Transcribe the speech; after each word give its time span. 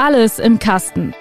Alles 0.00 0.38
im 0.38 0.60
Kasten. 0.60 1.12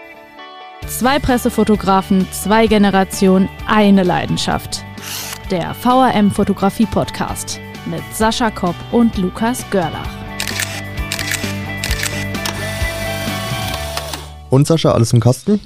Zwei 0.85 1.17
Pressefotografen, 1.17 2.27
zwei 2.31 2.67
Generationen, 2.67 3.49
eine 3.65 4.03
Leidenschaft. 4.03 4.85
Der 5.49 5.73
VRM 5.73 6.29
Fotografie 6.29 6.85
Podcast 6.85 7.59
mit 7.87 8.03
Sascha 8.13 8.51
Kopp 8.51 8.75
und 8.91 9.17
Lukas 9.17 9.67
Görlach. 9.71 10.07
Und 14.51 14.67
Sascha, 14.67 14.91
alles 14.91 15.11
im 15.11 15.21
Kasten? 15.21 15.59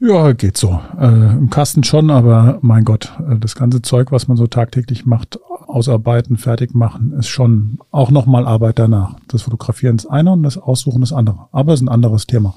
Ja, 0.00 0.32
geht 0.32 0.58
so. 0.58 0.80
Äh, 0.98 1.06
Im 1.06 1.48
Kasten 1.48 1.84
schon, 1.84 2.10
aber 2.10 2.58
mein 2.60 2.82
Gott, 2.84 3.12
äh, 3.20 3.38
das 3.38 3.54
ganze 3.54 3.82
Zeug, 3.82 4.10
was 4.10 4.26
man 4.26 4.36
so 4.36 4.48
tagtäglich 4.48 5.06
macht, 5.06 5.38
ausarbeiten, 5.72 6.36
fertig 6.36 6.74
machen, 6.74 7.12
ist 7.18 7.28
schon 7.28 7.78
auch 7.90 8.10
nochmal 8.10 8.46
Arbeit 8.46 8.78
danach. 8.78 9.16
Das 9.28 9.42
Fotografieren 9.42 9.96
ist 9.96 10.06
eine 10.06 10.32
und 10.32 10.42
das 10.42 10.58
Aussuchen 10.58 11.02
ist 11.02 11.12
andere. 11.12 11.48
Aber 11.52 11.72
es 11.72 11.80
ist 11.80 11.86
ein 11.86 11.92
anderes 11.92 12.26
Thema. 12.26 12.54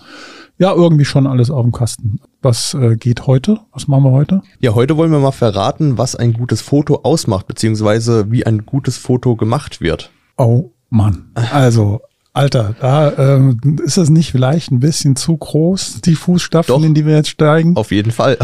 Ja, 0.58 0.74
irgendwie 0.74 1.06
schon 1.06 1.28
alles 1.28 1.50
auf 1.50 1.64
dem 1.64 1.72
Kasten. 1.72 2.20
Was 2.42 2.74
äh, 2.74 2.96
geht 2.96 3.28
heute? 3.28 3.60
Was 3.74 3.88
machen 3.88 4.04
wir 4.04 4.12
heute? 4.12 4.42
Ja, 4.60 4.74
heute 4.74 4.96
wollen 4.96 5.12
wir 5.12 5.20
mal 5.20 5.32
verraten, 5.32 5.98
was 5.98 6.16
ein 6.16 6.34
gutes 6.34 6.62
Foto 6.62 7.02
ausmacht, 7.04 7.48
beziehungsweise 7.48 8.32
wie 8.32 8.46
ein 8.46 8.66
gutes 8.66 8.98
Foto 8.98 9.36
gemacht 9.36 9.82
wird. 9.82 10.12
Oh 10.38 10.72
Mann. 10.90 11.32
Also, 11.34 12.02
Alter, 12.32 12.76
da 12.80 13.12
ähm, 13.18 13.60
ist 13.84 13.98
es 13.98 14.10
nicht 14.10 14.32
vielleicht 14.32 14.72
ein 14.72 14.80
bisschen 14.80 15.16
zu 15.16 15.36
groß, 15.36 16.02
die 16.02 16.16
Fußstapfen, 16.16 16.74
Doch. 16.74 16.84
in 16.84 16.94
die 16.94 17.06
wir 17.06 17.16
jetzt 17.16 17.30
steigen? 17.30 17.76
Auf 17.76 17.92
jeden 17.92 18.12
Fall. 18.12 18.38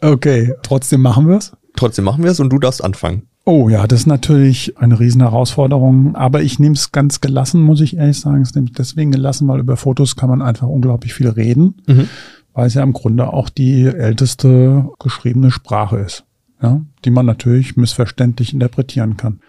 Okay, 0.00 0.54
trotzdem 0.62 1.02
machen 1.02 1.28
wir 1.28 1.36
es. 1.36 1.52
Trotzdem 1.76 2.06
machen 2.06 2.24
wir 2.24 2.30
es 2.30 2.40
und 2.40 2.50
du 2.50 2.58
darfst 2.58 2.82
anfangen. 2.82 3.29
Oh 3.44 3.68
ja, 3.68 3.86
das 3.86 4.00
ist 4.00 4.06
natürlich 4.06 4.76
eine 4.78 5.00
riesen 5.00 5.22
Herausforderung, 5.22 6.14
aber 6.14 6.42
ich 6.42 6.58
nehme 6.58 6.74
es 6.74 6.92
ganz 6.92 7.20
gelassen, 7.20 7.62
muss 7.62 7.80
ich 7.80 7.96
ehrlich 7.96 8.20
sagen. 8.20 8.42
Es 8.42 8.54
nimmt 8.54 8.78
deswegen 8.78 9.10
gelassen, 9.12 9.48
weil 9.48 9.60
über 9.60 9.76
Fotos 9.76 10.14
kann 10.14 10.28
man 10.28 10.42
einfach 10.42 10.68
unglaublich 10.68 11.14
viel 11.14 11.28
reden, 11.28 11.74
Mhm. 11.86 12.08
weil 12.52 12.66
es 12.66 12.74
ja 12.74 12.82
im 12.82 12.92
Grunde 12.92 13.32
auch 13.32 13.48
die 13.48 13.84
älteste 13.86 14.88
geschriebene 14.98 15.50
Sprache 15.50 15.96
ist, 15.98 16.24
ja, 16.62 16.80
die 17.04 17.10
man 17.10 17.26
natürlich 17.26 17.76
missverständlich 17.76 18.52
interpretieren 18.52 19.16
kann. 19.16 19.40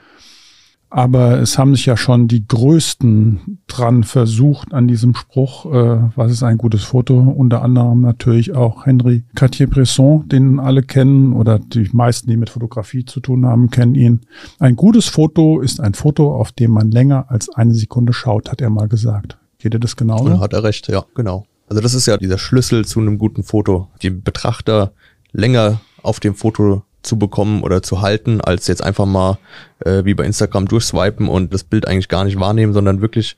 Aber 0.94 1.40
es 1.40 1.58
haben 1.58 1.74
sich 1.74 1.86
ja 1.86 1.96
schon 1.96 2.28
die 2.28 2.46
Größten 2.46 3.60
dran 3.68 4.04
versucht 4.04 4.74
an 4.74 4.90
diesem 4.90 5.16
Spruch, 5.16 5.66
äh, 5.74 6.10
was 6.18 6.34
ist 6.34 6.44
ein 6.44 6.58
gutes 6.58 6.84
Foto? 6.84 7.18
Unter 7.18 7.62
anderem 7.62 8.02
natürlich 8.02 8.54
auch 8.54 8.86
Henri 8.86 9.24
Cartier-Bresson, 9.36 10.28
den 10.28 10.60
alle 10.60 10.84
kennen 10.84 11.32
oder 11.32 11.60
die 11.60 11.90
meisten, 11.94 12.30
die 12.30 12.36
mit 12.36 12.50
Fotografie 12.50 13.06
zu 13.06 13.22
tun 13.22 13.46
haben, 13.46 13.70
kennen 13.70 13.96
ihn. 13.96 14.22
Ein 14.60 14.76
gutes 14.76 15.08
Foto 15.08 15.62
ist 15.62 15.80
ein 15.80 15.94
Foto, 15.94 16.36
auf 16.36 16.52
dem 16.52 16.72
man 16.72 16.92
länger 16.92 17.32
als 17.32 17.48
eine 17.50 17.74
Sekunde 17.74 18.12
schaut, 18.12 18.52
hat 18.52 18.60
er 18.62 18.70
mal 18.70 18.90
gesagt. 18.90 19.38
Geht 19.60 19.74
dir 19.74 19.80
das 19.80 19.94
Und 19.94 20.00
genauso? 20.00 20.40
hat 20.42 20.52
er 20.52 20.64
recht, 20.64 20.90
ja, 20.90 21.06
genau. 21.16 21.46
Also 21.70 21.82
das 21.82 21.94
ist 21.94 22.06
ja 22.06 22.18
dieser 22.18 22.38
Schlüssel 22.38 22.84
zu 22.84 23.00
einem 23.00 23.18
guten 23.18 23.44
Foto, 23.44 23.88
die 24.02 24.10
Betrachter 24.10 24.92
länger 25.32 25.80
auf 26.04 26.20
dem 26.20 26.36
Foto 26.36 26.84
zu 27.02 27.18
bekommen 27.18 27.64
oder 27.64 27.82
zu 27.82 28.02
halten, 28.02 28.42
als 28.42 28.68
jetzt 28.68 28.84
einfach 28.84 29.06
mal 29.06 29.38
äh, 29.80 30.06
wie 30.06 30.14
bei 30.14 30.26
Instagram 30.26 30.68
durchswipen 30.68 31.28
und 31.28 31.54
das 31.54 31.64
Bild 31.64 31.88
eigentlich 31.88 32.10
gar 32.10 32.24
nicht 32.24 32.40
wahrnehmen, 32.40 32.74
sondern 32.74 33.02
wirklich 33.02 33.38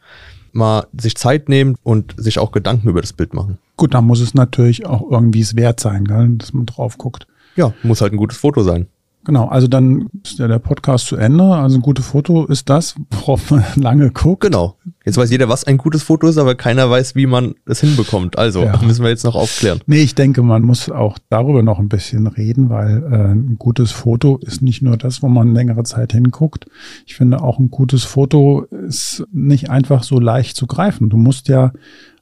mal 0.51 0.85
sich 0.99 1.15
Zeit 1.15 1.49
nehmen 1.49 1.75
und 1.83 2.13
sich 2.17 2.39
auch 2.39 2.51
Gedanken 2.51 2.89
über 2.89 3.01
das 3.01 3.13
Bild 3.13 3.33
machen. 3.33 3.57
Gut, 3.75 3.93
dann 3.93 4.05
muss 4.05 4.19
es 4.19 4.33
natürlich 4.33 4.85
auch 4.85 5.09
irgendwie 5.09 5.41
es 5.41 5.55
wert 5.55 5.79
sein, 5.79 6.05
gell, 6.05 6.29
dass 6.37 6.53
man 6.53 6.65
drauf 6.65 6.97
guckt. 6.97 7.27
Ja, 7.55 7.73
muss 7.83 8.01
halt 8.01 8.13
ein 8.13 8.17
gutes 8.17 8.37
Foto 8.37 8.63
sein. 8.63 8.87
Genau, 9.25 9.47
also 9.47 9.67
dann 9.67 10.09
ist 10.23 10.37
ja 10.39 10.47
der 10.49 10.59
Podcast 10.59 11.07
zu 11.07 11.15
Ende. 11.15 11.43
Also 11.43 11.77
ein 11.77 11.81
gutes 11.81 12.05
Foto 12.07 12.45
ist 12.45 12.69
das, 12.69 12.95
worauf 13.11 13.51
man 13.51 13.63
lange 13.75 14.11
guckt. 14.11 14.41
Genau. 14.41 14.75
Jetzt 15.05 15.17
weiß 15.17 15.31
jeder, 15.31 15.47
was 15.49 15.63
ein 15.65 15.77
gutes 15.77 16.03
Foto 16.03 16.27
ist, 16.27 16.37
aber 16.37 16.55
keiner 16.55 16.89
weiß, 16.89 17.15
wie 17.15 17.25
man 17.25 17.55
es 17.65 17.79
hinbekommt. 17.81 18.37
Also 18.37 18.63
Ja. 18.63 18.79
müssen 18.85 19.03
wir 19.03 19.09
jetzt 19.09 19.23
noch 19.23 19.35
aufklären. 19.35 19.79
Nee, 19.85 20.01
ich 20.01 20.15
denke, 20.15 20.41
man 20.43 20.63
muss 20.63 20.89
auch 20.89 21.17
darüber 21.29 21.63
noch 21.63 21.79
ein 21.79 21.89
bisschen 21.89 22.27
reden, 22.27 22.69
weil 22.69 23.03
äh, 23.11 23.31
ein 23.33 23.55
gutes 23.57 23.91
Foto 23.91 24.37
ist 24.41 24.61
nicht 24.61 24.81
nur 24.81 24.97
das, 24.97 25.21
wo 25.23 25.29
man 25.29 25.53
längere 25.53 25.83
Zeit 25.83 26.11
hinguckt. 26.11 26.65
Ich 27.05 27.15
finde 27.15 27.41
auch 27.41 27.59
ein 27.59 27.69
gutes 27.71 28.03
Foto 28.03 28.63
ist 28.87 29.25
nicht 29.31 29.69
einfach 29.69 30.03
so 30.03 30.19
leicht 30.19 30.57
zu 30.57 30.67
greifen. 30.67 31.09
Du 31.09 31.17
musst 31.17 31.47
ja 31.47 31.71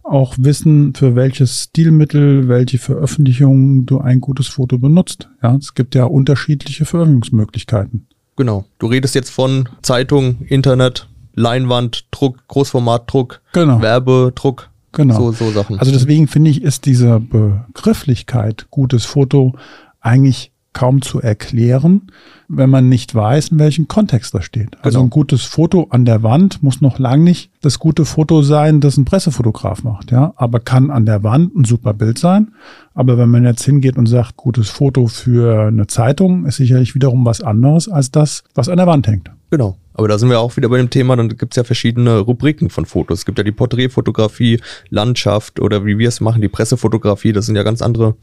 auch 0.04 0.36
wissen, 0.38 0.94
für 0.94 1.16
welches 1.16 1.64
Stilmittel, 1.66 2.48
welche 2.48 2.78
Veröffentlichungen 2.78 3.86
du 3.86 4.00
ein 4.00 4.20
gutes 4.22 4.48
Foto 4.48 4.78
benutzt. 4.78 5.30
Ja, 5.42 5.56
es 5.56 5.74
gibt 5.74 5.96
ja 5.96 6.06
unterschiedliche 6.06 6.86
Veröffentlichungsmöglichkeiten. 6.86 8.08
Genau. 8.36 8.66
Du 8.80 8.88
redest 8.88 9.16
jetzt 9.16 9.30
von 9.30 9.70
Zeitung, 9.82 10.42
Internet, 10.48 11.08
Leinwand, 11.34 12.06
Druck, 12.12 12.48
Großformatdruck, 12.48 13.42
Genau. 13.54 13.82
Werbedruck, 13.82 14.70
Genau. 14.92 15.16
so, 15.16 15.32
so 15.32 15.52
Sachen. 15.52 15.80
Also 15.80 15.92
deswegen 15.92 16.28
finde 16.28 16.50
ich, 16.52 16.62
ist 16.62 16.86
diese 16.86 17.20
Begrifflichkeit 17.20 18.68
gutes 18.70 19.06
Foto 19.06 19.54
eigentlich 20.00 20.51
kaum 20.74 21.02
zu 21.02 21.22
erklären, 21.22 22.04
wenn 22.48 22.70
man 22.70 22.88
nicht 22.90 23.14
weiß, 23.14 23.50
in 23.50 23.60
welchem 23.60 23.88
Kontext 23.88 24.34
das 24.34 24.46
steht. 24.46 24.78
Also 24.82 25.00
Genau. 25.00 25.08
ein 25.08 25.10
gutes 25.10 25.44
Foto 25.44 25.88
an 25.90 26.06
der 26.06 26.24
Wand 26.24 26.64
muss 26.64 26.82
noch 26.82 26.98
lang 27.00 27.24
nicht 27.24 27.52
das 27.62 27.80
gute 27.80 28.06
Foto 28.06 28.42
sein, 28.42 28.80
das 28.80 28.98
ein 28.98 29.06
Pressefotograf 29.06 29.84
macht, 29.84 30.12
ja, 30.12 30.34
aber 30.36 30.60
kann 30.60 30.90
an 30.90 31.06
der 31.06 31.24
Wand 31.24 31.56
ein 31.56 31.66
super 31.66 31.94
Bild 31.94 32.18
sein. 32.18 32.54
Aber 32.94 33.18
wenn 33.18 33.30
man 33.30 33.44
jetzt 33.46 33.64
hingeht 33.64 33.98
und 33.98 34.06
sagt, 34.08 34.38
gutes 34.38 34.70
Foto 34.70 35.08
für 35.08 35.68
eine 35.68 35.88
Zeitung, 35.88 36.46
ist 36.46 36.58
sicherlich 36.58 36.96
wiederum 36.96 37.26
was 37.26 37.42
anderes 37.42 37.88
als 37.90 38.12
das, 38.12 38.44
was 38.56 38.70
an 38.70 38.78
der 38.78 38.88
Wand 38.88 39.08
hängt. 39.08 39.30
Genau. 39.50 39.78
Aber 39.94 40.08
da 40.08 40.18
sind 40.18 40.30
wir 40.30 40.40
auch 40.40 40.56
wieder 40.56 40.70
bei 40.70 40.78
dem 40.78 40.90
Thema, 40.90 41.16
dann 41.18 41.30
gibt's 41.30 41.58
ja 41.58 41.64
verschiedene 41.66 42.20
Rubriken 42.20 42.70
von 42.70 42.86
Fotos. 42.86 43.20
Es 43.20 43.26
gibt 43.26 43.38
ja 43.38 43.44
die 43.44 43.52
Porträtfotografie, 43.52 44.60
Landschaft 44.90 45.60
oder 45.60 45.86
wie 45.86 45.98
wir 45.98 46.08
es 46.08 46.22
machen, 46.22 46.42
die 46.42 46.48
Pressefotografie, 46.48 47.34
das 47.34 47.46
sind 47.46 47.56
ja 47.56 47.64
ganz 47.64 47.82
andere, 47.82 48.16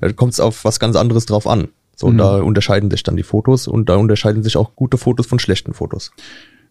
da 0.00 0.10
kommt 0.12 0.32
es 0.32 0.40
auf 0.40 0.64
was 0.64 0.80
ganz 0.80 0.96
anderes 0.96 1.26
drauf 1.26 1.46
an. 1.46 1.68
So, 2.00 2.06
und 2.06 2.14
Mhm. 2.14 2.18
da 2.18 2.40
unterscheiden 2.40 2.90
sich 2.90 3.02
dann 3.02 3.16
die 3.16 3.22
Fotos 3.22 3.68
und 3.68 3.90
da 3.90 3.96
unterscheiden 3.96 4.42
sich 4.42 4.56
auch 4.56 4.74
gute 4.74 4.96
Fotos 4.96 5.26
von 5.26 5.38
schlechten 5.38 5.74
Fotos. 5.74 6.12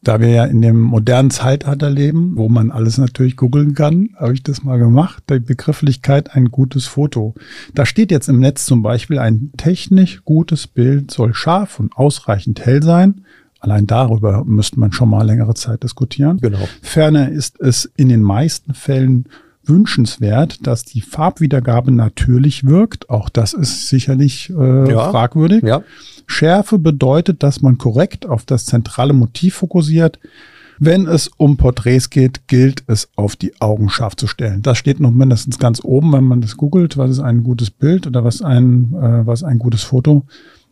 Da 0.01 0.19
wir 0.19 0.29
ja 0.29 0.45
in 0.45 0.62
dem 0.63 0.79
modernen 0.79 1.29
Zeitalter 1.29 1.90
leben, 1.91 2.31
wo 2.35 2.50
man 2.50 2.72
alles 2.72 2.97
natürlich 2.97 3.35
googeln 3.35 3.75
kann, 3.75 4.09
habe 4.16 4.34
ich 4.34 4.41
das 4.41 4.63
mal 4.63 4.79
gemacht. 4.79 5.23
Die 5.29 5.39
Begrifflichkeit 5.39 6.35
ein 6.35 6.45
gutes 6.45 6.88
Foto. 6.88 7.35
Da 7.75 7.85
steht 7.85 8.09
jetzt 8.09 8.28
im 8.28 8.39
Netz 8.39 8.66
zum 8.66 8.81
Beispiel, 8.81 9.19
ein 9.19 9.51
technisch 9.57 10.23
gutes 10.25 10.66
Bild 10.66 11.12
soll 11.12 11.35
scharf 11.35 11.79
und 11.79 11.95
ausreichend 11.95 12.66
hell 12.66 12.81
sein. 12.81 13.22
Allein 13.59 13.85
darüber 13.85 14.44
müsste 14.45 14.79
man 14.79 14.94
schon 14.94 15.09
mal 15.09 15.22
längere 15.28 15.53
Zeit 15.53 15.84
diskutieren. 15.84 16.38
Genau. 16.41 16.68
Ferner 16.81 17.29
ist 17.29 17.59
es 17.59 17.85
in 17.97 18.09
den 18.09 18.22
meisten 18.23 18.73
Fällen 18.73 19.25
wünschenswert, 19.69 20.66
dass 20.68 20.84
die 20.84 21.02
Farbwiedergabe 21.02 21.91
natürlich 21.91 22.66
wirkt. 22.66 23.09
Auch 23.09 23.30
das 23.30 23.53
ist 23.53 23.88
sicherlich 23.88 24.50
äh, 24.50 24.91
Ja. 24.91 25.09
fragwürdig. 25.12 25.63
Ja, 25.63 25.84
Schärfe 26.28 26.78
bedeutet, 26.78 27.44
dass 27.44 27.62
man 27.62 27.78
korrekt 27.78 28.28
auf 28.28 28.46
das 28.46 28.66
zentrale 28.66 29.13
Motiv 29.13 29.56
fokussiert. 29.56 30.19
Wenn 30.81 31.07
es 31.07 31.28
um 31.35 31.57
Porträts 31.57 32.09
geht, 32.09 32.47
gilt 32.47 32.84
es 32.88 33.09
auf 33.18 33.35
die 33.35 33.59
Augen 33.59 33.90
scharf 33.90 34.16
zu 34.16 34.28
stellen. 34.28 34.62
Das 34.62 34.78
steht 34.78 35.00
noch 35.02 35.12
mindestens 35.12 35.59
ganz 35.59 35.81
oben, 35.84 36.13
wenn 36.13 36.24
man 36.24 36.40
das 36.40 36.56
googelt, 36.56 36.97
was 36.97 37.12
ist 37.12 37.19
ein 37.19 37.44
gutes 37.44 37.69
Bild 37.69 38.07
oder 38.07 38.24
was 38.24 38.41
ein, 38.41 38.94
äh, 38.94 39.25
was 39.28 39.44
ein 39.44 39.59
gutes 39.59 39.84
Foto. 39.84 40.24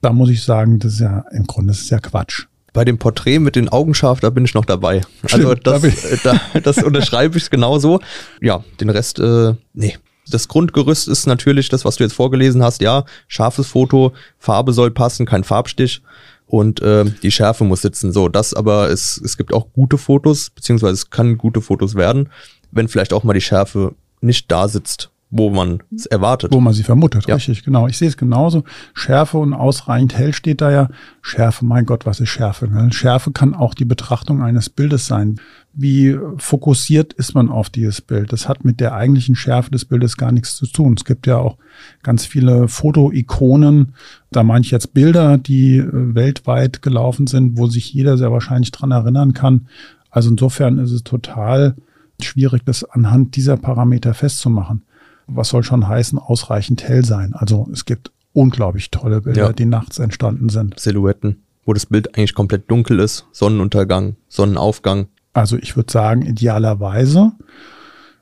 Da 0.01 0.13
muss 0.13 0.29
ich 0.29 0.43
sagen, 0.43 0.79
das 0.79 0.93
ist 0.93 0.99
ja 0.99 1.25
im 1.31 1.45
Grunde 1.45 1.71
das 1.73 1.81
ist 1.81 1.89
ja 1.89 1.99
Quatsch. 1.99 2.45
Bei 2.73 2.85
dem 2.85 2.97
Porträt 2.97 3.39
mit 3.39 3.55
den 3.55 3.69
Augen 3.69 3.93
scharf, 3.93 4.19
da 4.19 4.29
bin 4.29 4.45
ich 4.45 4.53
noch 4.53 4.65
dabei. 4.65 5.01
also 5.31 5.55
das, 5.55 5.63
da 5.63 5.79
bin 5.79 5.91
äh, 5.91 6.17
da, 6.23 6.41
das 6.63 6.77
unterschreibe 6.83 7.37
ich 7.37 7.49
genauso. 7.49 7.99
Ja, 8.41 8.63
den 8.79 8.89
Rest, 8.89 9.19
äh, 9.19 9.53
nee. 9.73 9.97
Das 10.29 10.49
Grundgerüst 10.49 11.07
ist 11.07 11.25
natürlich 11.25 11.69
das, 11.69 11.85
was 11.85 11.95
du 11.95 12.03
jetzt 12.03 12.13
vorgelesen 12.13 12.61
hast. 12.61 12.81
Ja, 12.81 13.05
scharfes 13.29 13.67
Foto, 13.67 14.11
Farbe 14.37 14.73
soll 14.73 14.91
passen, 14.91 15.25
kein 15.25 15.45
Farbstich 15.45 16.01
und 16.47 16.81
äh, 16.81 17.05
die 17.05 17.31
Schärfe 17.31 17.63
muss 17.63 17.81
sitzen. 17.81 18.11
So, 18.11 18.27
das 18.27 18.53
aber 18.53 18.89
es, 18.89 19.21
es 19.23 19.37
gibt 19.37 19.53
auch 19.53 19.71
gute 19.73 19.97
Fotos, 19.97 20.49
beziehungsweise 20.49 20.93
es 20.93 21.09
kann 21.09 21.37
gute 21.37 21.61
Fotos 21.61 21.95
werden, 21.95 22.29
wenn 22.71 22.87
vielleicht 22.87 23.13
auch 23.13 23.23
mal 23.23 23.33
die 23.33 23.41
Schärfe 23.41 23.95
nicht 24.19 24.51
da 24.51 24.67
sitzt, 24.67 25.11
wo 25.29 25.49
man 25.49 25.83
es 25.93 26.05
erwartet. 26.05 26.53
Wo 26.53 26.61
man 26.61 26.73
sie 26.73 26.83
vermutet, 26.83 27.27
Ja. 27.27 27.35
richtig, 27.35 27.63
genau. 27.63 27.87
Ich 27.87 27.97
sehe 27.97 28.07
es 28.07 28.15
genauso. 28.15 28.63
Schärfe 28.93 29.37
und 29.37 29.53
ausreichend 29.53 30.17
hell 30.17 30.33
steht 30.33 30.61
da 30.61 30.71
ja. 30.71 30.89
Schärfe, 31.21 31.65
mein 31.65 31.85
Gott, 31.85 32.05
was 32.05 32.21
ist 32.21 32.29
Schärfe? 32.29 32.67
Ne? 32.69 32.93
Schärfe 32.93 33.31
kann 33.31 33.53
auch 33.53 33.73
die 33.73 33.83
Betrachtung 33.83 34.41
eines 34.41 34.69
Bildes 34.69 35.05
sein. 35.05 35.39
Wie 35.73 36.17
fokussiert 36.37 37.11
ist 37.13 37.35
man 37.35 37.49
auf 37.49 37.69
dieses 37.69 38.01
Bild? 38.01 38.31
Das 38.31 38.47
hat 38.47 38.63
mit 38.63 38.79
der 38.79 38.93
eigentlichen 38.95 39.35
Schärfe 39.35 39.69
des 39.69 39.83
Bildes 39.85 40.15
gar 40.15 40.31
nichts 40.31 40.55
zu 40.55 40.65
tun. 40.65 40.95
Es 40.97 41.03
gibt 41.03 41.27
ja 41.27 41.37
auch 41.37 41.57
ganz 42.03 42.25
viele 42.25 42.69
Fotoikonen. 42.69 43.93
Da 44.31 44.43
meine 44.43 44.63
ich 44.63 44.71
jetzt 44.71 44.93
Bilder, 44.93 45.37
die 45.37 45.77
äh, 45.77 46.15
weltweit 46.15 46.81
gelaufen 46.81 47.27
sind, 47.27 47.57
wo 47.57 47.67
sich 47.67 47.93
jeder 47.93 48.17
sehr 48.17 48.31
wahrscheinlich 48.31 48.71
dran 48.71 48.91
erinnern 48.91 49.33
kann. 49.33 49.67
Also 50.09 50.29
insofern 50.29 50.77
ist 50.77 50.91
es 50.91 51.03
total 51.03 51.75
schwierig, 52.21 52.63
das 52.65 52.83
anhand 52.85 53.35
dieser 53.35 53.57
Parameter 53.57 54.13
festzumachen 54.13 54.83
was 55.27 55.49
soll 55.49 55.63
schon 55.63 55.87
heißen, 55.87 56.17
ausreichend 56.19 56.83
hell 56.87 57.03
sein. 57.05 57.33
Also 57.33 57.67
es 57.71 57.85
gibt 57.85 58.11
unglaublich 58.33 58.91
tolle 58.91 59.21
Bilder, 59.21 59.47
Ja. 59.47 59.53
die 59.53 59.65
nachts 59.65 59.99
entstanden 59.99 60.49
sind. 60.49 60.79
Silhouetten, 60.79 61.43
wo 61.65 61.73
das 61.73 61.85
Bild 61.85 62.15
eigentlich 62.17 62.33
komplett 62.35 62.69
dunkel 62.71 62.99
ist, 62.99 63.25
Sonnenuntergang, 63.31 64.15
Sonnenaufgang. 64.29 65.07
Also 65.33 65.57
ich 65.57 65.75
würde 65.75 65.91
sagen, 65.91 66.21
idealerweise 66.23 67.31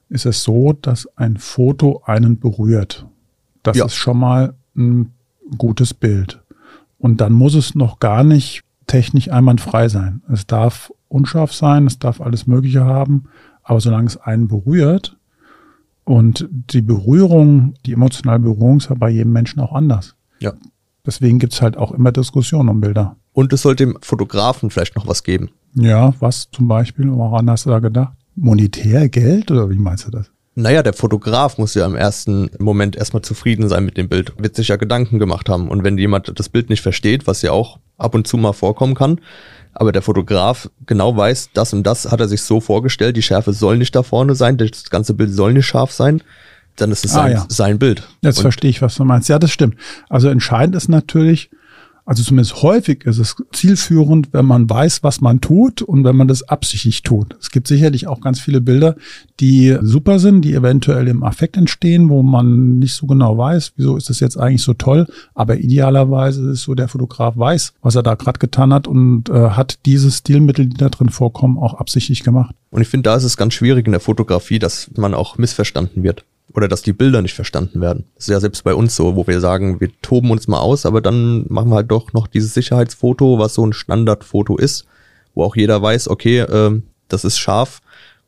ist 0.10 0.25
es 0.25 0.44
so, 0.44 0.74
dass 0.74 1.07
ein 1.16 1.38
Foto 1.38 2.02
einen 2.06 2.40
berührt. 2.40 3.06
Das 3.63 3.78
Ja. 3.78 3.86
ist 3.86 3.96
schon 3.96 4.19
mal 4.19 4.54
ein 4.75 5.12
gutes 5.58 5.94
Bild. 5.94 6.42
Und 6.98 7.22
dann 7.22 7.34
muss 7.34 7.56
es 7.56 7.75
noch 7.75 8.00
gar 8.00 8.24
nicht 8.24 8.62
technisch 8.88 9.30
einwandfrei 9.31 9.90
sein. 9.90 10.22
Es 10.31 10.46
darf 10.48 10.92
unscharf 11.08 11.54
sein, 11.54 11.86
es 11.88 12.00
darf 12.00 12.22
alles 12.22 12.48
Mögliche 12.48 12.86
haben, 12.86 13.25
aber 13.63 13.80
solange 13.81 14.08
es 14.08 14.18
einen 14.18 14.48
berührt 14.48 15.14
und 16.06 16.48
die 16.52 16.81
Berührung, 16.81 17.74
die 17.86 17.94
emotionale 17.94 18.40
Berührung 18.40 18.78
ist 18.78 18.90
ja 18.90 18.96
bei 18.96 19.10
jedem 19.10 19.34
Menschen 19.34 19.60
auch 19.60 19.74
anders. 19.74 20.16
Ja. 20.40 20.54
Deswegen 21.06 21.40
gibt's 21.40 21.62
halt 21.62 21.78
auch 21.78 21.92
immer 21.92 22.12
Diskussionen 22.12 22.69
um 22.69 22.80
Bilder. 22.80 23.18
Und 23.34 23.52
es 23.52 23.63
sollte 23.63 23.86
dem 23.86 23.98
Fotografen 24.02 24.69
vielleicht 24.69 24.96
noch 24.96 25.07
was 25.07 25.24
geben. 25.24 25.50
Ja, 25.74 26.13
was 26.19 26.50
zum 26.52 26.68
Beispiel, 26.68 27.12
woran 27.12 27.50
hast 27.50 27.66
du 27.66 27.69
da 27.69 27.80
gedacht? 27.80 28.13
Monetär, 28.36 29.10
Geld 29.10 29.52
oder 29.52 29.69
wie 29.69 29.78
meinst 29.78 30.07
du 30.07 30.12
das? 30.12 30.31
Naja, 30.57 30.84
der 30.84 30.94
Fotograf 30.94 31.57
muss 31.57 31.74
ja 31.74 31.86
im 31.86 31.96
ersten 31.96 32.50
Moment 32.60 32.96
erstmal 32.96 33.22
zufrieden 33.22 33.68
sein 33.68 33.84
mit 33.84 33.98
dem 33.98 34.08
Bild, 34.08 34.34
wird 34.42 34.56
sich 34.56 34.69
ja 34.69 34.78
Gedanken 34.78 35.19
gemacht 35.19 35.50
haben. 35.50 35.68
Und 35.68 35.84
wenn 35.84 35.98
jemand 35.98 36.31
das 36.40 36.48
Bild 36.48 36.69
nicht 36.69 36.81
versteht, 36.81 37.28
was 37.28 37.42
ja 37.42 37.51
auch 37.51 37.80
ab 37.98 38.16
und 38.16 38.25
zu 38.25 38.38
mal 38.38 38.54
vorkommen 38.54 38.96
kann, 38.96 39.19
aber 39.75 39.92
der 39.92 40.01
Fotograf 40.01 40.69
genau 40.88 41.16
weiß, 41.16 41.50
das 41.54 41.74
und 41.74 41.83
das 41.83 42.10
hat 42.12 42.19
er 42.19 42.27
sich 42.27 42.42
so 42.42 42.60
vorgestellt, 42.60 43.16
die 43.18 43.22
Schärfe 43.22 43.54
soll 43.54 43.77
nicht 43.77 43.95
da 43.95 44.01
vorne 44.04 44.33
sein, 44.36 44.57
das 44.57 44.89
ganze 44.89 45.13
Bild 45.13 45.33
soll 45.33 45.54
nicht 45.54 45.66
scharf 45.68 45.92
sein, 45.92 46.22
dann 46.77 46.92
ist 46.92 47.06
es 47.06 47.12
Ah, 47.12 47.16
sein, 47.24 47.31
ja. 47.33 47.45
sein 47.50 47.77
Bild. 47.80 48.04
Jetzt 48.22 48.38
Und 48.38 48.44
verstehe 48.44 48.69
ich, 48.69 48.81
was 48.81 48.95
du 48.95 49.04
meinst. 49.06 49.30
Ja, 49.30 49.38
das 49.39 49.51
stimmt. 49.51 49.75
Also 50.10 50.30
entscheidend 50.30 50.75
ist 50.75 50.89
natürlich, 50.89 51.50
also 52.06 52.22
zumindest 52.22 52.62
häufig 52.62 53.04
ist 53.06 53.18
es 53.18 53.36
zielführend, 53.52 54.31
wenn 54.31 54.46
man 54.46 54.69
weiß, 54.69 55.02
was 55.02 55.22
man 55.22 55.42
tut 55.42 55.81
und 55.81 56.04
wenn 56.04 56.16
man 56.16 56.28
das 56.28 56.44
absichtlich 56.44 57.02
tut. 57.02 57.36
Es 57.40 57.50
gibt 57.50 57.68
sicherlich 57.68 58.06
auch 58.06 58.22
ganz 58.22 58.40
viele 58.40 58.62
Bilder, 58.62 58.96
die 59.40 59.75
super 59.81 60.19
sind, 60.19 60.42
die 60.42 60.54
eventuell 60.54 61.07
im 61.07 61.24
Affekt 61.24 61.57
entstehen, 61.57 62.10
wo 62.10 62.22
man 62.22 62.78
nicht 62.78 62.94
so 62.94 63.07
genau 63.07 63.38
weiß, 63.40 63.74
wieso 63.75 63.98
ist 63.98 64.10
das 64.10 64.19
jetzt 64.19 64.38
eigentlich 64.38 64.62
so 64.62 64.75
toll. 64.75 65.07
Aber 65.34 65.57
idealerweise 65.57 66.52
ist 66.52 66.62
so, 66.62 66.75
der 66.75 66.88
Fotograf 66.88 67.38
weiß, 67.38 67.74
was 67.81 67.96
er 67.96 68.04
da 68.04 68.13
gerade 68.13 68.38
getan 68.38 68.72
hat 68.72 68.88
und 68.88 69.30
äh, 69.30 69.50
hat 69.50 69.80
diese 69.88 70.12
Stilmittel, 70.12 70.68
die 70.68 70.78
da 70.78 70.90
drin 70.90 71.10
vorkommen, 71.10 71.58
auch 71.58 71.74
absichtlich 71.74 72.24
gemacht. 72.24 72.54
Und 72.69 72.84
ich 72.84 72.88
finde, 72.88 73.10
da 73.10 73.16
ist 73.16 73.24
es 73.24 73.36
ganz 73.36 73.56
schwierig 73.56 73.88
in 73.88 73.94
der 73.94 74.01
Fotografie, 74.01 74.60
dass 74.60 74.92
man 74.96 75.16
auch 75.16 75.40
missverstanden 75.40 76.04
wird. 76.04 76.24
Oder 76.56 76.68
dass 76.68 76.81
die 76.81 76.94
Bilder 76.94 77.22
nicht 77.22 77.34
verstanden 77.34 77.81
werden. 77.81 78.06
Das 78.16 78.25
ist 78.25 78.31
ja 78.31 78.40
selbst 78.40 78.63
bei 78.63 78.74
uns 78.74 78.96
so, 78.96 79.16
wo 79.16 79.28
wir 79.28 79.42
sagen, 79.42 79.81
wir 79.81 79.90
toben 80.02 80.31
uns 80.31 80.48
mal 80.48 80.60
aus, 80.60 80.86
aber 80.86 81.02
dann 81.02 81.46
machen 81.50 81.69
wir 81.69 81.75
halt 81.75 81.92
doch 81.92 82.13
noch 82.13 82.28
dieses 82.28 82.54
Sicherheitsfoto, 82.54 83.40
was 83.40 83.56
so 83.56 83.66
ein 83.66 83.74
Standardfoto 83.74 84.57
ist, 84.57 84.86
wo 85.34 85.44
auch 85.44 85.56
jeder 85.56 85.81
weiß, 85.81 86.07
okay, 86.07 86.40
ähm, 86.40 86.84
das 87.07 87.25
ist 87.25 87.38
scharf, 87.38 87.81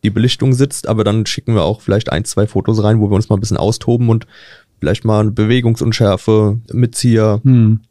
die 0.04 0.10
Belichtung 0.10 0.54
sitzt, 0.54 0.88
aber 0.88 1.04
dann 1.04 1.26
schicken 1.26 1.56
wir 1.56 1.64
auch 1.64 1.82
vielleicht 1.82 2.12
ein, 2.12 2.26
zwei 2.26 2.48
Fotos 2.48 2.84
rein, 2.84 3.00
wo 3.00 3.10
wir 3.10 3.16
uns 3.16 3.30
mal 3.30 3.38
ein 3.38 3.42
bisschen 3.42 3.58
austoben 3.58 4.10
und 4.10 4.28
vielleicht 4.80 5.06
mal 5.06 5.22
eine 5.22 5.32
Bewegungsunschärfe, 5.32 6.60
Mitzieher. 6.72 7.42
Hm. 7.44 7.82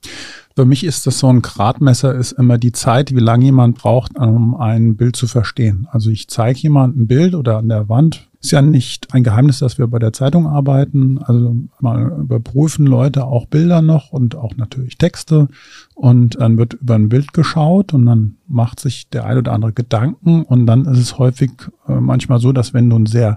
Für 0.55 0.65
mich 0.65 0.85
ist 0.85 1.07
das 1.07 1.19
so 1.19 1.29
ein 1.29 1.43
Gradmesser, 1.43 2.15
ist 2.15 2.33
immer 2.33 2.57
die 2.57 2.73
Zeit, 2.73 3.15
wie 3.15 3.21
lange 3.21 3.45
jemand 3.45 3.77
braucht, 3.77 4.17
um 4.17 4.55
ein 4.55 4.97
Bild 4.97 5.17
zu 5.17 5.27
verstehen. 5.27 5.87
Also 5.91 6.11
ich 6.11 6.29
zeige 6.29 6.61
jemandem 6.61 7.03
ein 7.03 7.07
Bild 7.07 7.35
oder 7.35 7.59
an 7.59 7.69
der 7.69 7.89
Wand. 7.89 8.29
Ist 8.47 8.53
ja 8.53 8.63
nicht 8.63 9.13
ein 9.13 9.25
Geheimnis, 9.25 9.59
dass 9.59 9.77
wir 9.77 9.89
bei 9.89 9.99
der 9.99 10.13
Zeitung 10.13 10.47
arbeiten. 10.47 11.19
Also 11.19 11.57
mal 11.81 12.13
überprüfen 12.21 12.87
Leute 12.87 13.25
auch 13.25 13.47
Bilder 13.47 13.83
noch 13.83 14.13
und 14.13 14.37
auch 14.37 14.57
natürlich 14.57 14.99
Texte. 14.99 15.49
Und 15.97 16.41
dann 16.41 16.57
wird 16.57 16.75
über 16.75 16.95
ein 16.95 17.09
Bild 17.09 17.33
geschaut 17.33 17.93
und 17.93 18.07
dann 18.07 18.37
macht 18.47 18.79
sich 18.79 19.09
der 19.09 19.25
ein 19.25 19.39
oder 19.39 19.51
andere 19.51 19.73
Gedanken. 19.73 20.45
Und 20.45 20.67
dann 20.67 20.85
ist 20.85 20.99
es 20.99 21.19
häufig 21.19 21.51
äh, 21.89 21.95
manchmal 21.95 22.39
so, 22.39 22.53
dass 22.53 22.73
wenn 22.73 22.89
du 22.89 22.95
ein 22.95 23.07
sehr 23.07 23.37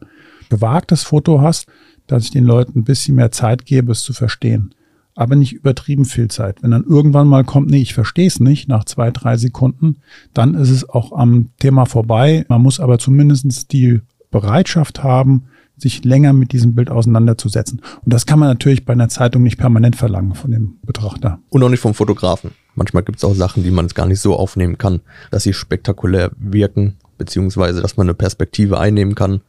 gewagtes 0.52 1.02
Foto 1.02 1.42
hast, 1.42 1.66
dass 2.06 2.26
ich 2.26 2.30
den 2.30 2.46
Leuten 2.46 2.78
ein 2.78 2.84
bisschen 2.84 3.16
mehr 3.16 3.32
Zeit 3.32 3.66
gebe, 3.66 3.92
es 3.92 4.04
zu 4.04 4.14
verstehen 4.14 4.76
aber 5.16 5.36
nicht 5.36 5.52
übertrieben 5.52 6.06
viel 6.06 6.30
Zeit. 6.30 6.64
Wenn 6.64 6.72
dann 6.72 6.86
irgendwann 6.86 7.28
mal 7.28 7.44
kommt, 7.44 7.70
nee, 7.70 7.82
ich 7.82 7.94
verstehe 7.94 8.28
es 8.28 8.40
nicht, 8.40 8.70
nach 8.70 8.86
zwei, 8.86 9.12
drei 9.12 9.36
Sekunden, 9.36 9.98
dann 10.34 10.54
ist 10.54 10.70
es 10.70 10.88
auch 10.88 11.12
am 11.12 11.50
Thema 11.60 11.84
vorbei. 11.84 12.46
Man 12.48 12.62
muss 12.62 12.80
aber 12.80 13.00
zumindest 13.00 13.74
die 13.74 14.00
Bereitschaft 14.32 15.04
haben, 15.04 15.46
sich 15.78 16.04
länger 16.04 16.34
mit 16.34 16.52
diesem 16.52 16.76
Bild 16.76 16.90
auseinanderzusetzen. 16.90 17.82
Und 18.04 18.14
das 18.14 18.26
kann 18.26 18.40
man 18.40 18.50
natürlich 18.50 18.86
bei 18.86 18.94
einer 18.94 19.10
Zeitung 19.10 19.44
nicht 19.44 19.58
permanent 19.58 19.96
verlangen 19.96 20.36
von 20.36 20.52
dem 20.52 20.78
Betrachter. 20.84 21.40
Und 21.50 21.64
auch 21.64 21.70
nicht 21.70 21.80
vom 21.80 21.94
Fotografen. 21.94 22.52
Manchmal 22.76 23.04
gibt 23.04 23.18
es 23.18 23.24
auch 23.24 23.34
Sachen, 23.34 23.64
die 23.64 23.72
man 23.72 23.88
gar 23.88 24.06
nicht 24.06 24.20
so 24.20 24.36
aufnehmen 24.36 24.78
kann, 24.78 25.02
dass 25.32 25.44
sie 25.44 25.54
spektakulär 25.54 26.32
wirken, 26.38 26.98
beziehungsweise 27.18 27.82
dass 27.82 27.98
man 27.98 28.06
eine 28.06 28.14
Perspektive 28.14 28.80
einnehmen 28.80 29.16
kann, 29.16 29.42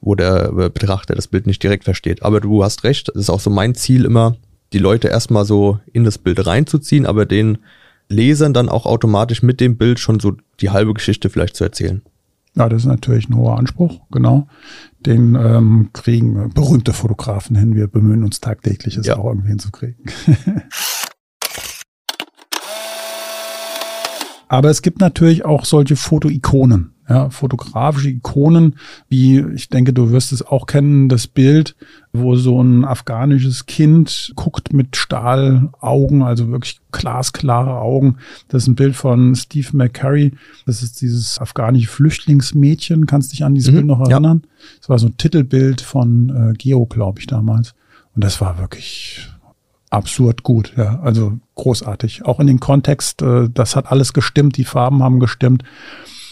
wo 0.00 0.14
der 0.14 0.52
Betrachter 0.70 1.14
das 1.14 1.28
Bild 1.28 1.46
nicht 1.46 1.62
direkt 1.62 1.84
versteht. 1.84 2.22
Aber 2.22 2.40
du 2.40 2.62
hast 2.64 2.84
recht, 2.84 3.08
das 3.08 3.16
ist 3.16 3.30
auch 3.30 3.40
so 3.40 3.50
mein 3.50 3.74
Ziel 3.74 4.04
immer, 4.04 4.36
die 4.72 4.78
Leute 4.78 5.08
erstmal 5.08 5.44
so 5.44 5.80
in 5.92 6.04
das 6.04 6.18
Bild 6.18 6.46
reinzuziehen, 6.46 7.06
aber 7.06 7.26
den 7.26 7.58
Lesern 8.08 8.54
dann 8.54 8.68
auch 8.68 8.86
automatisch 8.86 9.42
mit 9.42 9.60
dem 9.60 9.76
Bild 9.76 9.98
schon 10.00 10.20
so 10.20 10.36
die 10.60 10.70
halbe 10.70 10.94
Geschichte 10.94 11.30
vielleicht 11.30 11.56
zu 11.56 11.64
erzählen. 11.64 12.02
Ja, 12.56 12.68
das 12.68 12.82
ist 12.82 12.86
natürlich 12.88 13.28
ein 13.28 13.36
hoher 13.36 13.58
Anspruch, 13.58 14.00
genau. 14.10 14.48
Den 15.06 15.34
ähm, 15.36 15.90
kriegen 15.92 16.50
berühmte 16.52 16.92
Fotografen 16.92 17.56
hin. 17.56 17.74
Wir 17.76 17.86
bemühen 17.86 18.24
uns 18.24 18.40
tagtäglich, 18.40 18.96
es 18.96 19.06
Ja. 19.06 19.16
auch 19.18 19.26
irgendwie 19.26 19.48
hinzukriegen. 19.50 20.04
Aber 24.48 24.68
es 24.70 24.82
gibt 24.82 25.00
natürlich 25.00 25.44
auch 25.44 25.64
solche 25.64 25.94
Fotoikonen, 25.94 26.92
ja, 27.10 27.28
fotografische 27.28 28.08
Ikonen, 28.08 28.76
wie 29.08 29.40
ich 29.54 29.68
denke, 29.68 29.92
du 29.92 30.10
wirst 30.10 30.32
es 30.32 30.46
auch 30.46 30.66
kennen, 30.66 31.08
das 31.08 31.26
Bild, 31.26 31.74
wo 32.12 32.36
so 32.36 32.62
ein 32.62 32.84
afghanisches 32.84 33.66
Kind 33.66 34.32
guckt 34.36 34.72
mit 34.72 34.96
Stahlaugen, 34.96 36.22
also 36.22 36.50
wirklich 36.50 36.80
glasklare 36.92 37.80
Augen. 37.80 38.18
Das 38.46 38.62
ist 38.62 38.68
ein 38.68 38.76
Bild 38.76 38.94
von 38.94 39.34
Steve 39.34 39.68
McCurry. 39.72 40.32
Das 40.66 40.84
ist 40.84 41.00
dieses 41.00 41.40
afghanische 41.40 41.88
Flüchtlingsmädchen. 41.88 43.06
Kannst 43.06 43.32
dich 43.32 43.44
an 43.44 43.56
dieses 43.56 43.72
Mhm, 43.72 43.76
Bild 43.76 43.86
noch 43.86 44.00
ja. 44.06 44.12
erinnern? 44.12 44.42
Das 44.78 44.88
war 44.88 44.98
so 45.00 45.08
ein 45.08 45.16
Titelbild 45.16 45.80
von 45.80 46.30
äh, 46.30 46.52
Geo, 46.54 46.86
glaube 46.86 47.18
ich, 47.18 47.26
damals. 47.26 47.74
Und 48.14 48.22
das 48.22 48.40
war 48.40 48.58
wirklich 48.58 49.28
absurd 49.90 50.44
gut, 50.44 50.72
ja, 50.76 51.00
also 51.00 51.40
großartig. 51.56 52.24
Auch 52.24 52.38
in 52.38 52.46
den 52.46 52.60
Kontext, 52.60 53.22
äh, 53.22 53.48
das 53.52 53.74
hat 53.74 53.90
alles 53.90 54.12
gestimmt, 54.12 54.56
die 54.56 54.64
Farben 54.64 55.02
haben 55.02 55.18
gestimmt. 55.18 55.64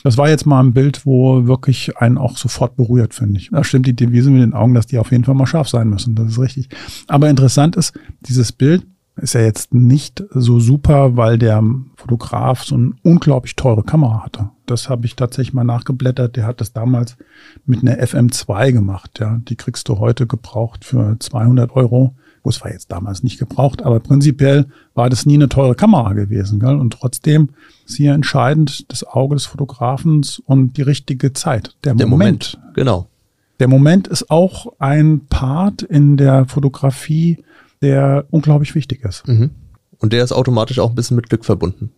Das 0.04 0.16
war 0.16 0.28
jetzt 0.28 0.46
mal 0.46 0.60
ein 0.60 0.72
Bild, 0.72 1.04
wo 1.06 1.46
wirklich 1.46 1.96
einen 1.96 2.18
auch 2.18 2.36
sofort 2.36 2.76
berührt, 2.76 3.14
finde 3.14 3.38
ich. 3.40 3.50
Da 3.50 3.64
stimmt 3.64 3.86
die 3.86 3.96
Devise 3.96 4.30
mit 4.30 4.42
den 4.42 4.54
Augen, 4.54 4.74
dass 4.74 4.86
die 4.86 4.98
auf 4.98 5.10
jeden 5.10 5.24
Fall 5.24 5.34
mal 5.34 5.46
scharf 5.46 5.68
sein 5.68 5.88
müssen. 5.88 6.14
Das 6.14 6.32
ist 6.32 6.38
richtig. 6.38 6.68
Aber 7.06 7.28
interessant 7.28 7.76
ist, 7.76 7.98
dieses 8.20 8.52
Bild 8.52 8.86
ist 9.16 9.34
ja 9.34 9.40
jetzt 9.40 9.74
nicht 9.74 10.24
so 10.30 10.60
super, 10.60 11.16
weil 11.16 11.38
der 11.38 11.62
Fotograf 11.96 12.62
so 12.62 12.76
eine 12.76 12.92
unglaublich 13.02 13.56
teure 13.56 13.82
Kamera 13.82 14.24
hatte. 14.24 14.50
Das 14.66 14.88
habe 14.88 15.06
ich 15.06 15.16
tatsächlich 15.16 15.54
mal 15.54 15.64
nachgeblättert. 15.64 16.36
Der 16.36 16.46
hat 16.46 16.60
das 16.60 16.72
damals 16.72 17.16
mit 17.64 17.82
einer 17.82 17.98
FM2 18.00 18.72
gemacht. 18.72 19.18
Ja, 19.18 19.40
die 19.48 19.56
kriegst 19.56 19.88
du 19.88 19.98
heute 19.98 20.26
gebraucht 20.26 20.84
für 20.84 21.16
200 21.18 21.72
Euro. 21.74 22.14
Wo 22.42 22.50
es 22.50 22.60
war 22.62 22.70
jetzt 22.72 22.90
damals 22.92 23.22
nicht 23.22 23.38
gebraucht, 23.38 23.82
aber 23.82 24.00
prinzipiell 24.00 24.66
war 24.94 25.10
das 25.10 25.26
nie 25.26 25.34
eine 25.34 25.48
teure 25.48 25.74
Kamera 25.74 26.12
gewesen. 26.12 26.60
Gell? 26.60 26.76
Und 26.76 26.92
trotzdem 26.92 27.50
ist 27.86 27.96
hier 27.96 28.12
entscheidend 28.12 28.90
das 28.90 29.04
Auge 29.04 29.34
des 29.34 29.46
Fotografens 29.46 30.40
und 30.44 30.76
die 30.76 30.82
richtige 30.82 31.32
Zeit. 31.32 31.76
Der, 31.84 31.94
Der 31.94 32.06
Moment. 32.06 32.58
Moment, 32.58 32.74
genau. 32.74 33.08
Der 33.60 33.68
Moment 33.68 34.06
ist 34.06 34.30
auch 34.30 34.72
ein 34.78 35.26
Part 35.28 35.82
in 35.82 36.16
der 36.16 36.46
Fotografie, 36.46 37.42
der 37.82 38.26
unglaublich 38.30 38.74
wichtig 38.74 39.04
ist. 39.04 39.26
Mhm. 39.26 39.50
Und 39.98 40.12
der 40.12 40.22
ist 40.22 40.32
automatisch 40.32 40.78
auch 40.78 40.90
ein 40.90 40.94
bisschen 40.94 41.16
mit 41.16 41.28
Glück 41.28 41.44
verbunden. 41.44 41.90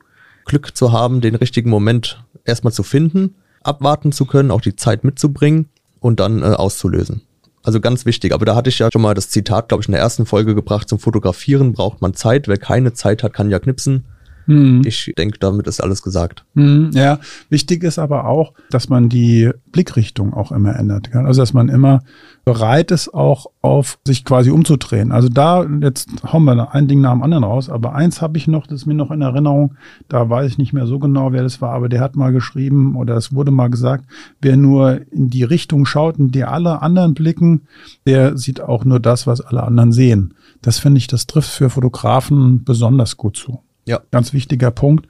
Glück 0.46 0.74
zu 0.76 0.92
haben, 0.92 1.20
den 1.20 1.34
richtigen 1.34 1.68
Moment 1.68 2.24
erstmal 2.44 2.72
zu 2.72 2.82
finden, 2.82 3.34
abwarten 3.62 4.12
zu 4.12 4.24
können, 4.24 4.50
auch 4.50 4.62
die 4.62 4.76
Zeit 4.76 5.04
mitzubringen 5.04 5.68
und 6.00 6.18
dann 6.18 6.42
äh, 6.42 6.46
auszulösen. 6.46 7.22
Also 7.62 7.80
ganz 7.80 8.06
wichtig, 8.06 8.32
aber 8.32 8.46
da 8.46 8.54
hatte 8.54 8.70
ich 8.70 8.78
ja 8.78 8.88
schon 8.90 9.02
mal 9.02 9.14
das 9.14 9.28
Zitat, 9.28 9.68
glaube 9.68 9.82
ich, 9.82 9.88
in 9.88 9.92
der 9.92 10.00
ersten 10.00 10.24
Folge 10.24 10.54
gebracht, 10.54 10.88
zum 10.88 10.98
Fotografieren 10.98 11.74
braucht 11.74 12.00
man 12.00 12.14
Zeit, 12.14 12.48
wer 12.48 12.56
keine 12.56 12.94
Zeit 12.94 13.22
hat, 13.22 13.34
kann 13.34 13.50
ja 13.50 13.58
knipsen. 13.58 14.04
Mhm. 14.50 14.82
Ich 14.84 15.12
denke, 15.16 15.38
damit 15.38 15.66
ist 15.66 15.80
alles 15.80 16.02
gesagt. 16.02 16.44
Mhm, 16.54 16.90
Ja, 16.92 17.18
wichtig 17.48 17.84
ist 17.84 17.98
aber 17.98 18.26
auch, 18.26 18.52
dass 18.70 18.88
man 18.88 19.08
die 19.08 19.50
Blickrichtung 19.70 20.34
auch 20.34 20.50
immer 20.50 20.74
ändert. 20.76 21.12
gell? 21.12 21.24
Also 21.24 21.42
dass 21.42 21.52
man 21.52 21.68
immer 21.68 22.02
bereit 22.44 22.90
ist, 22.90 23.14
auch 23.14 23.46
auf 23.62 23.98
sich 24.04 24.24
quasi 24.24 24.50
umzudrehen. 24.50 25.12
Also 25.12 25.28
da, 25.28 25.64
jetzt 25.82 26.08
hauen 26.32 26.44
wir 26.44 26.74
ein 26.74 26.88
Ding 26.88 27.00
nach 27.00 27.12
dem 27.12 27.22
anderen 27.22 27.44
raus, 27.44 27.68
aber 27.68 27.94
eins 27.94 28.20
habe 28.20 28.38
ich 28.38 28.48
noch, 28.48 28.66
das 28.66 28.80
ist 28.80 28.86
mir 28.86 28.94
noch 28.94 29.10
in 29.10 29.22
Erinnerung, 29.22 29.74
da 30.08 30.28
weiß 30.28 30.50
ich 30.50 30.58
nicht 30.58 30.72
mehr 30.72 30.86
so 30.86 30.98
genau, 30.98 31.32
wer 31.32 31.42
das 31.42 31.60
war, 31.60 31.72
aber 31.72 31.88
der 31.88 32.00
hat 32.00 32.16
mal 32.16 32.32
geschrieben 32.32 32.96
oder 32.96 33.16
es 33.16 33.32
wurde 33.34 33.50
mal 33.52 33.68
gesagt, 33.70 34.06
wer 34.40 34.56
nur 34.56 35.00
in 35.12 35.28
die 35.30 35.44
Richtung 35.44 35.84
schaut, 35.86 36.18
in 36.18 36.30
die 36.30 36.44
alle 36.44 36.82
anderen 36.82 37.14
blicken, 37.14 37.62
der 38.06 38.36
sieht 38.36 38.60
auch 38.60 38.84
nur 38.84 38.98
das, 38.98 39.26
was 39.26 39.40
alle 39.40 39.62
anderen 39.62 39.92
sehen. 39.92 40.34
Das 40.62 40.78
finde 40.78 40.98
ich, 40.98 41.06
das 41.06 41.26
trifft 41.26 41.50
für 41.50 41.70
Fotografen 41.70 42.64
besonders 42.64 43.16
gut 43.16 43.36
zu. 43.36 43.60
Ja. 43.90 44.00
Ganz 44.10 44.32
wichtiger 44.32 44.70
Punkt. 44.70 45.06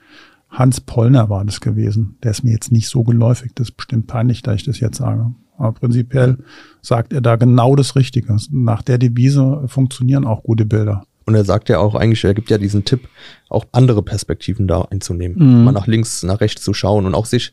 Hans 0.49 0.81
Pollner 0.81 1.31
war 1.31 1.45
das 1.45 1.61
gewesen. 1.61 2.17
Der 2.23 2.33
ist 2.33 2.43
mir 2.43 2.53
jetzt 2.53 2.73
nicht 2.73 2.89
so 2.89 3.05
geläufig. 3.05 3.53
Das 3.55 3.69
ist 3.69 3.77
bestimmt 3.77 4.07
peinlich, 4.07 4.43
da 4.43 4.53
ich 4.53 4.65
das 4.65 4.81
jetzt 4.81 4.97
sage. 4.97 5.33
Aber 5.57 5.73
prinzipiell 5.73 6.39
sagt 6.81 7.13
er 7.13 7.21
da 7.21 7.37
genau 7.37 7.77
das 7.77 7.95
Richtige. 7.95 8.37
Nach 8.51 8.83
der 8.83 8.99
Devise 8.99 9.65
funktionieren 9.67 10.25
auch 10.25 10.43
gute 10.43 10.65
Bilder. 10.65 11.05
Und 11.27 11.35
er 11.35 11.45
sagt 11.45 11.69
ja 11.69 11.79
auch 11.79 11.95
eigentlich, 11.95 12.25
er 12.25 12.35
gibt 12.35 12.51
ja 12.51 12.59
diesen 12.59 12.85
Tipp, 12.85 13.09
auch 13.49 13.67
andere 13.73 14.03
Perspektiven 14.03 14.67
da 14.67 14.83
einzunehmen. 14.91 15.37
Mhm. 15.39 15.65
Mal 15.65 15.73
nach 15.73 15.87
links, 15.87 16.23
nach 16.23 16.41
rechts 16.41 16.63
zu 16.63 16.73
schauen 16.73 17.07
und 17.07 17.15
auch 17.15 17.27
sich, 17.27 17.53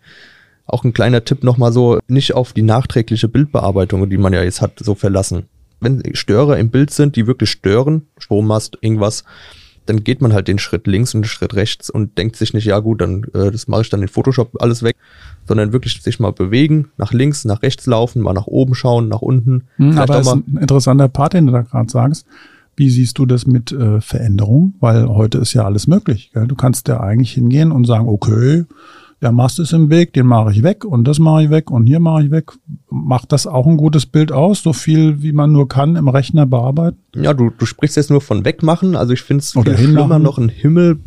auch 0.66 0.84
ein 0.84 0.94
kleiner 0.94 1.24
Tipp 1.24 1.44
nochmal 1.44 1.72
so, 1.72 2.00
nicht 2.08 2.34
auf 2.34 2.54
die 2.54 2.62
nachträgliche 2.62 3.28
Bildbearbeitung, 3.28 4.10
die 4.10 4.18
man 4.18 4.34
ja 4.34 4.42
jetzt 4.42 4.62
hat, 4.62 4.80
so 4.80 4.96
verlassen. 4.96 5.44
Wenn 5.80 6.02
Störer 6.16 6.58
im 6.58 6.72
Bild 6.72 6.92
sind, 6.92 7.16
die 7.16 7.28
wirklich 7.28 7.52
stören, 7.52 8.08
Strommast, 8.18 8.78
irgendwas, 8.82 9.24
dann 9.90 10.04
geht 10.04 10.22
man 10.22 10.34
halt 10.34 10.48
den 10.48 10.60
Schritt 10.60 10.88
links 10.88 11.14
und 11.14 11.22
den 11.22 11.28
Schritt 11.28 11.56
rechts 11.56 11.90
und 11.90 12.18
denkt 12.18 12.36
sich 12.36 12.54
nicht, 12.54 12.66
ja 12.66 12.80
gut, 12.80 13.02
dann 13.02 13.24
äh, 13.34 13.52
das 13.52 13.68
mache 13.68 13.82
ich 13.82 13.90
dann 13.90 14.02
in 14.02 14.08
Photoshop 14.08 14.62
alles 14.62 14.84
weg, 14.84 14.96
sondern 15.48 15.74
wirklich 15.74 16.02
sich 16.02 16.20
mal 16.20 16.32
bewegen, 16.32 16.90
nach 16.98 17.14
links, 17.14 17.46
nach 17.46 17.62
rechts 17.62 17.86
laufen, 17.86 18.22
mal 18.22 18.34
nach 18.34 18.48
oben 18.48 18.76
schauen, 18.76 19.08
nach 19.08 19.22
unten. 19.22 19.64
Hm, 19.78 19.98
aber 19.98 20.16
das 20.16 20.28
ist 20.28 20.34
ein 20.34 20.58
interessanter 20.62 21.08
Part, 21.08 21.34
den 21.34 21.48
du 21.48 21.54
da 21.54 21.62
gerade 21.62 21.90
sagst. 21.90 22.26
Wie 22.76 22.90
siehst 22.92 23.18
du 23.18 23.26
das 23.26 23.48
mit 23.48 23.72
äh, 23.72 24.02
Veränderung? 24.02 24.76
Weil 24.80 25.08
heute 25.08 25.40
ist 25.40 25.54
ja 25.54 25.66
alles 25.66 25.88
möglich. 25.88 26.30
Gell? 26.34 26.48
Du 26.48 26.56
kannst 26.56 26.88
ja 26.88 27.00
eigentlich 27.00 27.32
hingehen 27.32 27.72
und 27.72 27.86
sagen, 27.86 28.08
okay, 28.08 28.66
der 29.22 29.32
Mast 29.32 29.60
ist 29.60 29.74
im 29.74 29.90
Weg, 29.90 30.14
den 30.14 30.28
mache 30.28 30.52
ich 30.52 30.62
weg 30.64 30.86
und 30.86 31.06
das 31.06 31.18
mache 31.18 31.44
ich 31.44 31.50
weg 31.50 31.72
und 31.72 31.88
hier 31.88 32.00
mache 32.00 32.24
ich 32.24 32.32
weg. 32.32 32.52
Macht 32.90 33.32
das 33.32 33.48
auch 33.48 33.66
ein 33.66 33.78
gutes 33.78 34.06
Bild 34.06 34.32
aus, 34.32 34.62
so 34.62 34.74
viel 34.74 35.22
wie 35.24 35.32
man 35.32 35.52
nur 35.52 35.68
kann 35.68 35.96
im 35.96 36.08
Rechner 36.08 36.46
bearbeiten? 36.46 37.00
Ja, 37.16 37.34
du, 37.34 37.50
du 37.50 37.66
sprichst 37.66 37.98
jetzt 37.98 38.12
nur 38.12 38.22
von 38.22 38.46
wegmachen. 38.46 38.96
Also 38.96 39.14
ich 39.14 39.24
finde 39.24 39.42
es 39.42 39.52
viel 39.52 39.78
schlimmer, 39.78 40.20
noch 40.20 40.38
einen 40.38 40.50
Himmel 40.50 41.00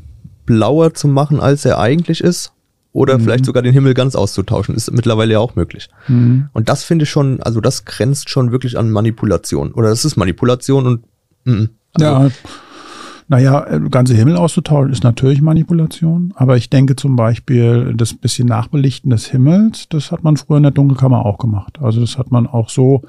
blauer 0.45 0.95
zu 0.95 1.07
machen, 1.07 1.39
als 1.39 1.65
er 1.65 1.79
eigentlich 1.79 2.21
ist. 2.21 2.53
Oder 2.93 3.19
mhm. 3.19 3.23
vielleicht 3.23 3.45
sogar 3.45 3.63
den 3.63 3.73
Himmel 3.73 3.95
ganz 3.95 4.17
auszutauschen, 4.17 4.75
ist 4.75 4.91
mittlerweile 4.91 5.35
ja 5.35 5.39
auch 5.39 5.55
möglich. 5.55 5.89
Mhm. 6.09 6.49
Und 6.53 6.69
das 6.69 6.83
finde 6.83 7.05
ich 7.05 7.11
schon, 7.11 7.41
also 7.41 7.61
das 7.61 7.85
grenzt 7.85 8.31
schon 8.31 8.51
wirklich 8.51 8.77
an 8.77 8.91
Manipulation. 8.91 9.71
Oder 9.73 9.91
das 9.91 10.05
ist 10.05 10.17
Manipulation 10.17 10.87
und 10.87 11.05
mm, 11.45 11.67
also 11.95 12.05
ja. 12.05 12.31
Naja, 13.31 13.65
äh, 13.65 13.79
ganze 13.91 14.17
Himmel 14.17 14.37
auszutauschen 14.37 14.91
ist 14.91 15.05
natürlich 15.05 15.41
Manipulation, 15.41 16.35
aber 16.35 16.57
ich 16.57 16.69
denke 16.69 16.97
zum 16.97 17.15
Beispiel, 17.15 17.95
das 17.97 18.13
bisschen 18.13 18.49
Nachbelichten 18.49 19.11
des 19.11 19.27
Himmels, 19.27 19.89
das 19.89 20.11
hat 20.11 20.25
man 20.25 20.37
früher 20.37 20.57
in 20.57 20.65
der 20.65 20.73
Dunkelkammer 20.73 21.25
auch 21.25 21.39
gemacht. 21.39 21.79
Also 21.81 22.01
das 22.01 22.19
hat 22.19 22.33
man 22.33 22.49
auch 22.49 22.69
so, 22.69 23.03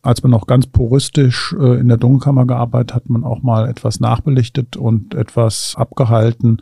als 0.00 0.22
man 0.22 0.30
noch 0.30 0.46
ganz 0.46 0.68
puristisch 0.68 1.56
äh, 1.58 1.80
in 1.80 1.88
der 1.88 1.96
Dunkelkammer 1.96 2.46
gearbeitet 2.46 2.94
hat, 2.94 3.10
man 3.10 3.24
auch 3.24 3.42
mal 3.42 3.68
etwas 3.68 3.98
nachbelichtet 3.98 4.76
und 4.76 5.16
etwas 5.16 5.74
abgehalten. 5.76 6.58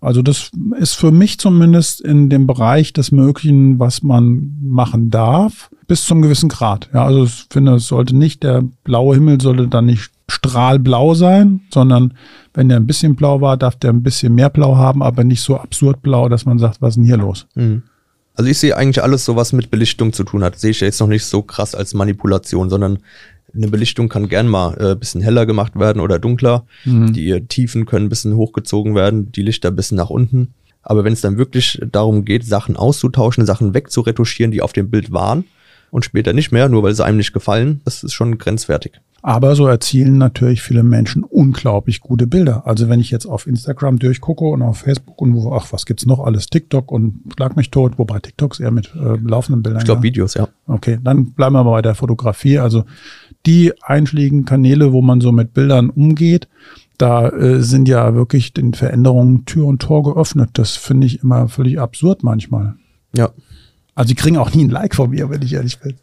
Also 0.00 0.22
das 0.22 0.50
ist 0.76 0.94
für 0.94 1.12
mich 1.12 1.38
zumindest 1.38 2.00
in 2.00 2.30
dem 2.30 2.48
Bereich 2.48 2.92
des 2.92 3.12
Möglichen, 3.12 3.78
was 3.78 4.02
man 4.02 4.56
machen 4.60 5.10
darf, 5.10 5.70
bis 5.86 6.04
zum 6.04 6.20
gewissen 6.20 6.48
Grad. 6.48 6.90
Ja, 6.92 7.04
also 7.04 7.22
ich 7.22 7.46
finde, 7.48 7.76
es 7.76 7.86
sollte 7.86 8.16
nicht, 8.16 8.42
der 8.42 8.64
blaue 8.82 9.14
Himmel 9.14 9.40
sollte 9.40 9.68
dann 9.68 9.86
nicht 9.86 10.15
strahlblau 10.28 11.14
sein, 11.14 11.60
sondern 11.70 12.14
wenn 12.54 12.68
der 12.68 12.78
ein 12.78 12.86
bisschen 12.86 13.14
blau 13.14 13.40
war, 13.40 13.56
darf 13.56 13.76
der 13.76 13.90
ein 13.90 14.02
bisschen 14.02 14.34
mehr 14.34 14.50
blau 14.50 14.76
haben, 14.76 15.02
aber 15.02 15.24
nicht 15.24 15.40
so 15.40 15.56
absurd 15.56 16.02
blau, 16.02 16.28
dass 16.28 16.46
man 16.46 16.58
sagt, 16.58 16.82
was 16.82 16.90
ist 16.90 16.96
denn 16.96 17.04
hier 17.04 17.16
los? 17.16 17.46
Mhm. 17.54 17.82
Also 18.34 18.50
ich 18.50 18.58
sehe 18.58 18.76
eigentlich 18.76 19.02
alles 19.02 19.24
so, 19.24 19.36
was 19.36 19.52
mit 19.52 19.70
Belichtung 19.70 20.12
zu 20.12 20.24
tun 20.24 20.44
hat, 20.44 20.58
sehe 20.58 20.70
ich 20.70 20.80
jetzt 20.80 21.00
noch 21.00 21.06
nicht 21.06 21.24
so 21.24 21.42
krass 21.42 21.74
als 21.74 21.94
Manipulation, 21.94 22.68
sondern 22.68 22.98
eine 23.54 23.68
Belichtung 23.68 24.08
kann 24.08 24.28
gern 24.28 24.48
mal 24.48 24.76
äh, 24.78 24.94
bisschen 24.94 25.22
heller 25.22 25.46
gemacht 25.46 25.78
werden 25.78 26.00
oder 26.00 26.18
dunkler. 26.18 26.66
Mhm. 26.84 27.12
Die 27.12 27.40
Tiefen 27.46 27.86
können 27.86 28.06
ein 28.06 28.10
bisschen 28.10 28.36
hochgezogen 28.36 28.94
werden, 28.94 29.32
die 29.32 29.42
Lichter 29.42 29.68
ein 29.70 29.76
bisschen 29.76 29.96
nach 29.96 30.10
unten. 30.10 30.54
Aber 30.82 31.04
wenn 31.04 31.14
es 31.14 31.20
dann 31.20 31.38
wirklich 31.38 31.80
darum 31.90 32.24
geht, 32.24 32.44
Sachen 32.44 32.76
auszutauschen, 32.76 33.46
Sachen 33.46 33.74
wegzuretuschieren, 33.74 34.52
die 34.52 34.62
auf 34.62 34.72
dem 34.72 34.90
Bild 34.90 35.12
waren 35.12 35.44
und 35.90 36.04
später 36.04 36.32
nicht 36.32 36.52
mehr, 36.52 36.68
nur 36.68 36.82
weil 36.82 36.94
sie 36.94 37.04
einem 37.04 37.16
nicht 37.16 37.32
gefallen, 37.32 37.80
das 37.84 38.04
ist 38.04 38.12
schon 38.12 38.38
grenzwertig. 38.38 39.00
Aber 39.26 39.56
so 39.56 39.66
erzielen 39.66 40.18
natürlich 40.18 40.62
viele 40.62 40.84
Menschen 40.84 41.24
unglaublich 41.24 42.00
gute 42.00 42.28
Bilder. 42.28 42.64
Also 42.64 42.88
wenn 42.88 43.00
ich 43.00 43.10
jetzt 43.10 43.26
auf 43.26 43.48
Instagram 43.48 43.98
durchgucke 43.98 44.44
und 44.44 44.62
auf 44.62 44.78
Facebook 44.78 45.20
und 45.20 45.34
wo, 45.34 45.52
ach, 45.52 45.72
was 45.72 45.84
gibt's 45.84 46.06
noch 46.06 46.20
alles? 46.20 46.46
TikTok 46.46 46.92
und 46.92 47.22
schlag 47.34 47.56
mich 47.56 47.72
tot, 47.72 47.98
wobei 47.98 48.20
TikToks 48.20 48.60
eher 48.60 48.70
mit 48.70 48.94
äh, 48.94 49.16
laufenden 49.16 49.64
Bildern. 49.64 49.80
Ich 49.80 49.84
glaube 49.84 50.04
Videos, 50.04 50.34
ja. 50.34 50.46
Okay, 50.68 51.00
dann 51.02 51.32
bleiben 51.32 51.56
wir 51.56 51.64
mal 51.64 51.72
bei 51.72 51.82
der 51.82 51.96
Fotografie. 51.96 52.60
Also 52.60 52.84
die 53.46 53.72
einschlägigen 53.82 54.44
Kanäle, 54.44 54.92
wo 54.92 55.02
man 55.02 55.20
so 55.20 55.32
mit 55.32 55.54
Bildern 55.54 55.90
umgeht, 55.90 56.46
da 56.96 57.28
äh, 57.28 57.64
sind 57.64 57.88
ja 57.88 58.14
wirklich 58.14 58.52
den 58.52 58.74
Veränderungen 58.74 59.44
Tür 59.44 59.66
und 59.66 59.82
Tor 59.82 60.04
geöffnet. 60.04 60.50
Das 60.52 60.76
finde 60.76 61.08
ich 61.08 61.24
immer 61.24 61.48
völlig 61.48 61.80
absurd 61.80 62.22
manchmal. 62.22 62.76
Ja. 63.12 63.30
Also 63.96 64.06
die 64.06 64.14
kriegen 64.14 64.36
auch 64.36 64.54
nie 64.54 64.62
ein 64.62 64.70
Like 64.70 64.94
von 64.94 65.10
mir, 65.10 65.30
wenn 65.30 65.42
ich 65.42 65.54
ehrlich 65.54 65.80
bin. 65.80 65.96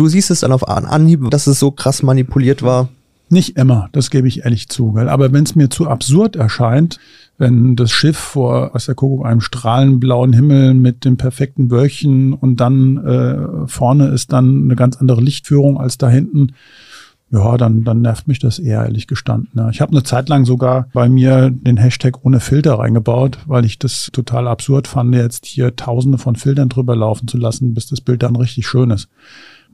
Du 0.00 0.08
siehst 0.08 0.30
es 0.30 0.40
dann 0.40 0.52
auf 0.52 0.66
Anhieb, 0.66 1.30
dass 1.30 1.46
es 1.46 1.58
so 1.58 1.72
krass 1.72 2.02
manipuliert 2.02 2.62
war. 2.62 2.88
Nicht 3.28 3.58
immer, 3.58 3.90
das 3.92 4.08
gebe 4.08 4.28
ich 4.28 4.46
ehrlich 4.46 4.70
zu. 4.70 4.92
Gell? 4.92 5.10
Aber 5.10 5.30
wenn 5.30 5.44
es 5.44 5.54
mir 5.54 5.68
zu 5.68 5.88
absurd 5.88 6.36
erscheint, 6.36 6.98
wenn 7.36 7.76
das 7.76 7.90
Schiff 7.90 8.16
vor, 8.16 8.70
was 8.72 8.86
der 8.86 8.94
Kuckuck, 8.94 9.26
einem 9.26 9.42
strahlenblauen 9.42 10.32
Himmel 10.32 10.72
mit 10.72 11.04
dem 11.04 11.18
perfekten 11.18 11.70
Wölkchen 11.70 12.32
und 12.32 12.62
dann 12.62 12.96
äh, 12.96 13.68
vorne 13.68 14.08
ist 14.08 14.32
dann 14.32 14.64
eine 14.64 14.74
ganz 14.74 14.96
andere 14.96 15.20
Lichtführung 15.20 15.78
als 15.78 15.98
da 15.98 16.08
hinten, 16.08 16.54
ja, 17.30 17.58
dann, 17.58 17.84
dann 17.84 18.00
nervt 18.00 18.26
mich 18.26 18.38
das 18.38 18.58
eher, 18.58 18.84
ehrlich 18.84 19.06
gestanden. 19.06 19.50
Ja. 19.54 19.68
Ich 19.68 19.82
habe 19.82 19.92
eine 19.92 20.02
Zeit 20.02 20.30
lang 20.30 20.46
sogar 20.46 20.88
bei 20.94 21.10
mir 21.10 21.50
den 21.50 21.76
Hashtag 21.76 22.24
ohne 22.24 22.40
Filter 22.40 22.78
reingebaut, 22.78 23.38
weil 23.44 23.66
ich 23.66 23.78
das 23.78 24.08
total 24.14 24.48
absurd 24.48 24.88
fand, 24.88 25.14
jetzt 25.14 25.44
hier 25.44 25.76
tausende 25.76 26.16
von 26.16 26.36
Filtern 26.36 26.70
drüber 26.70 26.96
laufen 26.96 27.28
zu 27.28 27.36
lassen, 27.36 27.74
bis 27.74 27.86
das 27.86 28.00
Bild 28.00 28.22
dann 28.22 28.34
richtig 28.34 28.66
schön 28.66 28.90
ist 28.90 29.10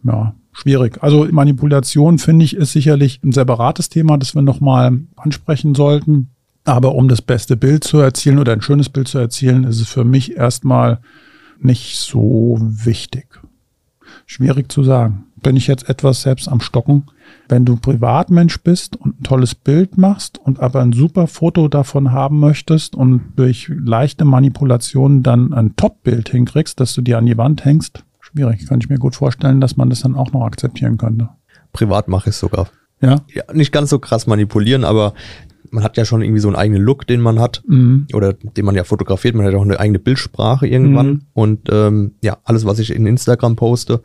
ja, 0.05 0.35
schwierig. 0.53 1.03
Also 1.03 1.27
Manipulation, 1.31 2.19
finde 2.19 2.45
ich, 2.45 2.57
ist 2.57 2.73
sicherlich 2.73 3.21
ein 3.23 3.33
separates 3.33 3.89
Thema, 3.89 4.17
das 4.19 4.35
wir 4.35 4.43
nochmal 4.43 5.01
ansprechen 5.17 5.75
sollten. 5.75 6.31
Aber 6.65 6.95
um 6.97 7.09
das 7.09 7.23
beste 7.23 7.57
Bild 7.57 7.85
zu 7.85 7.99
erzielen 7.99 8.39
oder 8.39 8.53
ein 8.53 8.63
schönes 8.63 8.89
Bild 8.89 9.07
zu 9.07 9.19
erzielen, 9.19 9.65
ist 9.65 9.81
es 9.81 9.89
für 9.89 10.05
mich 10.05 10.37
erstmal 10.37 11.01
nicht 11.61 11.97
so 11.97 12.59
wichtig. 12.61 13.41
Schwierig 14.27 14.71
zu 14.71 14.83
sagen. 14.83 15.27
Bin 15.37 15.55
ich 15.55 15.69
jetzt 15.69 15.89
etwas 15.89 16.23
selbst 16.23 16.49
am 16.49 16.61
Stocken? 16.61 17.05
Wenn 17.49 17.65
du 17.65 17.77
Privatmensch 17.77 18.61
bist 18.63 18.97
und 18.97 19.21
ein 19.21 19.23
tolles 19.23 19.55
Bild 19.55 19.97
machst 19.97 20.39
und 20.39 20.59
aber 20.59 20.81
ein 20.81 20.93
super 20.93 21.29
Foto 21.29 21.69
davon 21.69 22.11
haben 22.11 22.41
möchtest 22.41 22.97
und 22.97 23.23
durch 23.37 23.69
leichte 23.69 24.25
Manipulationen 24.25 25.23
dann 25.23 25.53
ein 25.53 25.77
Top-Bild 25.77 26.31
hinkriegst, 26.31 26.81
dass 26.81 26.95
du 26.95 27.03
dir 27.03 27.19
an 27.19 27.27
die 27.27 27.39
Wand 27.39 27.65
hängst, 27.65 28.03
schwierig. 28.37 28.67
Kann 28.67 28.81
ich 28.81 28.89
mir 28.89 28.99
gut 28.99 29.17
vorstellen, 29.17 29.61
dass 29.61 29.77
man 29.77 29.91
das 29.91 30.01
dann 30.01 30.15
auch 30.15 30.33
noch 30.33 30.45
akzeptieren 30.45 30.99
könnte. 30.99 31.29
Privat 31.73 32.09
mache 32.09 32.29
ich 32.29 32.35
es 32.35 32.39
sogar. 32.39 32.69
Ja? 33.01 33.17
ja. 33.35 33.43
Nicht 33.53 33.73
ganz 33.73 33.91
so 33.91 33.99
krass 33.99 34.27
manipulieren, 34.27 34.85
aber 34.85 35.15
man 35.71 35.83
hat 35.83 35.97
ja 35.97 36.05
schon 36.05 36.23
irgendwie 36.23 36.41
so 36.41 36.49
einen 36.49 36.57
eigenen 36.57 36.83
Look, 36.83 37.07
den 37.07 37.21
man 37.21 37.41
hat. 37.41 37.63
Mhm. 37.67 38.07
Oder 38.15 38.33
den 38.35 38.65
man 38.65 38.75
ja 38.75 38.85
fotografiert. 38.85 39.35
Man 39.35 39.45
hat 39.45 39.53
ja 39.53 39.59
auch 39.59 39.65
eine 39.65 39.81
eigene 39.81 39.99
Bildsprache 39.99 40.67
irgendwann. 40.67 41.07
Mhm. 41.07 41.23
Und 41.35 41.69
ähm, 41.71 42.13
ja, 42.23 42.39
alles, 42.45 42.65
was 42.65 42.79
ich 42.79 42.95
in 42.95 43.07
Instagram 43.07 43.57
poste, 43.57 44.03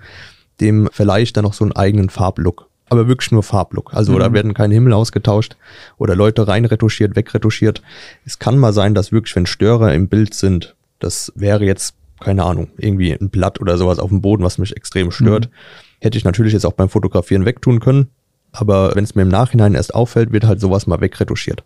dem 0.60 0.90
verleihe 0.92 1.24
ich 1.24 1.34
dann 1.34 1.44
noch 1.44 1.54
so 1.54 1.64
einen 1.64 1.74
eigenen 1.74 2.10
Farblook. 2.10 2.68
Aber 2.90 3.08
wirklich 3.08 3.32
nur 3.32 3.44
Farblook. 3.44 3.94
Also 3.94 4.14
mhm. 4.14 4.20
da 4.20 4.34
werden 4.34 4.54
keine 4.54 4.74
Himmel 4.74 4.94
ausgetauscht 4.94 5.56
oder 5.98 6.16
Leute 6.16 6.48
reinretuschiert, 6.48 7.16
wegretuschiert. 7.16 7.82
Es 8.26 8.38
kann 8.38 8.58
mal 8.58 8.74
sein, 8.74 8.94
dass 8.94 9.14
wirklich, 9.14 9.36
wenn 9.36 9.46
Störer 9.46 9.94
im 9.94 10.10
Bild 10.10 10.34
sind, 10.34 10.76
das 11.00 11.32
wäre 11.36 11.64
jetzt 11.64 11.96
keine 12.22 12.44
Ahnung, 12.44 12.70
irgendwie 12.78 13.12
ein 13.12 13.30
Blatt 13.30 13.60
oder 13.60 13.78
sowas 13.78 14.00
auf 14.00 14.10
dem 14.10 14.22
Boden, 14.22 14.44
was 14.44 14.58
mich 14.58 14.76
extrem 14.76 15.12
stört. 15.12 15.48
Mhm. 15.48 15.54
Hätte 16.00 16.18
ich 16.18 16.24
natürlich 16.24 16.54
jetzt 16.54 16.66
auch 16.66 16.74
beim 16.74 16.90
Fotografieren 16.90 17.46
wegtun 17.46 17.80
können. 17.80 18.08
Aber 18.52 18.96
wenn 18.96 19.04
es 19.04 19.16
mir 19.16 19.22
im 19.22 19.30
Nachhinein 19.30 19.76
erst 19.76 19.94
auffällt, 19.96 20.32
wird 20.32 20.46
halt 20.46 20.60
sowas 20.60 20.88
mal 20.88 21.02
wegretuschiert. 21.02 21.64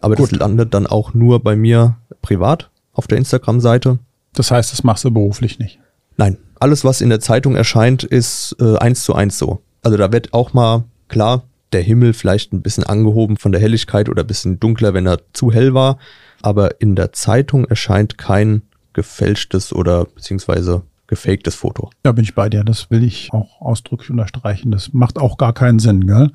Aber 0.00 0.16
Gut. 0.16 0.32
das 0.32 0.38
landet 0.38 0.74
dann 0.74 0.86
auch 0.86 1.14
nur 1.14 1.42
bei 1.42 1.56
mir 1.56 1.96
privat 2.22 2.70
auf 2.92 3.06
der 3.06 3.18
Instagram-Seite. 3.18 3.98
Das 4.34 4.50
heißt, 4.50 4.72
das 4.72 4.84
machst 4.84 5.04
du 5.04 5.10
beruflich 5.10 5.58
nicht? 5.58 5.78
Nein. 6.16 6.38
Alles, 6.60 6.84
was 6.84 7.00
in 7.00 7.10
der 7.10 7.20
Zeitung 7.20 7.56
erscheint, 7.56 8.04
ist 8.04 8.56
äh, 8.60 8.76
eins 8.78 9.02
zu 9.02 9.14
eins 9.14 9.38
so. 9.38 9.62
Also 9.82 9.98
da 9.98 10.12
wird 10.12 10.32
auch 10.32 10.54
mal, 10.54 10.84
klar, 11.08 11.44
der 11.72 11.82
Himmel 11.82 12.14
vielleicht 12.14 12.52
ein 12.52 12.62
bisschen 12.62 12.84
angehoben 12.84 13.36
von 13.36 13.52
der 13.52 13.60
Helligkeit 13.60 14.08
oder 14.08 14.22
ein 14.22 14.26
bisschen 14.26 14.60
dunkler, 14.60 14.94
wenn 14.94 15.06
er 15.06 15.18
zu 15.32 15.52
hell 15.52 15.74
war. 15.74 15.98
Aber 16.40 16.80
in 16.80 16.94
der 16.96 17.12
Zeitung 17.12 17.64
erscheint 17.66 18.16
kein 18.16 18.62
gefälschtes 18.94 19.72
oder 19.72 20.06
beziehungsweise 20.06 20.82
gefaktes 21.06 21.54
Foto. 21.54 21.90
Da 22.02 22.12
bin 22.12 22.24
ich 22.24 22.34
bei 22.34 22.48
dir. 22.48 22.64
Das 22.64 22.90
will 22.90 23.04
ich 23.04 23.28
auch 23.32 23.60
ausdrücklich 23.60 24.10
unterstreichen. 24.10 24.70
Das 24.70 24.92
macht 24.92 25.18
auch 25.18 25.36
gar 25.36 25.52
keinen 25.52 25.78
Sinn, 25.78 26.06
gell? 26.06 26.30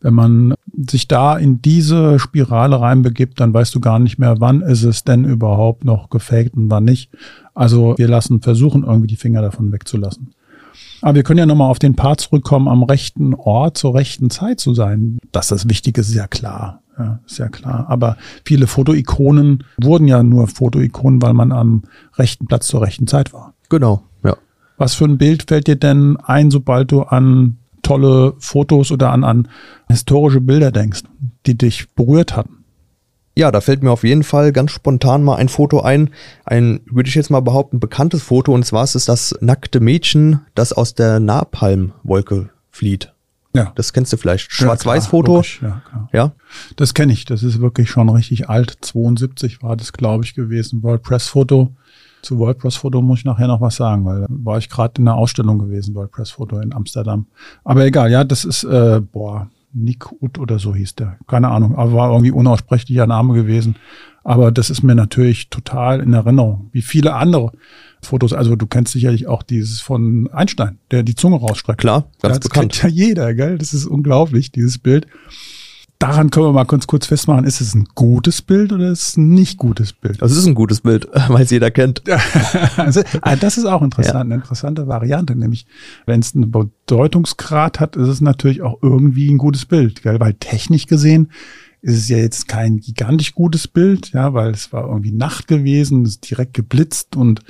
Wenn 0.00 0.14
man 0.14 0.54
sich 0.76 1.08
da 1.08 1.36
in 1.36 1.62
diese 1.62 2.18
Spirale 2.18 2.80
reinbegibt, 2.80 3.40
dann 3.40 3.54
weißt 3.54 3.74
du 3.74 3.80
gar 3.80 3.98
nicht 3.98 4.18
mehr, 4.18 4.40
wann 4.40 4.60
ist 4.60 4.82
es 4.82 5.04
denn 5.04 5.24
überhaupt 5.24 5.84
noch 5.84 6.10
gefaked 6.10 6.54
und 6.54 6.70
wann 6.70 6.84
nicht. 6.84 7.10
Also 7.54 7.94
wir 7.96 8.08
lassen, 8.08 8.42
versuchen 8.42 8.84
irgendwie 8.84 9.08
die 9.08 9.16
Finger 9.16 9.42
davon 9.42 9.72
wegzulassen. 9.72 10.34
Aber 11.02 11.14
wir 11.14 11.22
können 11.22 11.38
ja 11.38 11.46
nochmal 11.46 11.70
auf 11.70 11.78
den 11.78 11.96
Part 11.96 12.20
zurückkommen, 12.20 12.68
am 12.68 12.82
rechten 12.82 13.34
Ort 13.34 13.78
zur 13.78 13.94
rechten 13.94 14.28
Zeit 14.30 14.60
zu 14.60 14.74
sein. 14.74 15.18
Dass 15.32 15.48
das 15.48 15.68
wichtig 15.68 15.96
ist, 15.98 16.10
ist 16.10 16.14
ja 16.14 16.26
klar. 16.26 16.82
Ja, 17.00 17.20
ist 17.26 17.38
ja 17.38 17.48
klar. 17.48 17.86
Aber 17.88 18.16
viele 18.44 18.66
Fotoikonen 18.66 19.64
wurden 19.80 20.06
ja 20.06 20.22
nur 20.22 20.48
Fotoikonen, 20.48 21.22
weil 21.22 21.32
man 21.32 21.52
am 21.52 21.84
rechten 22.16 22.46
Platz 22.46 22.66
zur 22.66 22.82
rechten 22.82 23.06
Zeit 23.06 23.32
war. 23.32 23.54
Genau, 23.68 24.02
ja. 24.22 24.36
Was 24.76 24.94
für 24.94 25.04
ein 25.04 25.18
Bild 25.18 25.46
fällt 25.48 25.66
dir 25.66 25.76
denn 25.76 26.18
ein, 26.18 26.50
sobald 26.50 26.92
du 26.92 27.02
an 27.02 27.58
tolle 27.82 28.34
Fotos 28.38 28.92
oder 28.92 29.10
an, 29.12 29.24
an 29.24 29.48
historische 29.88 30.40
Bilder 30.40 30.70
denkst, 30.70 31.02
die 31.46 31.56
dich 31.56 31.94
berührt 31.94 32.36
hatten? 32.36 32.64
Ja, 33.36 33.50
da 33.50 33.60
fällt 33.60 33.82
mir 33.82 33.90
auf 33.90 34.04
jeden 34.04 34.22
Fall 34.22 34.52
ganz 34.52 34.72
spontan 34.72 35.22
mal 35.22 35.36
ein 35.36 35.48
Foto 35.48 35.80
ein. 35.80 36.10
Ein, 36.44 36.80
würde 36.90 37.08
ich 37.08 37.14
jetzt 37.14 37.30
mal 37.30 37.40
behaupten, 37.40 37.80
bekanntes 37.80 38.22
Foto. 38.22 38.52
Und 38.52 38.66
zwar 38.66 38.84
ist 38.84 38.96
es 38.96 39.06
das 39.06 39.34
nackte 39.40 39.80
Mädchen, 39.80 40.40
das 40.54 40.72
aus 40.72 40.94
der 40.94 41.20
Napalmwolke 41.20 42.50
flieht. 42.70 43.14
Ja. 43.54 43.72
Das 43.74 43.92
kennst 43.92 44.12
du 44.12 44.16
vielleicht. 44.16 44.52
Schwarz-Weiß-Foto. 44.52 45.42
Ja, 45.62 45.82
ja. 45.92 46.08
Ja. 46.12 46.32
Das 46.76 46.94
kenne 46.94 47.12
ich. 47.12 47.24
Das 47.24 47.42
ist 47.42 47.60
wirklich 47.60 47.90
schon 47.90 48.08
richtig 48.08 48.48
alt. 48.48 48.78
72 48.80 49.62
war 49.62 49.76
das, 49.76 49.92
glaube 49.92 50.24
ich, 50.24 50.34
gewesen. 50.34 50.82
World 50.82 51.02
Press 51.02 51.28
Foto. 51.28 51.74
Zu 52.22 52.38
World 52.38 52.58
Press 52.58 52.76
Foto 52.76 53.00
muss 53.00 53.20
ich 53.20 53.24
nachher 53.24 53.48
noch 53.48 53.60
was 53.60 53.76
sagen, 53.76 54.04
weil 54.04 54.20
da 54.20 54.26
war 54.28 54.58
ich 54.58 54.68
gerade 54.68 55.00
in 55.00 55.08
einer 55.08 55.16
Ausstellung 55.16 55.58
gewesen, 55.58 55.94
World 55.94 56.10
Press 56.10 56.30
Foto 56.30 56.58
in 56.58 56.74
Amsterdam. 56.74 57.26
Aber 57.64 57.84
egal, 57.84 58.10
ja, 58.10 58.24
das 58.24 58.44
ist, 58.44 58.62
äh, 58.64 59.00
boah, 59.00 59.48
Nick 59.72 60.10
Ut 60.20 60.38
oder 60.38 60.58
so 60.58 60.74
hieß 60.74 60.96
der. 60.96 61.16
Keine 61.26 61.48
Ahnung, 61.48 61.76
aber 61.76 61.92
war 61.92 62.10
irgendwie 62.10 62.32
unaussprechlicher 62.32 63.06
Name 63.06 63.34
gewesen. 63.34 63.76
Aber 64.22 64.52
das 64.52 64.68
ist 64.68 64.82
mir 64.82 64.94
natürlich 64.94 65.48
total 65.48 66.00
in 66.00 66.12
Erinnerung, 66.12 66.68
wie 66.72 66.82
viele 66.82 67.14
andere 67.14 67.52
Fotos. 68.02 68.32
Also 68.32 68.56
du 68.56 68.66
kennst 68.66 68.92
sicherlich 68.92 69.26
auch 69.26 69.42
dieses 69.42 69.80
von 69.80 70.28
Einstein, 70.32 70.78
der 70.90 71.02
die 71.02 71.14
Zunge 71.14 71.36
rausstreckt. 71.36 71.80
Klar, 71.80 72.10
ganz 72.22 72.38
das 72.38 72.48
bekannt. 72.48 72.72
kennt 72.72 72.82
ja 72.82 72.88
jeder, 72.88 73.34
gell? 73.34 73.58
Das 73.58 73.74
ist 73.74 73.86
unglaublich, 73.86 74.52
dieses 74.52 74.78
Bild. 74.78 75.06
Daran 76.00 76.30
können 76.30 76.46
wir 76.46 76.52
mal 76.52 76.64
kurz, 76.64 76.86
kurz 76.86 77.04
festmachen, 77.04 77.44
ist 77.44 77.60
es 77.60 77.74
ein 77.74 77.84
gutes 77.94 78.40
Bild 78.40 78.72
oder 78.72 78.88
ist 78.88 79.02
es 79.02 79.16
ein 79.18 79.34
nicht 79.34 79.58
gutes 79.58 79.92
Bild? 79.92 80.22
Das 80.22 80.32
ist 80.32 80.46
ein 80.46 80.54
gutes 80.54 80.80
Bild, 80.80 81.06
weil 81.28 81.42
es 81.42 81.50
jeder 81.50 81.70
kennt. 81.70 82.02
also, 82.78 83.02
ah, 83.20 83.36
das 83.36 83.58
ist 83.58 83.66
auch 83.66 83.82
interessant, 83.82 84.24
eine 84.24 84.36
interessante 84.36 84.88
Variante, 84.88 85.36
nämlich 85.36 85.66
wenn 86.06 86.20
es 86.20 86.34
einen 86.34 86.50
Bedeutungsgrad 86.50 87.80
hat, 87.80 87.96
ist 87.96 88.08
es 88.08 88.22
natürlich 88.22 88.62
auch 88.62 88.78
irgendwie 88.80 89.30
ein 89.30 89.36
gutes 89.36 89.66
Bild, 89.66 90.02
gell? 90.02 90.18
weil 90.20 90.32
technisch 90.32 90.86
gesehen 90.86 91.30
ist 91.82 91.96
es 91.96 92.08
ja 92.08 92.16
jetzt 92.16 92.48
kein 92.48 92.78
gigantisch 92.78 93.34
gutes 93.34 93.68
Bild, 93.68 94.12
ja, 94.12 94.32
weil 94.32 94.52
es 94.52 94.72
war 94.72 94.88
irgendwie 94.88 95.12
Nacht 95.12 95.48
gewesen, 95.48 96.04
es 96.04 96.12
ist 96.12 96.30
direkt 96.30 96.54
geblitzt 96.54 97.16
und 97.16 97.42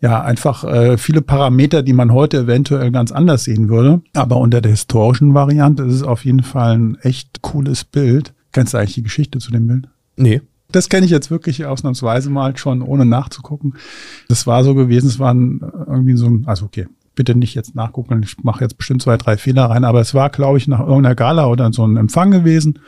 ja, 0.00 0.22
einfach 0.22 0.64
äh, 0.64 0.96
viele 0.96 1.22
Parameter, 1.22 1.82
die 1.82 1.92
man 1.92 2.12
heute 2.12 2.38
eventuell 2.38 2.90
ganz 2.92 3.10
anders 3.10 3.44
sehen 3.44 3.68
würde. 3.68 4.00
Aber 4.14 4.36
unter 4.36 4.60
der 4.60 4.70
historischen 4.70 5.34
Variante 5.34 5.82
ist 5.82 5.94
es 5.94 6.02
auf 6.02 6.24
jeden 6.24 6.42
Fall 6.42 6.78
ein 6.78 6.98
echt 7.02 7.42
cooles 7.42 7.84
Bild. 7.84 8.32
Kennst 8.52 8.74
du 8.74 8.78
eigentlich 8.78 8.94
die 8.94 9.02
Geschichte 9.02 9.38
zu 9.38 9.50
dem 9.50 9.66
Bild? 9.66 9.88
Nee. 10.16 10.40
Das 10.70 10.88
kenne 10.88 11.06
ich 11.06 11.10
jetzt 11.10 11.30
wirklich 11.30 11.64
ausnahmsweise 11.64 12.30
mal 12.30 12.56
schon, 12.56 12.82
ohne 12.82 13.06
nachzugucken. 13.06 13.74
Das 14.28 14.46
war 14.46 14.62
so 14.64 14.74
gewesen, 14.74 15.08
es 15.08 15.18
war 15.18 15.32
ein, 15.32 15.60
irgendwie 15.62 16.16
so 16.16 16.26
ein, 16.26 16.44
also 16.46 16.66
okay, 16.66 16.86
bitte 17.14 17.34
nicht 17.34 17.54
jetzt 17.54 17.74
nachgucken, 17.74 18.22
ich 18.22 18.36
mache 18.44 18.62
jetzt 18.62 18.76
bestimmt 18.76 19.02
zwei, 19.02 19.16
drei 19.16 19.36
Fehler 19.38 19.64
rein, 19.64 19.84
aber 19.84 20.00
es 20.00 20.14
war, 20.14 20.28
glaube 20.30 20.58
ich, 20.58 20.68
nach 20.68 20.80
irgendeiner 20.80 21.14
Gala 21.14 21.46
oder 21.46 21.72
so 21.72 21.86
ein 21.86 21.96
Empfang 21.96 22.30
gewesen. 22.30 22.78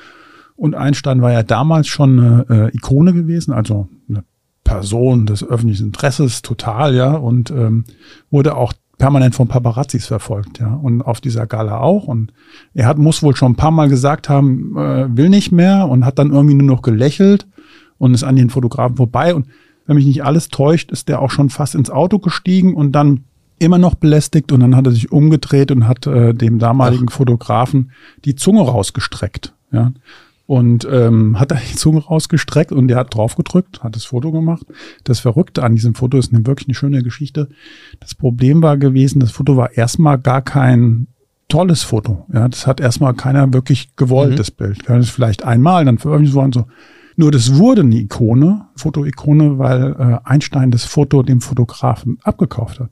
Und 0.56 0.74
Einstein 0.74 1.22
war 1.22 1.32
ja 1.32 1.42
damals 1.42 1.88
schon 1.88 2.20
eine 2.20 2.46
äh, 2.68 2.76
Ikone 2.76 3.14
gewesen, 3.14 3.52
also 3.52 3.88
eine 4.08 4.24
Person 4.70 5.26
des 5.26 5.42
öffentlichen 5.42 5.86
Interesses 5.86 6.42
total, 6.42 6.94
ja, 6.94 7.14
und 7.14 7.50
ähm, 7.50 7.84
wurde 8.30 8.56
auch 8.56 8.72
permanent 8.98 9.34
von 9.34 9.48
Paparazzis 9.48 10.06
verfolgt, 10.06 10.60
ja, 10.60 10.74
und 10.74 11.02
auf 11.02 11.20
dieser 11.20 11.48
Gala 11.48 11.80
auch. 11.80 12.04
Und 12.04 12.32
er 12.72 12.86
hat, 12.86 12.96
muss 12.96 13.24
wohl 13.24 13.34
schon 13.34 13.52
ein 13.52 13.56
paar 13.56 13.72
Mal 13.72 13.88
gesagt 13.88 14.28
haben, 14.28 14.76
äh, 14.76 15.16
will 15.16 15.28
nicht 15.28 15.50
mehr 15.50 15.88
und 15.88 16.04
hat 16.04 16.20
dann 16.20 16.30
irgendwie 16.30 16.54
nur 16.54 16.68
noch 16.68 16.82
gelächelt 16.82 17.48
und 17.98 18.14
ist 18.14 18.22
an 18.22 18.36
den 18.36 18.48
Fotografen 18.48 18.96
vorbei. 18.96 19.34
Und 19.34 19.48
wenn 19.86 19.96
mich 19.96 20.06
nicht 20.06 20.22
alles 20.22 20.50
täuscht, 20.50 20.92
ist 20.92 21.08
der 21.08 21.20
auch 21.20 21.32
schon 21.32 21.50
fast 21.50 21.74
ins 21.74 21.90
Auto 21.90 22.20
gestiegen 22.20 22.74
und 22.74 22.92
dann 22.92 23.24
immer 23.58 23.78
noch 23.78 23.96
belästigt 23.96 24.52
und 24.52 24.60
dann 24.60 24.76
hat 24.76 24.86
er 24.86 24.92
sich 24.92 25.10
umgedreht 25.10 25.72
und 25.72 25.88
hat 25.88 26.06
äh, 26.06 26.32
dem 26.32 26.60
damaligen 26.60 27.06
Ach. 27.10 27.14
Fotografen 27.14 27.90
die 28.24 28.36
Zunge 28.36 28.62
rausgestreckt, 28.62 29.52
ja 29.72 29.90
und 30.50 30.84
ähm, 30.90 31.38
hat 31.38 31.52
da 31.52 31.54
die 31.54 31.76
Zunge 31.76 32.00
rausgestreckt 32.00 32.72
und 32.72 32.88
der 32.88 32.96
hat 32.96 33.14
drauf 33.14 33.36
gedrückt, 33.36 33.84
hat 33.84 33.94
das 33.94 34.06
Foto 34.06 34.32
gemacht. 34.32 34.66
Das 35.04 35.20
Verrückte 35.20 35.62
an 35.62 35.76
diesem 35.76 35.94
Foto 35.94 36.18
ist 36.18 36.34
eine 36.34 36.44
wirklich 36.44 36.66
eine 36.66 36.74
schöne 36.74 37.04
Geschichte. 37.04 37.50
Das 38.00 38.16
Problem 38.16 38.60
war 38.60 38.76
gewesen, 38.76 39.20
das 39.20 39.30
Foto 39.30 39.56
war 39.56 39.76
erstmal 39.76 40.18
gar 40.18 40.42
kein 40.42 41.06
tolles 41.46 41.84
Foto. 41.84 42.26
Ja, 42.32 42.48
das 42.48 42.66
hat 42.66 42.80
erstmal 42.80 43.14
keiner 43.14 43.52
wirklich 43.52 43.94
gewollt, 43.94 44.32
mhm. 44.32 44.36
das 44.38 44.50
Bild. 44.50 44.82
Das 44.88 45.04
ist 45.04 45.10
vielleicht 45.10 45.44
einmal 45.44 45.84
dann 45.84 45.98
veröffentlicht 45.98 46.34
worden 46.34 46.52
so. 46.52 46.64
Nur 47.14 47.30
das 47.30 47.54
wurde 47.54 47.82
eine 47.82 47.94
Ikone, 47.94 48.66
Fotoikone, 48.74 49.56
weil 49.58 49.94
äh, 50.00 50.18
Einstein 50.28 50.72
das 50.72 50.84
Foto 50.84 51.22
dem 51.22 51.42
Fotografen 51.42 52.18
abgekauft 52.24 52.80
hat 52.80 52.90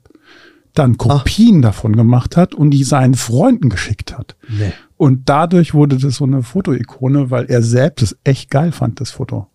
dann 0.79 0.97
Kopien 0.97 1.59
Ach. 1.59 1.69
davon 1.69 1.95
gemacht 1.95 2.37
hat 2.37 2.55
und 2.55 2.71
die 2.71 2.83
seinen 2.83 3.15
Freunden 3.15 3.69
geschickt 3.69 4.17
hat. 4.17 4.35
Nee. 4.47 4.71
Und 4.97 5.29
dadurch 5.29 5.73
wurde 5.73 5.97
das 5.97 6.15
so 6.15 6.25
eine 6.25 6.41
Fotoikone, 6.43 7.29
weil 7.31 7.45
er 7.45 7.61
selbst 7.61 8.01
es 8.01 8.17
echt 8.23 8.49
geil 8.49 8.71
fand, 8.71 8.99
das 8.99 9.11
Foto. 9.11 9.47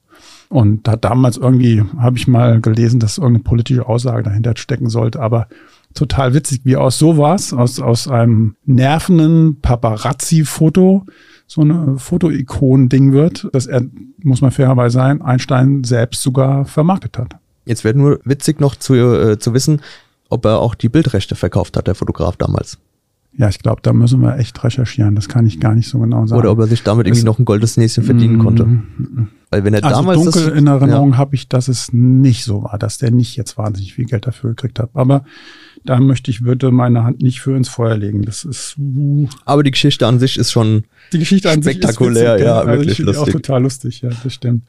Und 0.49 0.87
da 0.87 0.97
damals 0.97 1.37
irgendwie 1.37 1.83
habe 1.99 2.17
ich 2.17 2.29
mal 2.29 2.61
gelesen, 2.61 3.01
dass 3.01 3.19
irgendeine 3.19 3.45
politische 3.45 3.87
Aussage 3.87 4.23
dahinter 4.23 4.55
stecken 4.57 4.89
sollte, 4.89 5.21
aber 5.21 5.49
total 5.95 6.35
witzig, 6.35 6.61
wie 6.65 6.77
aus 6.77 6.99
sowas, 6.99 7.53
aus, 7.53 7.81
aus 7.81 8.09
einem 8.09 8.57
nervenden 8.65 9.61
Paparazzi-Foto, 9.61 11.07
so 11.47 11.61
eine 11.61 11.99
Fotoikon-Ding 11.99 13.13
wird, 13.13 13.49
dass 13.53 13.67
er, 13.67 13.83
muss 14.23 14.41
man 14.41 14.51
fairerweise 14.51 14.95
sein, 14.95 15.23
Einstein 15.23 15.85
selbst 15.85 16.23
sogar 16.23 16.65
vermarktet 16.65 17.19
hat. 17.19 17.37
Jetzt 17.65 17.85
wäre 17.85 17.97
nur 17.97 18.21
witzig 18.25 18.61
noch 18.61 18.77
zu, 18.77 18.95
äh, 18.95 19.39
zu 19.39 19.55
wissen, 19.55 19.81
ob 20.29 20.45
er 20.45 20.59
auch 20.59 20.75
die 20.75 20.89
Bildrechte 20.89 21.35
verkauft 21.35 21.77
hat, 21.77 21.87
der 21.87 21.95
Fotograf 21.95 22.37
damals. 22.37 22.79
Ja, 23.37 23.49
ich 23.49 23.59
glaube, 23.59 23.81
da 23.83 23.93
müssen 23.93 24.21
wir 24.21 24.39
echt 24.39 24.63
recherchieren. 24.63 25.17
Das 25.17 25.29
kann 25.29 25.45
ich 25.45 25.59
gar 25.59 25.75
nicht 25.75 25.89
so 25.89 25.99
genau 25.99 26.25
sagen. 26.27 26.39
Oder 26.39 26.53
ob 26.53 26.61
er 26.61 26.69
sich 26.69 26.85
damit 26.85 27.07
irgendwie 27.07 27.25
noch 27.25 27.41
ein 27.41 27.45
goldenes 27.45 27.77
Näschen 27.77 28.05
verdienen 28.05 28.39
konnte. 28.39 28.65
Mm, 28.65 29.29
Weil 29.51 29.65
wenn 29.65 29.75
er 29.75 29.83
also 29.83 29.97
damals 29.97 30.23
dunkel 30.23 30.51
das, 30.51 30.59
in 30.59 30.69
Erinnerung 30.69 31.13
ja. 31.13 31.17
habe 31.17 31.35
ich, 31.35 31.49
dass 31.49 31.67
es 31.67 31.93
nicht 31.93 32.45
so 32.45 32.63
war, 32.63 32.79
dass 32.79 32.99
der 32.99 33.11
nicht 33.11 33.37
jetzt 33.37 33.59
wahnsinnig 33.59 33.95
viel 33.95 34.05
Geld 34.05 34.29
dafür 34.29 34.51
gekriegt 34.51 34.79
hat. 34.79 34.91
Aber 34.95 35.25
da 35.85 35.99
möchte 35.99 36.31
ich, 36.31 36.45
würde 36.45 36.71
meine 36.71 37.03
Hand 37.03 37.23
nicht 37.23 37.41
für 37.41 37.57
ins 37.57 37.69
Feuer 37.69 37.97
legen. 37.97 38.23
Das 38.23 38.45
ist. 38.45 38.77
Uh, 38.79 39.27
Aber 39.45 39.65
die 39.65 39.73
Geschichte 39.73 40.07
an 40.07 40.21
sich 40.21 40.39
ist 40.39 40.53
schon 40.53 40.85
die 41.13 41.19
Geschichte 41.19 41.51
an 41.51 41.61
spektakulär, 41.61 42.15
sich 42.15 42.23
ist 42.23 42.31
witzig, 42.35 42.47
ja, 42.47 42.59
also 42.61 42.71
wirklich 42.71 42.99
lustig. 42.99 43.23
Auch 43.23 43.33
total 43.33 43.63
lustig, 43.63 44.01
ja, 44.03 44.11
das 44.23 44.33
stimmt. 44.33 44.63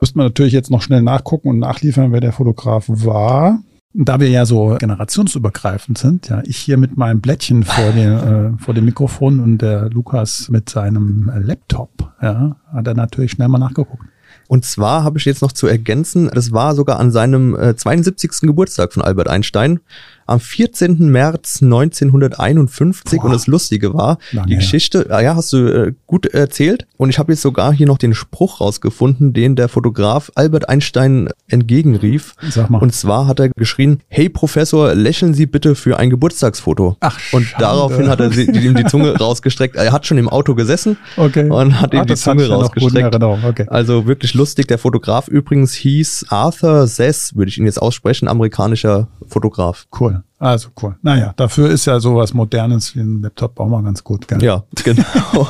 Müsste 0.00 0.18
man 0.18 0.26
natürlich 0.26 0.52
jetzt 0.52 0.72
noch 0.72 0.82
schnell 0.82 1.02
nachgucken 1.02 1.48
und 1.50 1.60
nachliefern, 1.60 2.10
wer 2.10 2.20
der 2.20 2.32
Fotograf 2.32 2.86
war. 2.88 3.62
Da 3.94 4.20
wir 4.20 4.28
ja 4.28 4.44
so 4.44 4.76
generationsübergreifend 4.78 5.96
sind, 5.96 6.28
ja, 6.28 6.42
ich 6.44 6.58
hier 6.58 6.76
mit 6.76 6.96
meinem 6.96 7.20
Blättchen 7.20 7.64
vor, 7.64 7.90
dem, 7.92 8.12
äh, 8.12 8.58
vor 8.58 8.74
dem 8.74 8.84
Mikrofon 8.84 9.40
und 9.40 9.58
der 9.58 9.88
Lukas 9.88 10.48
mit 10.50 10.68
seinem 10.68 11.32
Laptop, 11.34 12.12
ja, 12.20 12.56
hat 12.72 12.86
er 12.86 12.94
natürlich 12.94 13.32
schnell 13.32 13.48
mal 13.48 13.58
nachgeguckt. 13.58 14.04
Und 14.46 14.64
zwar 14.64 15.04
habe 15.04 15.18
ich 15.18 15.24
jetzt 15.24 15.42
noch 15.42 15.52
zu 15.52 15.66
ergänzen, 15.66 16.30
das 16.32 16.52
war 16.52 16.74
sogar 16.74 16.98
an 17.00 17.10
seinem 17.10 17.54
äh, 17.54 17.76
72. 17.76 18.42
Geburtstag 18.42 18.92
von 18.92 19.02
Albert 19.02 19.28
Einstein 19.28 19.80
am 20.28 20.40
14. 20.40 21.10
März 21.10 21.62
1951 21.62 23.18
Boah. 23.18 23.26
und 23.26 23.32
das 23.32 23.46
Lustige 23.46 23.94
war, 23.94 24.18
Lange 24.32 24.48
die 24.48 24.56
Geschichte, 24.56 25.06
ja, 25.08 25.20
ja, 25.20 25.36
hast 25.36 25.52
du 25.52 25.66
äh, 25.66 25.92
gut 26.06 26.26
erzählt 26.26 26.86
und 26.96 27.10
ich 27.10 27.18
habe 27.18 27.32
jetzt 27.32 27.42
sogar 27.42 27.72
hier 27.72 27.86
noch 27.86 27.98
den 27.98 28.14
Spruch 28.14 28.60
rausgefunden, 28.60 29.32
den 29.32 29.56
der 29.56 29.68
Fotograf 29.68 30.30
Albert 30.34 30.68
Einstein 30.68 31.28
entgegenrief. 31.48 32.34
Sag 32.50 32.70
mal. 32.70 32.78
Und 32.78 32.94
zwar 32.94 33.26
hat 33.26 33.40
er 33.40 33.48
geschrien, 33.50 34.00
hey 34.08 34.28
Professor, 34.28 34.94
lächeln 34.94 35.34
Sie 35.34 35.46
bitte 35.46 35.74
für 35.74 35.98
ein 35.98 36.10
Geburtstagsfoto. 36.10 36.96
Ach, 37.00 37.18
und 37.32 37.44
Schande. 37.44 37.64
daraufhin 37.64 38.08
hat 38.08 38.20
er 38.20 38.36
ihm 38.36 38.74
die 38.74 38.84
Zunge 38.84 39.12
rausgestreckt. 39.18 39.76
Er 39.76 39.92
hat 39.92 40.06
schon 40.06 40.18
im 40.18 40.28
Auto 40.28 40.54
gesessen 40.54 40.98
okay. 41.16 41.48
und 41.48 41.80
hat 41.80 41.94
ihm 41.94 42.00
ah, 42.00 42.04
die 42.04 42.14
Zunge 42.14 42.48
rausgestreckt. 42.48 43.14
Okay. 43.14 43.66
Also 43.68 44.06
wirklich 44.06 44.34
lustig. 44.34 44.68
Der 44.68 44.78
Fotograf 44.78 45.28
übrigens 45.28 45.72
hieß 45.74 46.26
Arthur 46.28 46.86
Sess, 46.86 47.34
würde 47.34 47.48
ich 47.48 47.58
ihn 47.58 47.64
jetzt 47.64 47.80
aussprechen, 47.80 48.28
amerikanischer 48.28 49.08
Fotograf. 49.26 49.86
Cool. 49.98 50.17
Also 50.38 50.68
cool. 50.82 50.96
Naja, 51.02 51.32
dafür 51.36 51.70
ist 51.70 51.86
ja 51.86 52.00
sowas 52.00 52.34
Modernes 52.34 52.94
wie 52.94 53.00
ein 53.00 53.22
Laptop 53.22 53.58
auch 53.60 53.68
mal 53.68 53.82
ganz 53.82 54.04
gut. 54.04 54.28
Gell? 54.28 54.42
Ja, 54.42 54.64
genau. 54.84 55.48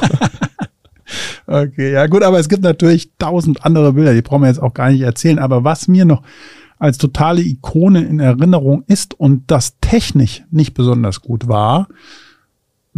okay, 1.46 1.92
ja 1.92 2.07
gut, 2.07 2.22
aber 2.22 2.38
es 2.38 2.48
gibt 2.48 2.62
natürlich 2.62 3.12
tausend 3.18 3.64
andere 3.64 3.92
Bilder, 3.92 4.14
die 4.14 4.22
brauchen 4.22 4.42
wir 4.42 4.48
jetzt 4.48 4.62
auch 4.62 4.74
gar 4.74 4.90
nicht 4.90 5.02
erzählen. 5.02 5.38
Aber 5.38 5.64
was 5.64 5.88
mir 5.88 6.04
noch 6.04 6.22
als 6.78 6.98
totale 6.98 7.42
Ikone 7.42 8.04
in 8.04 8.20
Erinnerung 8.20 8.85
ist 8.87 9.18
und 9.18 9.50
das 9.50 9.78
technisch 9.81 10.44
nicht 10.50 10.74
besonders 10.74 11.20
gut 11.20 11.48
war, 11.48 11.88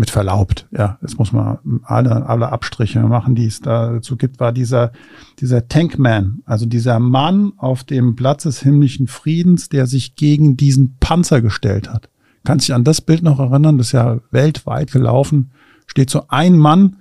mit 0.00 0.10
verlaubt, 0.10 0.66
ja, 0.76 0.98
das 1.00 1.16
muss 1.18 1.32
man 1.32 1.58
alle, 1.84 2.26
alle 2.26 2.50
Abstriche 2.50 3.00
machen, 3.00 3.34
die 3.36 3.46
es 3.46 3.60
dazu 3.60 4.16
gibt, 4.16 4.40
war 4.40 4.50
dieser, 4.52 4.90
dieser 5.38 5.68
Tankman, 5.68 6.40
also 6.46 6.66
dieser 6.66 6.98
Mann 6.98 7.52
auf 7.58 7.84
dem 7.84 8.16
Platz 8.16 8.42
des 8.42 8.60
himmlischen 8.60 9.06
Friedens, 9.06 9.68
der 9.68 9.86
sich 9.86 10.16
gegen 10.16 10.56
diesen 10.56 10.96
Panzer 10.98 11.40
gestellt 11.40 11.88
hat. 11.88 12.08
Kannst 12.44 12.66
dich 12.68 12.74
an 12.74 12.84
das 12.84 13.00
Bild 13.00 13.22
noch 13.22 13.38
erinnern? 13.38 13.78
Das 13.78 13.88
ist 13.88 13.92
ja 13.92 14.18
weltweit 14.30 14.90
gelaufen. 14.92 15.50
Steht 15.86 16.10
so 16.10 16.24
ein 16.28 16.56
Mann 16.56 16.96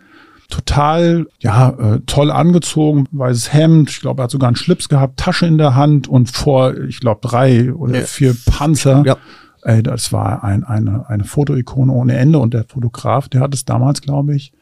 total, 0.49 1.27
ja, 1.39 1.69
äh, 1.69 1.99
toll 2.07 2.31
angezogen, 2.31 3.05
weißes 3.11 3.53
Hemd, 3.53 3.89
ich 3.91 4.01
glaube, 4.01 4.21
er 4.21 4.23
hat 4.25 4.31
sogar 4.31 4.47
einen 4.47 4.55
Schlips 4.55 4.89
gehabt, 4.89 5.19
Tasche 5.19 5.45
in 5.45 5.57
der 5.57 5.75
Hand 5.75 6.07
und 6.07 6.29
vor, 6.31 6.75
ich 6.75 6.99
glaube, 6.99 7.21
drei 7.21 7.73
oder 7.73 7.99
Ja. 7.99 8.05
vier 8.05 8.35
Panzer. 8.45 9.03
Ja. 9.05 9.17
Ey, 9.63 9.83
das 9.83 10.11
war 10.13 10.43
ein, 10.43 10.63
eine, 10.63 11.09
eine 11.09 11.23
Fotoikone 11.23 11.91
ohne 11.91 12.15
Ende 12.17 12.39
und 12.39 12.53
der 12.53 12.63
Fotograf, 12.65 13.27
der 13.29 13.41
hat 13.41 13.53
es 13.53 13.65
damals, 13.65 14.01
glaube 14.01 14.35
ich, 14.35 14.53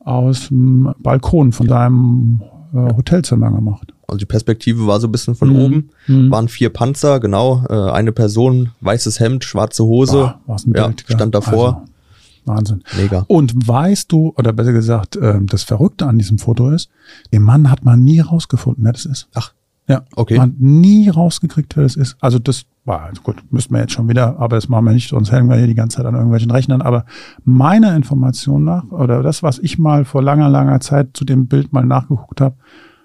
aus 0.00 0.48
dem 0.48 0.94
Balkon 1.00 1.52
von 1.52 1.68
seinem 1.68 2.42
äh, 2.72 2.94
Hotelzimmer 2.94 3.50
gemacht. 3.50 3.92
Also 4.06 4.18
die 4.18 4.24
Perspektive 4.26 4.86
war 4.86 5.00
so 5.00 5.08
ein 5.08 5.12
bisschen 5.12 5.34
von 5.34 5.48
Mhm. 5.50 5.56
oben. 5.56 5.90
Mhm. 6.06 6.30
Waren 6.30 6.48
vier 6.48 6.70
Panzer, 6.70 7.18
genau. 7.18 7.64
Äh, 7.68 7.90
eine 7.90 8.12
Person, 8.12 8.70
weißes 8.80 9.18
Hemd, 9.18 9.42
schwarze 9.44 9.84
Hose. 9.84 10.34
Was 10.46 10.64
ein 10.66 10.74
ja, 10.76 10.86
Bild, 10.86 11.04
stand 11.08 11.34
davor. 11.34 11.66
Also, 11.78 11.82
Wahnsinn. 12.44 12.84
Mega. 12.96 13.24
Und 13.26 13.66
weißt 13.66 14.12
du, 14.12 14.32
oder 14.36 14.52
besser 14.52 14.72
gesagt, 14.72 15.18
ähm, 15.20 15.48
das 15.48 15.64
Verrückte 15.64 16.06
an 16.06 16.18
diesem 16.18 16.38
Foto 16.38 16.70
ist, 16.70 16.88
den 17.32 17.42
Mann 17.42 17.68
hat 17.68 17.84
man 17.84 18.04
nie 18.04 18.20
rausgefunden, 18.20 18.84
wer 18.84 18.92
das 18.92 19.04
ist. 19.06 19.26
Ach, 19.34 19.52
Ja, 19.88 20.02
okay. 20.14 20.36
man 20.36 20.50
hat 20.50 20.60
nie 20.60 21.08
rausgekriegt, 21.08 21.76
wer 21.76 21.82
das 21.82 21.96
ist. 21.96 22.16
Also 22.20 22.38
das 22.38 22.62
war, 22.86 23.02
also 23.02 23.22
gut, 23.22 23.36
müssten 23.50 23.74
wir 23.74 23.80
jetzt 23.80 23.92
schon 23.92 24.08
wieder, 24.08 24.38
aber 24.38 24.56
das 24.56 24.68
machen 24.68 24.84
wir 24.84 24.92
nicht, 24.92 25.08
sonst 25.08 25.32
hängen 25.32 25.48
wir 25.48 25.56
hier 25.56 25.66
die 25.66 25.74
ganze 25.74 25.98
Zeit 25.98 26.06
an 26.06 26.14
irgendwelchen 26.14 26.50
Rechnern. 26.50 26.82
Aber 26.82 27.04
meiner 27.44 27.94
Information 27.96 28.64
nach, 28.64 28.84
oder 28.90 29.22
das, 29.22 29.42
was 29.42 29.58
ich 29.58 29.78
mal 29.78 30.04
vor 30.04 30.22
langer, 30.22 30.48
langer 30.48 30.80
Zeit 30.80 31.10
zu 31.14 31.24
dem 31.24 31.46
Bild 31.46 31.72
mal 31.72 31.84
nachgeguckt 31.84 32.40
habe, 32.40 32.56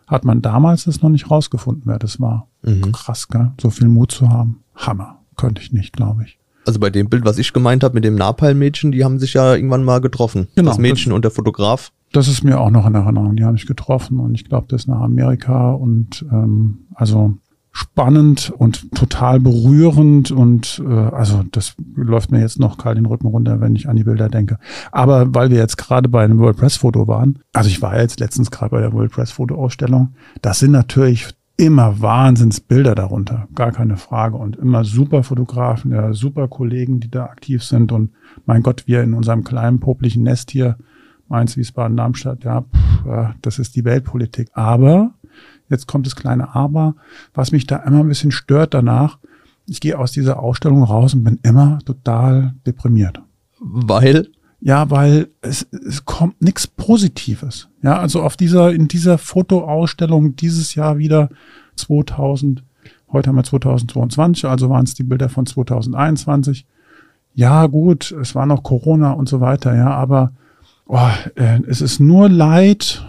hat 0.08 0.26
man 0.26 0.42
damals 0.42 0.84
das 0.84 1.02
noch 1.02 1.10
nicht 1.10 1.32
rausgefunden, 1.32 1.84
wer 1.86 1.98
das 1.98 2.20
war. 2.20 2.48
Mhm. 2.64 2.92
Krass, 2.92 3.28
gell? 3.30 3.52
So 3.60 3.70
viel 3.70 3.88
Mut 3.88 4.12
zu 4.12 4.30
haben. 4.30 4.64
Hammer. 4.76 5.20
Könnte 5.38 5.62
ich 5.62 5.72
nicht, 5.72 5.94
glaube 5.94 6.24
ich. 6.26 6.38
Also 6.66 6.80
bei 6.80 6.90
dem 6.90 7.10
Bild, 7.10 7.26
was 7.26 7.38
ich 7.38 7.54
gemeint 7.54 7.84
habe 7.84 7.96
mit 7.96 8.04
dem 8.04 8.16
Napalm-Mädchen, 8.16 8.92
die 8.92 9.04
haben 9.04 9.20
sich 9.20 9.34
ja 9.34 9.56
irgendwann 9.56 9.84
mal 9.84 10.02
getroffen. 10.02 10.48
Genau, 10.56 10.70
das 10.70 10.78
Mädchen 10.78 11.12
und 11.12 11.24
der 11.24 11.32
Fotograf. 11.32 11.92
Das 12.12 12.28
ist 12.28 12.44
mir 12.44 12.60
auch 12.60 12.70
noch 12.70 12.86
in 12.86 12.94
Erinnerung. 12.94 13.36
Die 13.36 13.44
haben 13.44 13.54
mich 13.54 13.66
getroffen 13.66 14.20
und 14.20 14.36
ich 14.36 14.46
glaube, 14.46 14.68
das 14.70 14.82
ist 14.82 14.88
nach 14.88 15.00
Amerika 15.00 15.72
und 15.72 16.26
ähm, 16.32 16.86
also 16.94 17.36
spannend 17.72 18.52
und 18.56 18.92
total 18.94 19.40
berührend 19.40 20.32
und 20.32 20.84
äh, 20.86 20.92
also 20.92 21.44
das 21.52 21.76
läuft 21.96 22.32
mir 22.32 22.42
jetzt 22.42 22.60
noch 22.60 22.78
kalt 22.78 22.98
den 22.98 23.06
Rücken 23.06 23.28
runter, 23.28 23.62
wenn 23.62 23.76
ich 23.76 23.88
an 23.88 23.96
die 23.96 24.04
Bilder 24.04 24.30
denke. 24.30 24.58
Aber 24.92 25.34
weil 25.34 25.50
wir 25.50 25.58
jetzt 25.58 25.78
gerade 25.78 26.10
bei 26.10 26.24
einem 26.24 26.40
World 26.40 26.58
Press 26.58 26.78
Foto 26.78 27.08
waren, 27.08 27.40
also 27.54 27.70
ich 27.70 27.82
war 27.82 27.98
jetzt 27.98 28.20
letztens 28.20 28.52
gerade 28.52 28.72
bei 28.72 28.82
der 28.82 28.94
World 28.94 29.12
Press 29.12 29.32
Foto 29.32 29.56
Ausstellung, 29.56 30.16
das 30.42 30.60
sind 30.60 30.72
natürlich 30.72 31.30
immer 31.58 32.02
Wahnsinnsbilder 32.02 32.96
darunter, 32.96 33.48
gar 33.56 33.72
keine 33.72 33.96
Frage 33.96 34.36
und 34.36 34.56
immer 34.56 34.84
super 34.84 35.24
Fotografen, 35.24 35.92
ja, 35.92 36.12
super 36.12 36.48
Kollegen, 36.48 37.00
die 37.00 37.12
da 37.12 37.26
aktiv 37.26 37.64
sind 37.64 37.92
und 37.92 38.12
mein 38.46 38.64
Gott, 38.64 38.84
wir 38.88 39.04
in 39.04 39.14
unserem 39.14 39.44
kleinen 39.44 39.80
poplichen 39.80 40.24
Nest 40.24 40.52
hier 40.52 40.78
Mainz, 41.30 41.56
Wiesbaden, 41.56 41.96
Darmstadt, 41.96 42.44
ja, 42.44 42.62
pff, 42.62 43.06
ja, 43.06 43.36
das 43.42 43.60
ist 43.60 43.76
die 43.76 43.86
Weltpolitik. 43.86 44.50
Aber, 44.54 45.14
jetzt 45.72 45.88
kommt 45.88 46.06
das 46.06 46.16
kleine 46.16 46.54
Aber, 46.54 46.96
was 47.34 47.52
mich 47.52 47.66
da 47.66 47.78
immer 47.78 48.02
ein 48.02 48.08
bisschen 48.08 48.32
stört 48.32 48.74
danach, 48.74 49.18
ich 49.66 49.80
gehe 49.80 49.98
aus 49.98 50.12
dieser 50.12 50.40
Ausstellung 50.40 50.84
raus 50.84 51.14
und 51.14 51.24
bin 51.24 51.40
immer 51.44 51.80
total 51.86 52.54
deprimiert. 52.66 53.22
Weil, 53.60 54.28
Ja, 54.60 54.90
weil 54.90 55.30
es, 55.42 55.64
es 55.72 56.06
kommt 56.06 56.42
nichts 56.42 56.68
Positives. 56.68 57.70
Ja, 57.82 57.98
also 58.00 58.22
auf 58.22 58.38
dieser, 58.38 58.72
in 58.72 58.88
dieser 58.88 59.18
Fotoausstellung 59.18 60.36
dieses 60.36 60.76
Jahr 60.76 60.98
wieder 60.98 61.30
2000, 61.78 62.64
heute 63.12 63.30
haben 63.30 63.36
wir 63.36 63.44
2022, 63.44 64.46
also 64.46 64.70
waren 64.70 64.84
es 64.84 64.94
die 64.94 65.04
Bilder 65.04 65.30
von 65.30 65.46
2021. 65.46 66.66
Ja, 67.34 67.68
gut, 67.68 68.12
es 68.12 68.36
war 68.36 68.46
noch 68.46 68.64
Corona 68.64 69.12
und 69.12 69.30
so 69.30 69.40
weiter, 69.40 69.76
ja, 69.76 69.90
aber 69.90 70.34
oh, 70.86 71.10
äh, 71.36 71.62
es 71.68 71.82
ist 71.82 72.00
nur 72.00 72.30
Leid, 72.30 73.06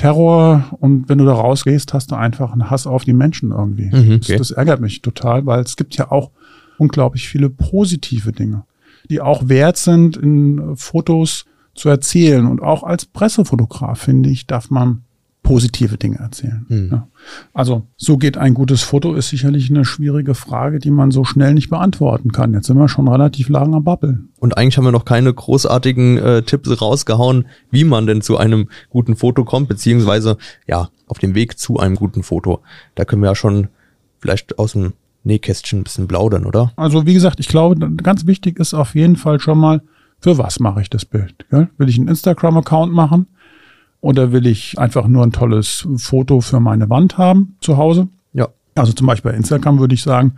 Terror 0.00 0.64
und 0.80 1.10
wenn 1.10 1.18
du 1.18 1.26
da 1.26 1.34
rausgehst, 1.34 1.92
hast 1.92 2.10
du 2.10 2.14
einfach 2.14 2.52
einen 2.52 2.70
Hass 2.70 2.86
auf 2.86 3.04
die 3.04 3.12
Menschen 3.12 3.52
irgendwie. 3.52 3.94
Mhm, 3.94 4.20
das, 4.20 4.30
okay. 4.30 4.38
das 4.38 4.50
ärgert 4.50 4.80
mich 4.80 5.02
total, 5.02 5.44
weil 5.44 5.60
es 5.60 5.76
gibt 5.76 5.94
ja 5.96 6.10
auch 6.10 6.30
unglaublich 6.78 7.28
viele 7.28 7.50
positive 7.50 8.32
Dinge, 8.32 8.64
die 9.10 9.20
auch 9.20 9.50
wert 9.50 9.76
sind, 9.76 10.16
in 10.16 10.74
Fotos 10.74 11.44
zu 11.74 11.90
erzählen. 11.90 12.46
Und 12.46 12.62
auch 12.62 12.82
als 12.82 13.04
Pressefotograf, 13.04 14.00
finde 14.00 14.30
ich, 14.30 14.46
darf 14.46 14.70
man 14.70 15.04
positive 15.50 15.98
Dinge 15.98 16.18
erzählen. 16.18 16.64
Mhm. 16.68 16.88
Ja. 16.92 17.08
Also 17.52 17.88
so 17.96 18.18
geht 18.18 18.38
ein 18.38 18.54
gutes 18.54 18.84
Foto, 18.84 19.14
ist 19.14 19.30
sicherlich 19.30 19.68
eine 19.68 19.84
schwierige 19.84 20.36
Frage, 20.36 20.78
die 20.78 20.92
man 20.92 21.10
so 21.10 21.24
schnell 21.24 21.54
nicht 21.54 21.70
beantworten 21.70 22.30
kann. 22.30 22.54
Jetzt 22.54 22.68
sind 22.68 22.78
wir 22.78 22.88
schon 22.88 23.08
relativ 23.08 23.48
lang 23.48 23.74
am 23.74 23.82
Babbeln. 23.82 24.28
und 24.38 24.56
eigentlich 24.56 24.78
haben 24.78 24.84
wir 24.84 24.92
noch 24.92 25.04
keine 25.04 25.34
großartigen 25.34 26.18
äh, 26.18 26.42
Tipps 26.42 26.80
rausgehauen, 26.80 27.46
wie 27.72 27.82
man 27.82 28.06
denn 28.06 28.22
zu 28.22 28.36
einem 28.36 28.68
guten 28.90 29.16
Foto 29.16 29.44
kommt, 29.44 29.68
beziehungsweise, 29.68 30.36
ja, 30.68 30.88
auf 31.08 31.18
dem 31.18 31.34
Weg 31.34 31.58
zu 31.58 31.80
einem 31.80 31.96
guten 31.96 32.22
Foto. 32.22 32.60
Da 32.94 33.04
können 33.04 33.22
wir 33.22 33.30
ja 33.30 33.34
schon 33.34 33.66
vielleicht 34.20 34.56
aus 34.56 34.74
dem 34.74 34.92
Nähkästchen 35.24 35.80
ein 35.80 35.84
bisschen 35.84 36.06
plaudern, 36.06 36.46
oder? 36.46 36.72
Also 36.76 37.06
wie 37.06 37.14
gesagt, 37.14 37.40
ich 37.40 37.48
glaube, 37.48 37.90
ganz 37.96 38.24
wichtig 38.24 38.60
ist 38.60 38.72
auf 38.72 38.94
jeden 38.94 39.16
Fall 39.16 39.40
schon 39.40 39.58
mal, 39.58 39.82
für 40.20 40.38
was 40.38 40.60
mache 40.60 40.82
ich 40.82 40.90
das 40.90 41.04
Bild? 41.04 41.46
Gell? 41.50 41.70
Will 41.76 41.88
ich 41.88 41.98
einen 41.98 42.06
Instagram-Account 42.06 42.92
machen? 42.92 43.26
Oder 44.00 44.32
will 44.32 44.46
ich 44.46 44.78
einfach 44.78 45.06
nur 45.06 45.24
ein 45.24 45.32
tolles 45.32 45.86
Foto 45.96 46.40
für 46.40 46.60
meine 46.60 46.88
Wand 46.88 47.18
haben 47.18 47.56
zu 47.60 47.76
Hause? 47.76 48.08
Ja. 48.32 48.48
Also 48.74 48.92
zum 48.92 49.06
Beispiel 49.06 49.32
bei 49.32 49.36
Instagram 49.36 49.78
würde 49.78 49.94
ich 49.94 50.02
sagen, 50.02 50.34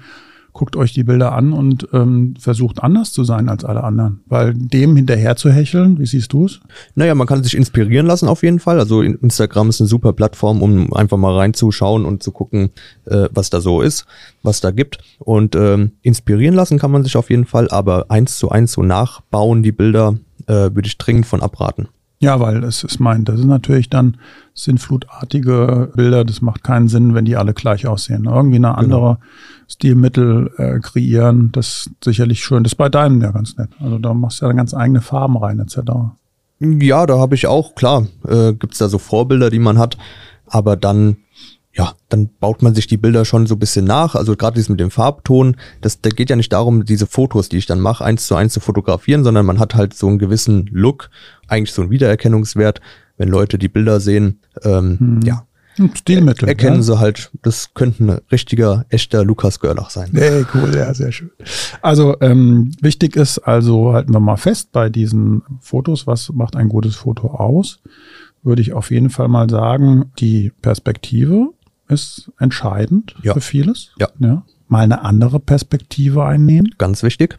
guckt 0.55 0.77
euch 0.77 0.92
die 0.92 1.05
Bilder 1.05 1.33
an 1.33 1.55
und 1.55 1.88
ähm, 1.94 2.35
versucht 2.38 2.83
anders 2.83 3.12
zu 3.12 3.25
sein 3.25 3.48
als 3.48 3.64
alle 3.64 3.85
anderen. 3.85 4.20
Weil 4.27 4.53
dem 4.53 4.96
hinterher 4.96 5.35
zu 5.37 5.51
hecheln, 5.51 5.98
wie 5.98 6.05
siehst 6.05 6.33
du 6.35 6.44
es? 6.44 6.61
Naja, 6.94 7.14
man 7.14 7.27
kann 7.27 7.42
sich 7.42 7.57
inspirieren 7.57 8.05
lassen 8.07 8.29
auf 8.29 8.42
jeden 8.42 8.59
Fall. 8.59 8.79
Also 8.79 9.01
in- 9.01 9.14
Instagram 9.14 9.70
ist 9.70 9.81
eine 9.81 9.88
super 9.88 10.12
Plattform, 10.12 10.61
um 10.61 10.92
einfach 10.92 11.16
mal 11.16 11.35
reinzuschauen 11.35 12.05
und 12.05 12.22
zu 12.22 12.33
gucken, 12.33 12.70
äh, 13.07 13.29
was 13.33 13.48
da 13.48 13.62
so 13.62 13.81
ist, 13.81 14.05
was 14.42 14.61
da 14.61 14.72
gibt. 14.72 14.98
Und 15.20 15.55
ähm, 15.55 15.92
inspirieren 16.03 16.55
lassen 16.55 16.79
kann 16.79 16.90
man 16.90 17.03
sich 17.05 17.16
auf 17.16 17.31
jeden 17.31 17.46
Fall, 17.46 17.70
aber 17.70 18.11
eins 18.11 18.37
zu 18.37 18.51
eins 18.51 18.72
so 18.72 18.83
nachbauen, 18.83 19.62
die 19.62 19.72
Bilder, 19.72 20.16
äh, 20.48 20.53
würde 20.75 20.87
ich 20.87 20.98
dringend 20.98 21.25
von 21.25 21.40
abraten. 21.40 21.88
Ja, 22.22 22.38
weil 22.38 22.62
es 22.62 22.85
ist 22.85 23.00
mein, 23.00 23.24
das 23.24 23.40
sind 23.40 23.48
natürlich 23.48 23.90
dann 23.90 24.16
sinnflutartige 24.54 25.90
Bilder. 25.96 26.24
Das 26.24 26.40
macht 26.40 26.62
keinen 26.62 26.87
Sinn, 26.87 27.14
wenn 27.16 27.24
die 27.24 27.35
alle 27.35 27.52
gleich 27.52 27.88
aussehen. 27.88 28.26
Irgendwie 28.26 28.58
eine 28.58 28.78
andere 28.78 29.18
Stilmittel 29.66 30.48
äh, 30.56 30.78
kreieren, 30.78 31.50
das 31.50 31.66
ist 31.66 31.90
sicherlich 32.04 32.44
schön. 32.44 32.62
Das 32.62 32.74
ist 32.74 32.78
bei 32.78 32.88
deinem 32.88 33.20
ja 33.20 33.32
ganz 33.32 33.56
nett. 33.56 33.70
Also 33.80 33.98
da 33.98 34.14
machst 34.14 34.40
du 34.40 34.44
ja 34.44 34.50
dann 34.50 34.56
ganz 34.56 34.72
eigene 34.72 35.00
Farben 35.00 35.37
rein, 35.37 35.58
etc. 35.58 35.78
Ja, 36.61 37.06
da 37.06 37.18
habe 37.18 37.35
ich 37.35 37.48
auch, 37.48 37.74
klar, 37.74 38.06
äh, 38.28 38.52
gibt's 38.52 38.78
da 38.78 38.88
so 38.88 38.98
Vorbilder, 38.98 39.50
die 39.50 39.58
man 39.58 39.80
hat, 39.80 39.98
aber 40.46 40.76
dann, 40.76 41.16
ja, 41.74 41.94
dann 42.11 42.28
baut 42.38 42.62
man 42.62 42.74
sich 42.74 42.87
die 42.87 42.98
Bilder 42.98 43.24
schon 43.24 43.46
so 43.46 43.54
ein 43.54 43.58
bisschen 43.58 43.87
nach. 43.87 44.14
Also 44.14 44.37
gerade 44.37 44.54
dieses 44.54 44.68
mit 44.68 44.80
dem 44.80 44.90
Farbton, 44.90 45.56
das, 45.80 46.02
da 46.02 46.11
geht 46.11 46.28
ja 46.28 46.37
nicht 46.37 46.52
darum, 46.52 46.85
diese 46.85 47.06
Fotos, 47.06 47.48
die 47.48 47.56
ich 47.56 47.66
dann 47.66 47.80
mache, 47.80 48.04
eins 48.04 48.26
zu 48.26 48.35
eins 48.35 48.52
zu 48.52 48.61
fotografieren, 48.61 49.24
sondern 49.24 49.46
man 49.46 49.58
hat 49.58 49.74
halt 49.74 49.94
so 49.94 50.06
einen 50.08 50.18
gewissen 50.18 50.68
Look, 50.70 51.08
eigentlich 51.48 51.72
so 51.72 51.82
einen 51.82 51.90
Wiedererkennungswert, 51.90 52.80
wenn 53.16 53.28
Leute 53.28 53.56
die 53.58 53.68
Bilder 53.68 54.00
sehen, 54.00 54.40
ähm, 54.64 55.20
ja, 55.24 55.46
Ein 55.78 55.96
Stilmittel. 55.96 56.46
erkennen 56.46 56.76
ja? 56.76 56.82
sie 56.82 56.98
halt, 56.98 57.30
das 57.40 57.72
könnte 57.72 58.04
ein 58.04 58.20
richtiger, 58.30 58.85
echter 58.90 59.24
Lukas 59.24 59.58
Görlach 59.58 59.88
sein. 59.88 60.11
Nee, 60.12 60.44
cool, 60.54 60.74
ja, 60.74 60.92
sehr 60.92 61.11
schön. 61.12 61.30
Also 61.80 62.16
ähm, 62.20 62.72
wichtig 62.82 63.16
ist, 63.16 63.38
also 63.38 63.94
halten 63.94 64.12
wir 64.12 64.20
mal 64.20 64.37
fest 64.37 64.72
bei 64.72 64.90
diesen 64.90 65.42
Fotos, 65.61 66.06
was 66.06 66.30
macht 66.35 66.54
ein 66.54 66.68
gutes 66.68 66.96
Foto 66.96 67.28
aus? 67.28 67.80
Würde 68.42 68.61
ich 68.61 68.74
auf 68.74 68.90
jeden 68.90 69.08
Fall 69.08 69.28
mal 69.28 69.48
sagen, 69.48 70.12
die 70.18 70.52
Perspektive 70.61 71.50
ist 71.92 72.31
entscheidend 72.38 73.14
Ja. 73.22 73.35
für 73.35 73.40
vieles. 73.40 73.90
Ja. 73.98 74.09
ja. 74.18 74.42
Mal 74.68 74.81
eine 74.85 75.05
andere 75.05 75.38
Perspektive 75.38 76.24
einnehmen. 76.24 76.74
Ganz 76.78 77.02
wichtig. 77.02 77.38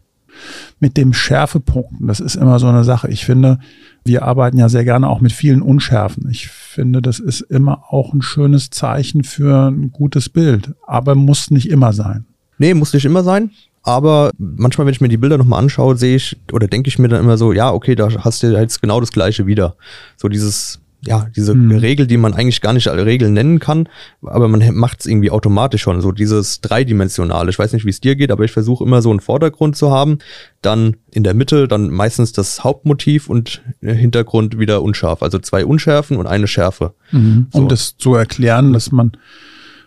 Mit 0.80 0.98
dem 0.98 1.14
Schärfepunkten, 1.14 2.08
das 2.08 2.20
ist 2.20 2.36
immer 2.36 2.58
so 2.60 2.68
eine 2.68 2.84
Sache. 2.84 3.08
Ich 3.10 3.24
finde, 3.26 3.60
wir 4.04 4.24
arbeiten 4.24 4.58
ja 4.58 4.68
sehr 4.68 4.84
gerne 4.84 5.08
auch 5.08 5.22
mit 5.22 5.32
vielen 5.32 5.62
Unschärfen. 5.62 6.28
Ich 6.30 6.48
finde, 6.48 7.02
das 7.02 7.20
ist 7.20 7.42
immer 7.42 7.84
auch 7.90 8.14
ein 8.14 8.22
schönes 8.24 8.70
Zeichen 8.72 9.24
für 9.24 9.68
ein 9.70 9.92
gutes 9.92 10.30
Bild, 10.30 10.74
aber 10.88 11.14
muss 11.16 11.52
nicht 11.52 11.70
immer 11.70 11.94
sein. 11.94 12.26
Nee, 12.58 12.74
muss 12.74 12.94
nicht 12.94 13.06
immer 13.06 13.24
sein. 13.24 13.52
Aber 13.84 14.32
manchmal, 14.38 14.88
wenn 14.88 14.94
ich 14.94 15.02
mir 15.02 15.10
die 15.10 15.18
Bilder 15.18 15.38
nochmal 15.38 15.60
anschaue, 15.60 15.98
sehe 15.98 16.16
ich 16.16 16.38
oder 16.52 16.68
denke 16.68 16.88
ich 16.88 16.98
mir 17.00 17.10
dann 17.10 17.22
immer 17.24 17.38
so, 17.38 17.52
ja, 17.52 17.72
okay, 17.72 17.96
da 17.96 18.10
hast 18.24 18.42
du 18.42 18.48
jetzt 18.48 18.82
genau 18.82 19.00
das 19.02 19.12
gleiche 19.12 19.46
wieder. 19.46 19.76
So 20.18 20.30
dieses, 20.30 20.80
ja, 21.06 21.28
diese 21.36 21.54
Hm. 21.54 21.72
Regel, 21.72 22.08
die 22.08 22.18
man 22.18 22.34
eigentlich 22.34 22.62
gar 22.62 22.74
nicht 22.74 22.88
als 22.88 23.06
Regel 23.06 23.30
nennen 23.30 23.60
kann, 23.60 23.90
aber 24.22 24.48
man 24.48 24.74
macht 24.76 25.02
es 25.02 25.06
irgendwie 25.06 25.32
automatisch 25.32 25.82
schon. 25.82 26.02
So 26.02 26.12
dieses 26.12 26.62
dreidimensionale. 26.62 27.50
Ich 27.50 27.60
weiß 27.60 27.74
nicht, 27.74 27.86
wie 27.86 27.90
es 27.90 28.02
dir 28.02 28.16
geht, 28.16 28.32
aber 28.32 28.44
ich 28.44 28.52
versuche 28.52 28.84
immer 28.84 29.02
so 29.02 29.10
einen 29.10 29.20
Vordergrund 29.20 29.76
zu 29.76 29.92
haben, 29.92 30.20
dann 30.62 30.96
in 31.12 31.24
der 31.24 31.34
Mitte 31.34 31.68
dann 31.68 31.90
meistens 31.90 32.32
das 32.32 32.64
Hauptmotiv 32.64 33.30
und 33.30 33.62
Hintergrund 33.82 34.60
wieder 34.60 34.82
unscharf. 34.82 35.22
Also 35.24 35.40
zwei 35.40 35.66
Unschärfen 35.66 36.18
und 36.18 36.28
eine 36.28 36.48
Schärfe. 36.48 36.94
Um 37.12 37.48
So. 37.52 37.68
das 37.68 37.98
zu 37.98 38.16
erklären, 38.16 38.74
dass 38.74 38.92
man 38.92 39.12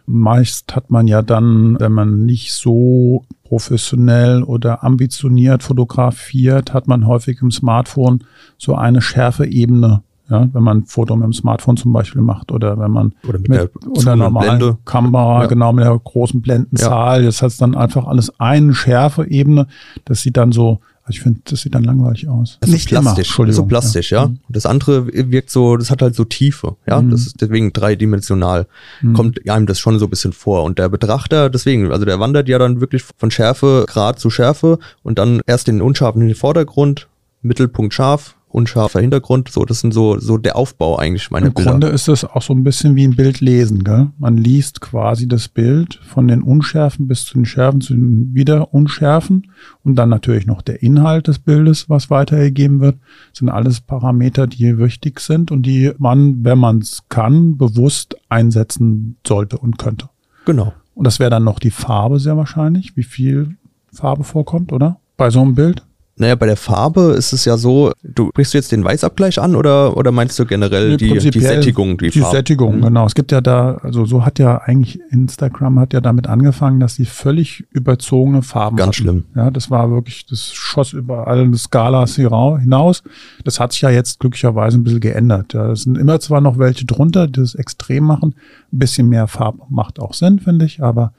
meist 0.07 0.76
hat 0.76 0.90
man 0.90 1.09
ja 1.09 1.20
dann, 1.20 1.79
wenn 1.81 1.92
man 1.92 2.24
nicht 2.24 2.52
so 2.52 3.24
professionell 3.42 4.42
oder 4.42 4.85
ambitioniert 4.85 5.62
fotografiert, 5.62 6.72
hat 6.72 6.87
man 6.87 7.07
häufig 7.07 7.40
im 7.42 7.50
Smartphone 7.50 8.24
so 8.59 8.74
eine 8.76 9.02
Schärfeebene 9.02 10.02
Ja, 10.28 10.48
wenn 10.52 10.62
man 10.62 10.78
ein 10.78 10.84
Foto 10.86 11.14
mit 11.14 11.24
dem 11.24 11.32
Smartphone 11.32 11.76
zum 11.76 11.92
Beispiel 11.92 12.20
macht 12.20 12.50
oder 12.50 12.78
wenn 12.78 12.90
man 12.90 13.14
Oder 13.28 13.38
mit, 13.38 13.48
mit, 13.48 13.58
der 13.60 13.70
Zoom- 13.94 14.12
und 14.12 14.18
normalen 14.18 14.58
Blende. 14.58 14.78
Kamera, 14.84 15.42
Ja. 15.42 15.46
genau 15.46 15.72
mit 15.72 15.84
der 15.84 15.96
großen 16.02 16.40
Blendenzahl. 16.42 17.22
Das 17.24 17.42
heißt 17.42 17.60
dann 17.62 17.76
einfach 17.76 18.06
alles 18.06 18.32
eine 18.40 18.74
Schärfe-Ebene. 18.74 19.68
Das 20.04 20.22
sieht 20.22 20.36
dann 20.36 20.50
so, 20.50 20.80
also 21.04 21.10
ich 21.16 21.20
finde, 21.20 21.40
das 21.44 21.60
sieht 21.60 21.76
dann 21.76 21.84
langweilig 21.84 22.26
aus. 22.28 22.58
Das 22.60 22.70
ist 22.70 22.88
so 22.88 22.96
plastisch, 23.00 23.28
Entschuldigung. 23.28 23.56
so 23.56 23.66
plastisch, 23.66 24.10
ja. 24.10 24.24
Und 24.24 24.40
Das 24.48 24.66
andere 24.66 25.06
wirkt 25.06 25.50
so, 25.50 25.76
das 25.76 25.92
hat 25.92 26.02
halt 26.02 26.16
so 26.16 26.24
Tiefe, 26.24 26.74
ja. 26.88 27.00
Mhm. 27.00 27.10
Das 27.10 27.20
ist 27.20 27.40
deswegen 27.40 27.72
dreidimensional. 27.72 28.66
Mhm. 29.02 29.12
Kommt 29.14 29.48
einem 29.48 29.66
das 29.66 29.78
schon 29.78 29.98
so 30.00 30.06
ein 30.06 30.10
bisschen 30.10 30.32
vor. 30.32 30.64
Und 30.64 30.78
der 30.80 30.88
Betrachter, 30.88 31.50
deswegen, 31.50 31.92
also 31.92 32.04
der 32.04 32.18
wandert 32.18 32.48
ja 32.48 32.58
dann 32.58 32.80
wirklich 32.80 33.04
von 33.16 33.30
Schärfe 33.30 33.84
Grad 33.86 34.18
zu 34.18 34.30
Schärfe 34.30 34.78
und 35.04 35.18
dann 35.18 35.40
erst 35.46 35.68
den 35.68 35.80
unscharfen 35.82 36.22
in 36.22 36.28
den 36.28 36.36
Vordergrund, 36.36 37.06
Mittelpunkt 37.42 37.94
scharf, 37.94 38.36
unscharfer 38.48 39.00
Hintergrund. 39.00 39.50
So, 39.50 39.64
das 39.64 39.80
sind 39.80 39.92
so, 39.92 40.18
so 40.18 40.38
der 40.38 40.56
Aufbau 40.56 40.96
eigentlich 40.96 41.30
meiner 41.30 41.48
Im 41.48 41.54
Bilder. 41.54 41.72
Grunde 41.72 41.88
ist 41.88 42.09
es 42.09 42.24
auch 42.24 42.42
so 42.42 42.54
ein 42.54 42.64
bisschen 42.64 42.94
wie 42.96 43.06
ein 43.06 43.16
Bild 43.16 43.40
lesen, 43.40 43.85
gell? 43.85 44.09
Man 44.18 44.37
liest 44.37 44.80
quasi 44.80 45.28
das 45.28 45.48
Bild 45.48 46.00
von 46.06 46.28
den 46.28 46.42
Unschärfen 46.42 47.06
bis 47.06 47.24
zu 47.24 47.35
den 47.35 47.44
Schärfen, 47.44 47.80
zu 47.80 47.94
den 47.94 48.35
wieder 48.35 48.72
Unschärfen 48.72 49.50
und 49.82 49.96
dann 49.96 50.09
natürlich 50.09 50.46
noch 50.46 50.62
der 50.62 50.82
Inhalt 50.82 51.28
des 51.28 51.38
Bildes, 51.38 51.90
was 51.90 52.09
weitergegeben 52.09 52.80
wird, 52.80 52.96
sind 53.32 53.48
alles 53.48 53.80
Parameter, 53.80 54.46
die 54.46 54.78
wichtig 54.78 55.20
sind 55.20 55.50
und 55.50 55.62
die 55.62 55.92
man, 55.98 56.44
wenn 56.44 56.59
man 56.59 56.78
es 56.78 57.02
kann, 57.09 57.59
bewusst 57.59 58.16
einsetzen 58.28 59.16
sollte 59.26 59.59
und 59.59 59.78
könnte. 59.78 60.09
Genau. 60.44 60.72
Und 60.94 61.04
das 61.04 61.18
wäre 61.18 61.30
dann 61.30 61.44
noch 61.44 61.59
die 61.59 61.70
Farbe 61.70 62.18
sehr 62.18 62.38
wahrscheinlich, 62.38 62.96
wie 62.96 63.02
viel 63.02 63.56
Farbe 63.92 64.24
vorkommt, 64.24 64.72
oder? 64.72 64.98
Bei 65.16 65.30
so 65.30 65.42
einem 65.42 65.54
Bild? 65.54 65.86
Naja, 66.18 66.35
bei 66.35 66.46
der 66.46 66.57
Farbe 66.57 67.12
ist 67.16 67.35
es 67.35 67.44
ja 67.44 67.59
so, 67.59 67.92
du 68.02 68.31
brichst 68.33 68.55
du 68.55 68.59
jetzt 68.59 68.72
den 68.72 68.83
Weißabgleich 68.83 69.38
an 69.38 69.55
oder, 69.55 69.98
oder 69.98 70.12
meinst 70.12 70.38
du 70.38 70.46
generell 70.46 70.92
Nee, 70.92 70.96
die, 70.96 71.31
die 71.31 71.40
Sättigung, 71.40 71.98
die, 71.98 72.09
Die 72.09 72.20
Farbe? 72.20 72.37
Sättigung, 72.37 72.76
Mhm. 72.79 72.83
genau. 72.83 73.05
Es 73.05 73.14
gibt 73.14 73.33
ja 73.33 73.42
da, 73.42 73.74
also 73.83 74.07
so 74.07 74.24
hat 74.24 74.38
ja 74.38 74.57
eigentlich 74.62 74.98
Instagram 75.11 75.79
hat 75.79 75.92
ja 75.92 76.00
damit 76.00 76.26
angefangen, 76.26 76.81
dass 76.81 76.94
sie 76.94 77.05
völlig 77.05 77.66
überzogene 77.70 78.40
Farben 78.40 78.76
Ganz 78.79 78.87
hatten. 78.88 78.94
schlimm. 78.94 79.24
Ja, 79.35 79.50
das 79.50 79.70
war 79.70 79.90
wirklich, 79.90 80.24
das 80.24 80.52
schoss 80.55 80.94
über 80.94 81.26
alle 81.26 81.55
Skalas 81.57 82.16
hinaus. 82.16 83.02
Das 83.44 83.61
hat 83.61 83.72
sich 83.72 83.83
ja 83.83 83.90
jetzt 83.90 84.18
glücklicherweise 84.18 84.79
ein 84.79 84.85
bisschen 84.85 85.00
geändert. 85.00 85.52
Ja, 85.52 85.70
es 85.72 85.83
sind 85.83 85.98
immer 85.98 86.18
zwar 86.20 86.40
noch 86.40 86.59
welche 86.59 86.87
drunter, 86.87 87.26
die 87.26 87.40
das 87.40 87.55
extrem 87.55 88.05
machen. 88.05 88.35
Ein 88.72 88.79
bisschen 88.79 89.11
mehr 89.11 89.26
Farbe 89.29 89.59
macht 89.68 90.00
auch 90.00 90.14
Sinn, 90.14 90.38
finde 90.38 90.64
ich, 90.64 90.83
aber 90.83 91.12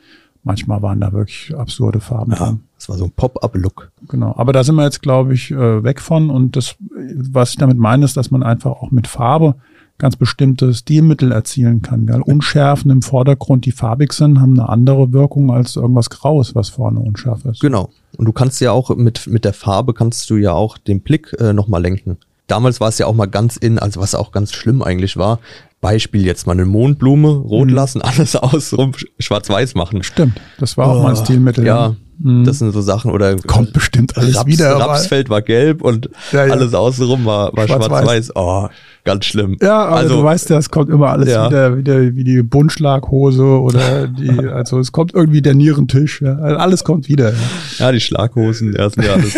manchmal 0.44 0.82
waren 0.82 1.00
da 1.02 1.14
wirklich 1.14 1.54
absurde 1.56 2.00
Farben 2.00 2.32
Ja, 2.32 2.38
drin. 2.38 2.60
Das 2.78 2.90
war 2.90 2.98
so 2.98 3.06
ein 3.06 3.12
Pop-up-Look. 3.12 3.92
Genau, 4.08 4.34
aber 4.38 4.54
da 4.54 4.64
sind 4.64 4.76
wir 4.76 4.84
jetzt, 4.84 5.02
glaube 5.02 5.34
ich, 5.34 5.52
äh, 5.52 5.84
weg 5.84 6.00
von. 6.02 6.30
Und 6.30 6.56
das, 6.56 6.76
was 7.16 7.52
ich 7.52 7.58
damit 7.58 7.78
meine, 7.78 8.06
ist, 8.06 8.16
dass 8.18 8.32
man 8.32 8.44
einfach 8.44 8.72
auch 8.72 8.92
mit 8.92 9.08
Farbe 9.08 9.56
ganz 9.98 10.16
bestimmte 10.16 10.76
Stilmittel 10.76 11.32
erzielen 11.32 11.82
kann. 11.82 12.06
Gell? 12.06 12.22
Unschärfen 12.22 12.92
im 12.92 13.02
Vordergrund, 13.02 13.66
die 13.66 13.72
farbig 13.72 14.14
sind, 14.14 14.40
haben 14.40 14.60
eine 14.60 14.70
andere 14.70 15.12
Wirkung 15.12 15.50
als 15.52 15.76
irgendwas 15.76 16.12
Graues, 16.12 16.54
was 16.54 16.70
vorne 16.70 17.00
unscharf 17.00 17.46
ist. 17.46 17.62
Genau. 17.62 17.90
Und 18.16 18.26
du 18.26 18.32
kannst 18.32 18.62
ja 18.62 18.72
auch 18.72 18.96
mit, 18.96 19.26
mit 19.26 19.44
der 19.44 19.54
Farbe 19.54 19.96
kannst 19.96 20.30
du 20.30 20.36
ja 20.36 20.52
auch 20.54 20.78
den 20.78 21.02
Blick 21.02 21.36
äh, 21.40 21.52
nochmal 21.52 21.82
lenken. 21.82 22.18
Damals 22.46 22.80
war 22.80 22.90
es 22.90 23.00
ja 23.00 23.08
auch 23.08 23.16
mal 23.16 23.26
ganz 23.26 23.58
in, 23.58 23.80
also 23.80 24.00
was 24.00 24.14
auch 24.14 24.32
ganz 24.32 24.54
schlimm 24.54 24.84
eigentlich 24.84 25.18
war. 25.18 25.40
Beispiel 25.82 26.24
jetzt 26.26 26.46
mal 26.48 26.54
eine 26.54 26.66
Mondblume 26.66 27.30
rot 27.30 27.68
Mhm. 27.70 27.74
lassen, 27.74 28.02
alles 28.04 28.36
sch- 28.36 29.08
schwarz-weiß 29.20 29.74
machen. 29.74 30.04
Stimmt, 30.04 30.40
das 30.60 30.78
war 30.78 30.88
auch 30.88 31.02
mal 31.02 31.10
ein 31.10 31.18
Oh, 31.20 31.24
Stilmittel. 31.24 31.66
Ja, 31.66 31.96
Mhm. 32.20 32.46
das 32.46 32.60
sind 32.60 32.72
so 32.72 32.82
Sachen 32.82 33.12
oder 33.12 33.36
Kommt 33.38 33.74
bestimmt 33.74 34.18
alles 34.18 34.36
Raps, 34.38 34.48
wieder. 34.48 34.76
Rapsfeld 34.80 35.30
war 35.30 35.42
gelb 35.42 35.82
und 35.84 36.10
Ja, 36.32 36.46
ja. 36.46 36.54
alles 36.54 36.74
außenrum 36.74 37.26
war, 37.26 37.56
war 37.56 37.68
Schwarz-Weiß. 37.68 37.88
schwarz-weiß. 37.88 38.32
Oh, 38.36 38.68
ganz 39.08 39.26
schlimm. 39.26 39.58
Ja, 39.62 39.86
aber 39.86 39.96
also 39.96 40.18
du 40.18 40.24
weißt 40.24 40.50
ja, 40.50 40.58
es 40.58 40.70
kommt 40.70 40.90
immer 40.90 41.08
alles 41.08 41.30
Ja. 41.30 41.48
wieder, 41.50 41.78
wieder 41.78 42.16
wie 42.16 42.24
die 42.26 42.44
Buntschlaghose 42.44 43.44
oder 43.44 44.08
die, 44.08 44.30
also 44.54 44.80
es 44.80 44.92
kommt 44.92 45.14
irgendwie 45.14 45.42
der 45.42 45.56
Nierentisch. 45.56 46.22
Ja. 46.22 46.36
Also 46.38 46.58
Alles 46.58 46.84
kommt 46.84 47.08
wieder. 47.08 47.32
Ja. 47.32 47.38
ja, 47.80 47.92
die 47.94 48.02
Schlaghosen, 48.02 48.74
ja, 48.74 48.90
ja 49.02 49.14
alles, 49.14 49.36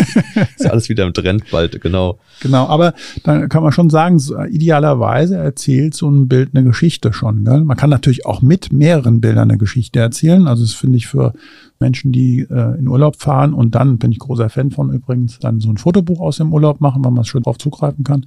ist 0.56 0.68
alles 0.68 0.88
wieder 0.88 1.06
im 1.06 1.14
Trend 1.14 1.44
bald, 1.52 1.80
genau. 1.80 2.18
Genau, 2.42 2.66
aber 2.66 2.94
dann 3.22 3.48
kann 3.48 3.62
man 3.62 3.70
schon 3.70 3.90
sagen, 3.90 4.18
so, 4.18 4.36
idealerweise 4.42 5.36
erzählt 5.36 5.94
so 5.94 6.10
ein 6.10 6.26
Bild 6.26 6.50
eine 6.52 6.64
Geschichte 6.64 7.12
schon. 7.12 7.44
Gell? 7.44 7.62
Man 7.62 7.76
kann 7.76 7.90
natürlich 7.90 8.26
auch 8.26 8.42
mit 8.42 8.72
mehreren 8.72 9.20
Bildern 9.20 9.50
eine 9.50 9.58
Geschichte 9.58 10.00
erzählen. 10.00 10.48
Also 10.48 10.64
das 10.64 10.72
finde 10.74 10.96
ich 10.96 11.06
für 11.06 11.32
Menschen, 11.78 12.10
die 12.10 12.40
äh, 12.50 12.78
in 12.78 12.88
Urlaub 12.88 13.16
fahren 13.22 13.54
und 13.54 13.74
dann, 13.76 13.98
bin 13.98 14.10
ich 14.10 14.18
großer 14.18 14.50
Fan 14.50 14.70
von 14.72 14.92
übrigens, 14.92 15.38
dann 15.38 15.60
so 15.60 15.70
ein 15.70 15.76
Fotobuch 15.76 16.20
aus 16.20 16.38
dem 16.38 16.52
Urlaub 16.52 16.80
machen, 16.80 17.04
weil 17.04 17.12
man 17.12 17.24
schön 17.24 17.42
drauf 17.42 17.56
zugreifen 17.58 18.04
kann. 18.04 18.26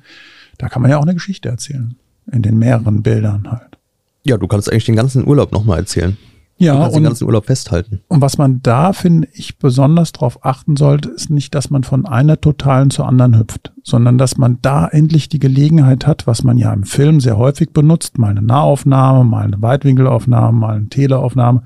Da 0.57 0.69
kann 0.69 0.81
man 0.81 0.91
ja 0.91 0.97
auch 0.97 1.03
eine 1.03 1.13
Geschichte 1.13 1.49
erzählen. 1.49 1.95
In 2.31 2.41
den 2.41 2.57
mehreren 2.57 3.01
Bildern 3.03 3.51
halt. 3.51 3.77
Ja, 4.23 4.37
du 4.37 4.47
kannst 4.47 4.71
eigentlich 4.71 4.85
den 4.85 4.95
ganzen 4.95 5.27
Urlaub 5.27 5.51
nochmal 5.51 5.79
erzählen. 5.79 6.17
Du 6.59 6.65
Ja, 6.65 6.75
kannst 6.75 6.95
den 6.95 6.99
und 6.99 7.03
ganzen 7.09 7.25
Urlaub 7.25 7.45
festhalten. 7.45 8.01
Und 8.07 8.21
was 8.21 8.37
man 8.37 8.61
da, 8.61 8.93
finde 8.93 9.27
ich, 9.33 9.57
besonders 9.57 10.13
darauf 10.13 10.45
achten 10.45 10.77
sollte, 10.77 11.09
ist 11.09 11.29
nicht, 11.29 11.53
dass 11.55 11.69
man 11.69 11.83
von 11.83 12.05
einer 12.05 12.39
Totalen 12.39 12.89
zur 12.91 13.07
anderen 13.07 13.37
hüpft, 13.37 13.73
sondern 13.83 14.17
dass 14.17 14.37
man 14.37 14.59
da 14.61 14.87
endlich 14.87 15.27
die 15.27 15.39
Gelegenheit 15.39 16.07
hat, 16.07 16.27
was 16.27 16.43
man 16.43 16.57
ja 16.57 16.71
im 16.71 16.83
Film 16.83 17.19
sehr 17.19 17.37
häufig 17.37 17.71
benutzt, 17.73 18.17
mal 18.17 18.29
eine 18.29 18.41
Nahaufnahme, 18.41 19.25
mal 19.25 19.45
eine 19.45 19.61
Weitwinkelaufnahme, 19.61 20.57
mal 20.57 20.75
eine 20.75 20.89
Teleaufnahme. 20.89 21.63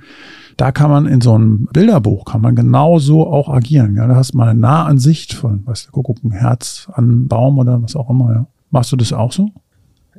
Da 0.56 0.71
kann 0.71 0.89
man 0.89 1.06
in 1.06 1.21
so 1.21 1.36
einem 1.36 1.67
Bilderbuch, 1.71 2.26
kann 2.26 2.41
man 2.41 2.56
genau 2.56 2.97
so 2.97 3.32
auch 3.32 3.50
agieren. 3.50 3.95
Ja, 3.95 4.08
da 4.08 4.15
hast 4.15 4.34
du 4.34 4.38
mal 4.38 4.50
eine 4.50 4.60
Nahansicht 4.60 5.34
von, 5.34 5.67
weißt 5.67 5.88
du, 5.88 5.91
guck, 5.91 6.06
guck, 6.06 6.23
ein 6.23 6.32
Herz 6.32 6.88
an 6.93 7.04
einen 7.04 7.28
Baum 7.28 7.60
oder 7.60 7.84
was 7.84 7.95
auch 7.95 8.10
immer. 8.10 8.34
Ja. 8.34 8.47
Machst 8.69 8.91
du 8.91 8.95
das 8.95 9.13
auch 9.13 9.32
so? 9.32 9.49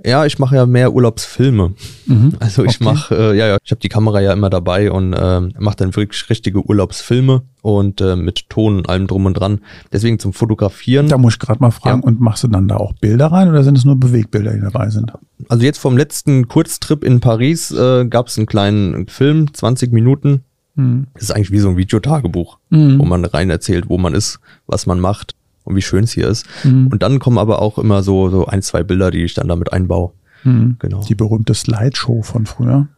Ja, 0.04 0.24
ich 0.24 0.38
mache 0.38 0.54
ja 0.54 0.64
mehr 0.64 0.92
Urlaubsfilme. 0.94 1.74
Mhm. 2.06 2.32
Also 2.40 2.64
ich 2.64 2.76
Okay. 2.76 2.84
mache, 2.84 3.14
äh, 3.16 3.36
ja, 3.36 3.48
ja, 3.48 3.56
ich 3.64 3.70
habe 3.72 3.80
die 3.80 3.88
Kamera 3.88 4.20
ja 4.20 4.32
immer 4.32 4.48
dabei 4.48 4.92
und 4.92 5.12
ähm, 5.18 5.52
mache 5.58 5.74
dann 5.76 5.96
wirklich 5.96 6.30
richtige 6.30 6.64
Urlaubsfilme 6.64 7.42
und 7.62 8.00
äh, 8.00 8.14
mit 8.14 8.48
Ton 8.48 8.76
und 8.78 8.88
allem 8.88 9.08
drum 9.08 9.26
und 9.26 9.34
dran. 9.34 9.60
Deswegen 9.92 10.20
zum 10.20 10.32
Fotografieren. 10.32 11.08
Da 11.08 11.18
muss 11.18 11.32
ich 11.34 11.38
gerade 11.40 11.58
mal 11.60 11.72
fragen, 11.72 12.02
Ja. 12.02 12.06
und 12.06 12.20
machst 12.20 12.44
du 12.44 12.48
dann 12.48 12.68
da 12.68 12.76
auch 12.76 12.92
Bilder 12.92 13.26
rein 13.32 13.48
oder 13.48 13.64
sind 13.64 13.76
es 13.76 13.84
nur 13.84 13.96
Bewegbilder, 13.98 14.52
die 14.54 14.60
dabei 14.60 14.88
sind? 14.90 15.12
Also 15.48 15.64
jetzt 15.64 15.78
vom 15.78 15.96
letzten 15.96 16.46
Kurztrip 16.46 17.02
in 17.02 17.18
Paris 17.18 17.72
äh, 17.72 18.06
gab 18.06 18.28
es 18.28 18.38
einen 18.38 18.46
kleinen 18.46 19.08
Film, 19.08 19.52
20 19.52 19.92
Minuten. 19.92 20.42
Mhm. 20.76 21.08
Das 21.14 21.24
ist 21.24 21.30
eigentlich 21.32 21.50
wie 21.50 21.58
so 21.58 21.70
ein 21.70 21.76
Videotagebuch, 21.76 22.58
Mhm. 22.70 23.00
wo 23.00 23.04
man 23.04 23.24
rein 23.24 23.50
erzählt, 23.50 23.88
wo 23.88 23.98
man 23.98 24.14
ist, 24.14 24.38
was 24.68 24.86
man 24.86 25.00
macht 25.00 25.34
und 25.68 25.76
wie 25.76 25.82
schön 25.82 26.04
es 26.04 26.12
hier 26.12 26.28
ist. 26.28 26.46
Mhm. 26.64 26.88
Und 26.88 27.02
dann 27.02 27.18
kommen 27.18 27.38
aber 27.38 27.60
auch 27.62 27.78
immer 27.78 28.02
so, 28.02 28.28
so 28.30 28.46
ein, 28.46 28.62
zwei 28.62 28.82
Bilder, 28.82 29.10
die 29.10 29.22
ich 29.22 29.34
dann 29.34 29.48
damit 29.48 29.72
einbaue. 29.72 30.12
Mhm. 30.44 30.76
Genau. 30.78 31.02
Die 31.02 31.14
berühmte 31.14 31.54
Slideshow 31.54 32.22
von 32.22 32.46
früher. 32.46 32.88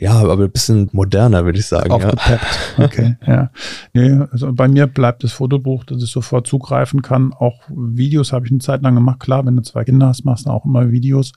Ja, 0.00 0.12
aber 0.12 0.44
ein 0.44 0.50
bisschen 0.50 0.88
moderner, 0.92 1.44
würde 1.44 1.58
ich 1.58 1.66
sagen. 1.66 1.90
Ja. 1.90 1.96
Aufgepeppt. 1.96 2.46
Okay, 2.78 3.16
ja. 3.26 3.50
Nee, 3.92 4.24
also 4.30 4.52
bei 4.52 4.68
mir 4.68 4.86
bleibt 4.86 5.24
das 5.24 5.32
Fotobuch, 5.32 5.82
dass 5.82 6.00
ich 6.00 6.10
sofort 6.10 6.46
zugreifen 6.46 7.02
kann. 7.02 7.32
Auch 7.32 7.62
Videos 7.68 8.32
habe 8.32 8.46
ich 8.46 8.52
eine 8.52 8.60
Zeit 8.60 8.82
lang 8.82 8.94
gemacht. 8.94 9.18
Klar, 9.18 9.44
wenn 9.44 9.56
du 9.56 9.62
zwei 9.62 9.82
Kinder 9.82 10.06
hast, 10.06 10.24
machst 10.24 10.46
du 10.46 10.50
auch 10.50 10.64
immer 10.64 10.92
Videos 10.92 11.32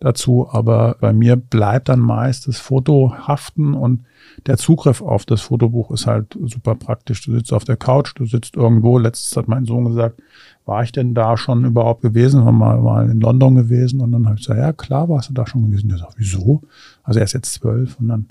dazu. 0.00 0.48
Aber 0.50 0.96
bei 1.00 1.14
mir 1.14 1.36
bleibt 1.36 1.88
dann 1.88 2.00
meist 2.00 2.46
das 2.46 2.58
Foto 2.58 3.14
haften 3.26 3.72
und 3.72 4.00
der 4.46 4.56
Zugriff 4.56 5.02
auf 5.02 5.24
das 5.24 5.40
Fotobuch 5.40 5.90
ist 5.90 6.06
halt 6.06 6.38
super 6.44 6.74
praktisch. 6.74 7.24
Du 7.24 7.32
sitzt 7.32 7.52
auf 7.52 7.64
der 7.64 7.76
Couch, 7.76 8.12
du 8.14 8.26
sitzt 8.26 8.56
irgendwo. 8.56 8.98
Letztes 8.98 9.36
hat 9.36 9.48
mein 9.48 9.64
Sohn 9.64 9.84
gesagt, 9.84 10.22
war 10.64 10.82
ich 10.82 10.92
denn 10.92 11.14
da 11.14 11.36
schon 11.36 11.64
überhaupt 11.64 12.02
gewesen? 12.02 12.44
War 12.44 12.52
mal, 12.52 12.80
mal 12.80 13.10
in 13.10 13.20
London 13.20 13.54
gewesen 13.54 14.00
und 14.00 14.12
dann 14.12 14.26
habe 14.26 14.36
ich 14.36 14.46
gesagt, 14.46 14.60
ja 14.60 14.72
klar, 14.72 15.08
warst 15.08 15.30
du 15.30 15.34
da 15.34 15.46
schon 15.46 15.66
gewesen. 15.66 15.88
Der 15.88 15.98
sagt, 15.98 16.14
wieso? 16.16 16.62
Also 17.02 17.20
er 17.20 17.24
ist 17.24 17.32
jetzt 17.32 17.54
zwölf 17.54 17.98
und 17.98 18.08
dann 18.08 18.28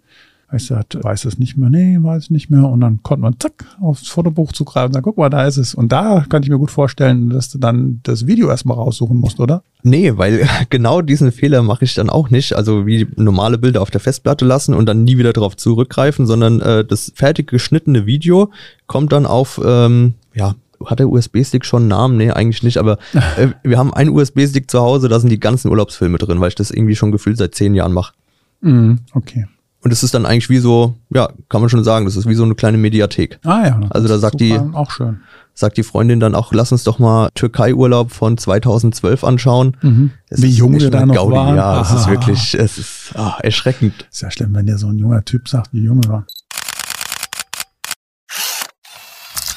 ich 0.57 0.67
gesagt, 0.67 1.01
weiß 1.01 1.25
es 1.25 1.39
nicht 1.39 1.57
mehr, 1.57 1.69
nee, 1.69 1.97
weiß 1.99 2.25
ich 2.25 2.29
nicht 2.29 2.49
mehr. 2.49 2.67
Und 2.67 2.81
dann 2.81 3.01
konnte 3.03 3.21
man 3.21 3.39
zack 3.39 3.65
aufs 3.79 4.07
Fotobuch 4.07 4.51
zugreifen 4.51 4.87
und 4.87 4.93
sagen, 4.93 5.03
guck 5.03 5.17
mal, 5.17 5.29
da 5.29 5.45
ist 5.45 5.57
es. 5.57 5.73
Und 5.73 5.91
da 5.91 6.25
kann 6.27 6.43
ich 6.43 6.49
mir 6.49 6.57
gut 6.57 6.71
vorstellen, 6.71 7.29
dass 7.29 7.49
du 7.49 7.57
dann 7.57 8.01
das 8.03 8.27
Video 8.27 8.49
erstmal 8.49 8.77
raussuchen 8.77 9.17
musst, 9.17 9.39
oder? 9.39 9.63
Nee, 9.83 10.17
weil 10.17 10.47
genau 10.69 11.01
diesen 11.01 11.31
Fehler 11.31 11.63
mache 11.63 11.85
ich 11.85 11.93
dann 11.93 12.09
auch 12.09 12.29
nicht. 12.29 12.53
Also 12.55 12.85
wie 12.85 13.07
normale 13.15 13.57
Bilder 13.57 13.81
auf 13.81 13.91
der 13.91 14.01
Festplatte 14.01 14.45
lassen 14.45 14.73
und 14.73 14.85
dann 14.87 15.03
nie 15.03 15.17
wieder 15.17 15.33
darauf 15.33 15.55
zurückgreifen, 15.55 16.25
sondern 16.25 16.59
äh, 16.61 16.83
das 16.83 17.11
fertig 17.15 17.47
geschnittene 17.47 18.05
Video 18.05 18.51
kommt 18.87 19.11
dann 19.13 19.25
auf, 19.25 19.61
ähm, 19.63 20.15
ja, 20.33 20.55
hat 20.85 20.99
der 20.99 21.09
USB-Stick 21.09 21.65
schon 21.65 21.83
einen 21.83 21.89
Namen? 21.89 22.17
Nee, 22.17 22.31
eigentlich 22.31 22.63
nicht, 22.63 22.77
aber 22.77 22.97
äh, 23.37 23.49
wir 23.63 23.77
haben 23.77 23.93
einen 23.93 24.09
USB-Stick 24.09 24.69
zu 24.69 24.81
Hause, 24.81 25.07
da 25.07 25.19
sind 25.19 25.29
die 25.29 25.39
ganzen 25.39 25.69
Urlaubsfilme 25.69 26.17
drin, 26.17 26.41
weil 26.41 26.49
ich 26.49 26.55
das 26.55 26.71
irgendwie 26.71 26.95
schon 26.95 27.11
gefühlt 27.11 27.37
seit 27.37 27.55
zehn 27.55 27.75
Jahren 27.75 27.93
mache. 27.93 28.13
Mhm, 28.61 28.99
okay. 29.13 29.45
Und 29.83 29.91
es 29.91 30.03
ist 30.03 30.13
dann 30.13 30.25
eigentlich 30.25 30.49
wie 30.49 30.59
so, 30.59 30.95
ja, 31.09 31.29
kann 31.49 31.61
man 31.61 31.69
schon 31.69 31.83
sagen, 31.83 32.05
das 32.05 32.15
ist 32.15 32.27
wie 32.27 32.35
so 32.35 32.43
eine 32.43 32.53
kleine 32.55 32.77
Mediathek. 32.77 33.39
Ah 33.43 33.65
ja. 33.65 33.79
Also 33.89 34.07
da 34.07 34.17
sagt 34.19 34.39
die- 34.39 34.59
Auch 34.73 34.91
schön. 34.91 35.21
Sagt 35.53 35.75
die 35.77 35.83
Freundin 35.83 36.19
dann 36.21 36.33
auch, 36.33 36.53
lass 36.53 36.71
uns 36.71 36.83
doch 36.85 36.97
mal 36.97 37.29
Türkei-Urlaub 37.35 38.11
von 38.11 38.37
2012 38.37 39.23
anschauen. 39.23 39.75
Mhm. 39.81 40.11
Wie 40.29 40.49
ist 40.49 40.57
jung 40.57 40.79
wir 40.79 40.89
da 40.89 41.05
noch 41.05 41.13
Gaudi, 41.15 41.35
waren. 41.35 41.55
Ja, 41.57 41.81
es 41.81 41.91
ist 41.91 42.07
wirklich, 42.09 42.53
es 42.53 42.77
ist 42.77 43.11
ah, 43.15 43.37
erschreckend. 43.41 44.07
Ist 44.11 44.21
ja 44.21 44.31
schlimm, 44.31 44.53
wenn 44.55 44.65
dir 44.65 44.77
so 44.77 44.87
ein 44.87 44.97
junger 44.97 45.25
Typ 45.25 45.49
sagt, 45.49 45.73
wie 45.73 45.83
jung 45.83 46.01
wir 46.03 46.09
waren. 46.09 46.25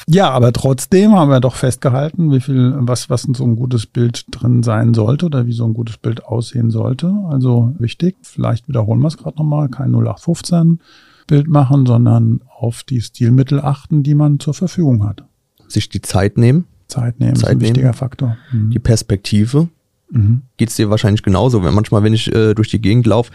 Ja, 0.07 0.29
aber 0.29 0.53
trotzdem 0.53 1.13
haben 1.13 1.31
wir 1.31 1.39
doch 1.39 1.55
festgehalten, 1.55 2.31
wie 2.31 2.39
viel, 2.39 2.75
was, 2.77 3.09
was 3.09 3.25
in 3.25 3.33
so 3.33 3.43
ein 3.43 3.55
gutes 3.55 3.87
Bild 3.87 4.25
drin 4.29 4.61
sein 4.61 4.93
sollte 4.93 5.25
oder 5.25 5.47
wie 5.47 5.53
so 5.53 5.65
ein 5.65 5.73
gutes 5.73 5.97
Bild 5.97 6.23
aussehen 6.25 6.69
sollte. 6.69 7.11
Also 7.29 7.73
wichtig, 7.79 8.15
vielleicht 8.21 8.67
wiederholen 8.67 8.99
wir 8.99 9.07
es 9.07 9.17
gerade 9.17 9.37
nochmal, 9.37 9.67
kein 9.69 9.91
0815 9.95 10.79
Bild 11.27 11.47
machen, 11.47 11.87
sondern 11.87 12.41
auf 12.59 12.83
die 12.83 13.01
Stilmittel 13.01 13.59
achten, 13.59 14.03
die 14.03 14.13
man 14.13 14.39
zur 14.39 14.53
Verfügung 14.53 15.03
hat. 15.07 15.23
Sich 15.67 15.89
die 15.89 16.01
Zeit 16.01 16.37
nehmen, 16.37 16.65
Zeit 16.87 17.19
nehmen 17.19 17.35
Zeit 17.35 17.43
ist 17.43 17.49
ein 17.49 17.57
nehmen. 17.57 17.61
wichtiger 17.69 17.93
Faktor. 17.93 18.37
Mhm. 18.51 18.69
die 18.69 18.79
Perspektive. 18.79 19.69
Mhm. 20.11 20.43
Geht's 20.57 20.75
dir 20.75 20.91
wahrscheinlich 20.91 21.23
genauso. 21.23 21.63
Wenn 21.63 21.73
manchmal, 21.73 22.03
wenn 22.03 22.13
ich 22.13 22.31
äh, 22.31 22.53
durch 22.53 22.69
die 22.69 22.79
Gegend 22.79 23.07
laufe, 23.07 23.31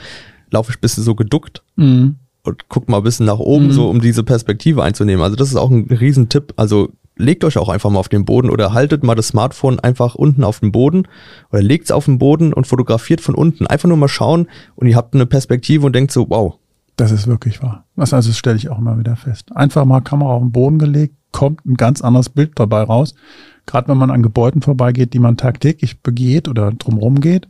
laufe 0.53 0.71
ich 0.71 0.79
ein 0.79 0.81
bisschen 0.81 1.03
so 1.03 1.17
geduckt 1.17 1.65
Mhm. 1.75 2.15
Und 2.51 2.69
guck 2.69 2.89
mal 2.89 2.99
ein 2.99 3.03
bisschen 3.03 3.27
nach 3.27 3.39
oben, 3.39 3.67
Mhm. 3.69 3.73
so 3.73 3.89
um 3.89 4.01
diese 4.01 4.23
Perspektive 4.25 4.83
einzunehmen. 4.83 5.23
Also 5.23 5.37
das 5.37 5.49
ist 5.49 5.57
auch 5.57 5.71
ein 5.71 5.87
Riesentipp. 5.91 6.53
Also 6.57 6.91
legt 7.17 7.45
euch 7.45 7.59
auch 7.59 7.69
einfach 7.69 7.91
mal 7.91 7.99
auf 7.99 8.09
den 8.09 8.25
Boden 8.25 8.51
oder 8.51 8.73
haltet 8.73 9.03
mal 9.05 9.15
das 9.15 9.29
Smartphone 9.29 9.79
einfach 9.81 10.15
unten 10.15 10.43
auf 10.45 10.61
den 10.61 10.73
Boden 10.73 11.07
oder 11.53 11.63
legt's 11.63 11.91
auf 11.91 12.07
den 12.07 12.19
Boden 12.19 12.53
und 12.53 12.67
fotografiert 12.67 13.21
von 13.21 13.35
unten. 13.35 13.67
Einfach 13.67 13.89
nur 13.89 13.99
mal 13.99 14.09
schauen 14.09 14.49
und 14.75 14.87
ihr 14.87 14.97
habt 14.97 15.15
eine 15.15 15.27
Perspektive 15.27 15.87
und 15.87 15.95
denkt 15.95 16.13
so, 16.13 16.29
wow, 16.31 16.55
Das 16.97 17.13
ist 17.13 17.27
wirklich 17.27 17.63
wahr. 17.63 17.85
Das, 17.97 18.13
also 18.13 18.29
das 18.29 18.37
stelle 18.39 18.57
ich 18.57 18.69
auch 18.69 18.79
immer 18.79 18.99
wieder 18.99 19.17
fest. 19.17 19.55
Einfach 19.57 19.85
mal 19.87 20.01
Kamera 20.01 20.35
auf 20.35 20.43
den 20.43 20.53
Boden 20.53 20.79
gelegt, 20.79 21.15
kommt 21.33 21.65
ein 21.65 21.75
ganz 21.75 22.03
anderes 22.03 22.29
Bild 22.29 22.53
dabei 22.57 22.83
raus. 22.83 23.15
Gerade 23.67 23.89
wenn 23.89 23.97
man 23.99 24.11
an 24.11 24.23
Gebäuden 24.23 24.61
vorbeigeht, 24.63 25.15
die 25.15 25.19
man 25.19 25.37
tagtäglich 25.37 26.03
begeht 26.03 26.49
oder 26.49 26.73
drumherum 26.73 27.21
geht 27.21 27.49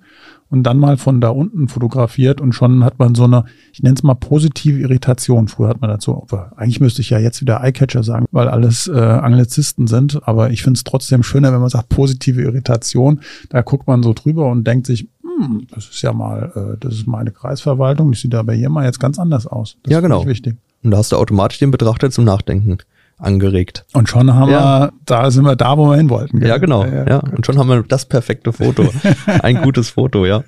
und 0.51 0.65
dann 0.65 0.79
mal 0.79 0.97
von 0.97 1.21
da 1.21 1.31
unten 1.31 1.69
fotografiert 1.69 2.41
und 2.41 2.53
schon 2.53 2.85
hat 2.85 2.99
man 2.99 3.15
so 3.15 3.25
eine, 3.25 3.45
ich 3.73 3.83
nenne 3.83 3.95
es 3.95 4.03
mal 4.03 4.15
positive 4.15 4.79
Irritation. 4.79 5.49
Früher 5.49 5.69
hat 5.69 5.81
man 5.81 5.91
dazu, 5.91 6.27
eigentlich 6.57 6.81
müsste 6.81 7.01
ich 7.01 7.11
ja 7.11 7.19
jetzt 7.19 7.41
wieder 7.41 7.63
Eyecatcher 7.63 8.03
sagen, 8.03 8.27
weil 8.33 8.49
alles 8.49 8.89
äh, 8.89 8.99
Anglizisten 8.99 9.87
sind, 9.87 10.27
aber 10.27 10.51
ich 10.51 10.63
finde 10.63 10.79
es 10.79 10.85
trotzdem 10.85 11.23
schöner, 11.23 11.53
wenn 11.53 11.61
man 11.61 11.71
sagt 11.71 11.89
positive 11.89 12.43
Irritation. 12.43 13.21
Da 13.49 13.63
guckt 13.63 13.87
man 13.87 14.03
so 14.03 14.13
drüber 14.13 14.51
und 14.51 14.67
denkt 14.67 14.87
sich, 14.87 15.09
hm, 15.23 15.67
das 15.73 15.89
ist 15.89 16.03
ja 16.03 16.13
mal, 16.13 16.53
äh, 16.55 16.77
das 16.81 16.95
ist 16.95 17.07
meine 17.07 17.31
Kreisverwaltung, 17.31 18.11
die 18.11 18.19
sieht 18.19 18.35
aber 18.35 18.53
hier 18.53 18.71
mal 18.71 18.85
jetzt 18.85 19.01
ganz 19.01 19.19
anders 19.19 19.47
aus. 19.47 19.77
Das 19.85 19.93
Ja, 19.93 20.01
genau. 20.01 20.23
ich 20.23 20.27
wichtig. 20.27 20.57
und 20.83 20.91
da 20.91 20.99
hast 20.99 21.13
du 21.13 21.17
automatisch 21.17 21.61
den 21.61 21.71
Betrachter 21.71 22.11
zum 22.11 22.25
Nachdenken 22.25 22.79
angeregt. 23.21 23.85
Und 23.93 24.09
schon 24.09 24.33
haben 24.35 24.51
Ja. 24.51 24.81
wir, 24.81 24.93
da 25.07 25.31
sind 25.31 25.45
wir 25.45 25.57
da, 25.57 25.77
wo 25.79 25.87
wir 25.91 25.97
hin 25.97 26.11
wollten. 26.11 26.41
gell? 26.41 26.49
Ja, 26.49 26.59
genau. 26.59 26.85
Ja, 26.85 27.19
Und 27.19 27.47
schon 27.47 27.59
haben 27.59 27.69
wir 27.69 27.83
das 27.83 28.07
perfekte 28.07 28.53
Foto. 28.53 28.89
Ein 29.43 29.63
gutes 29.63 29.91
Foto, 29.91 30.27
ja. 30.27 30.43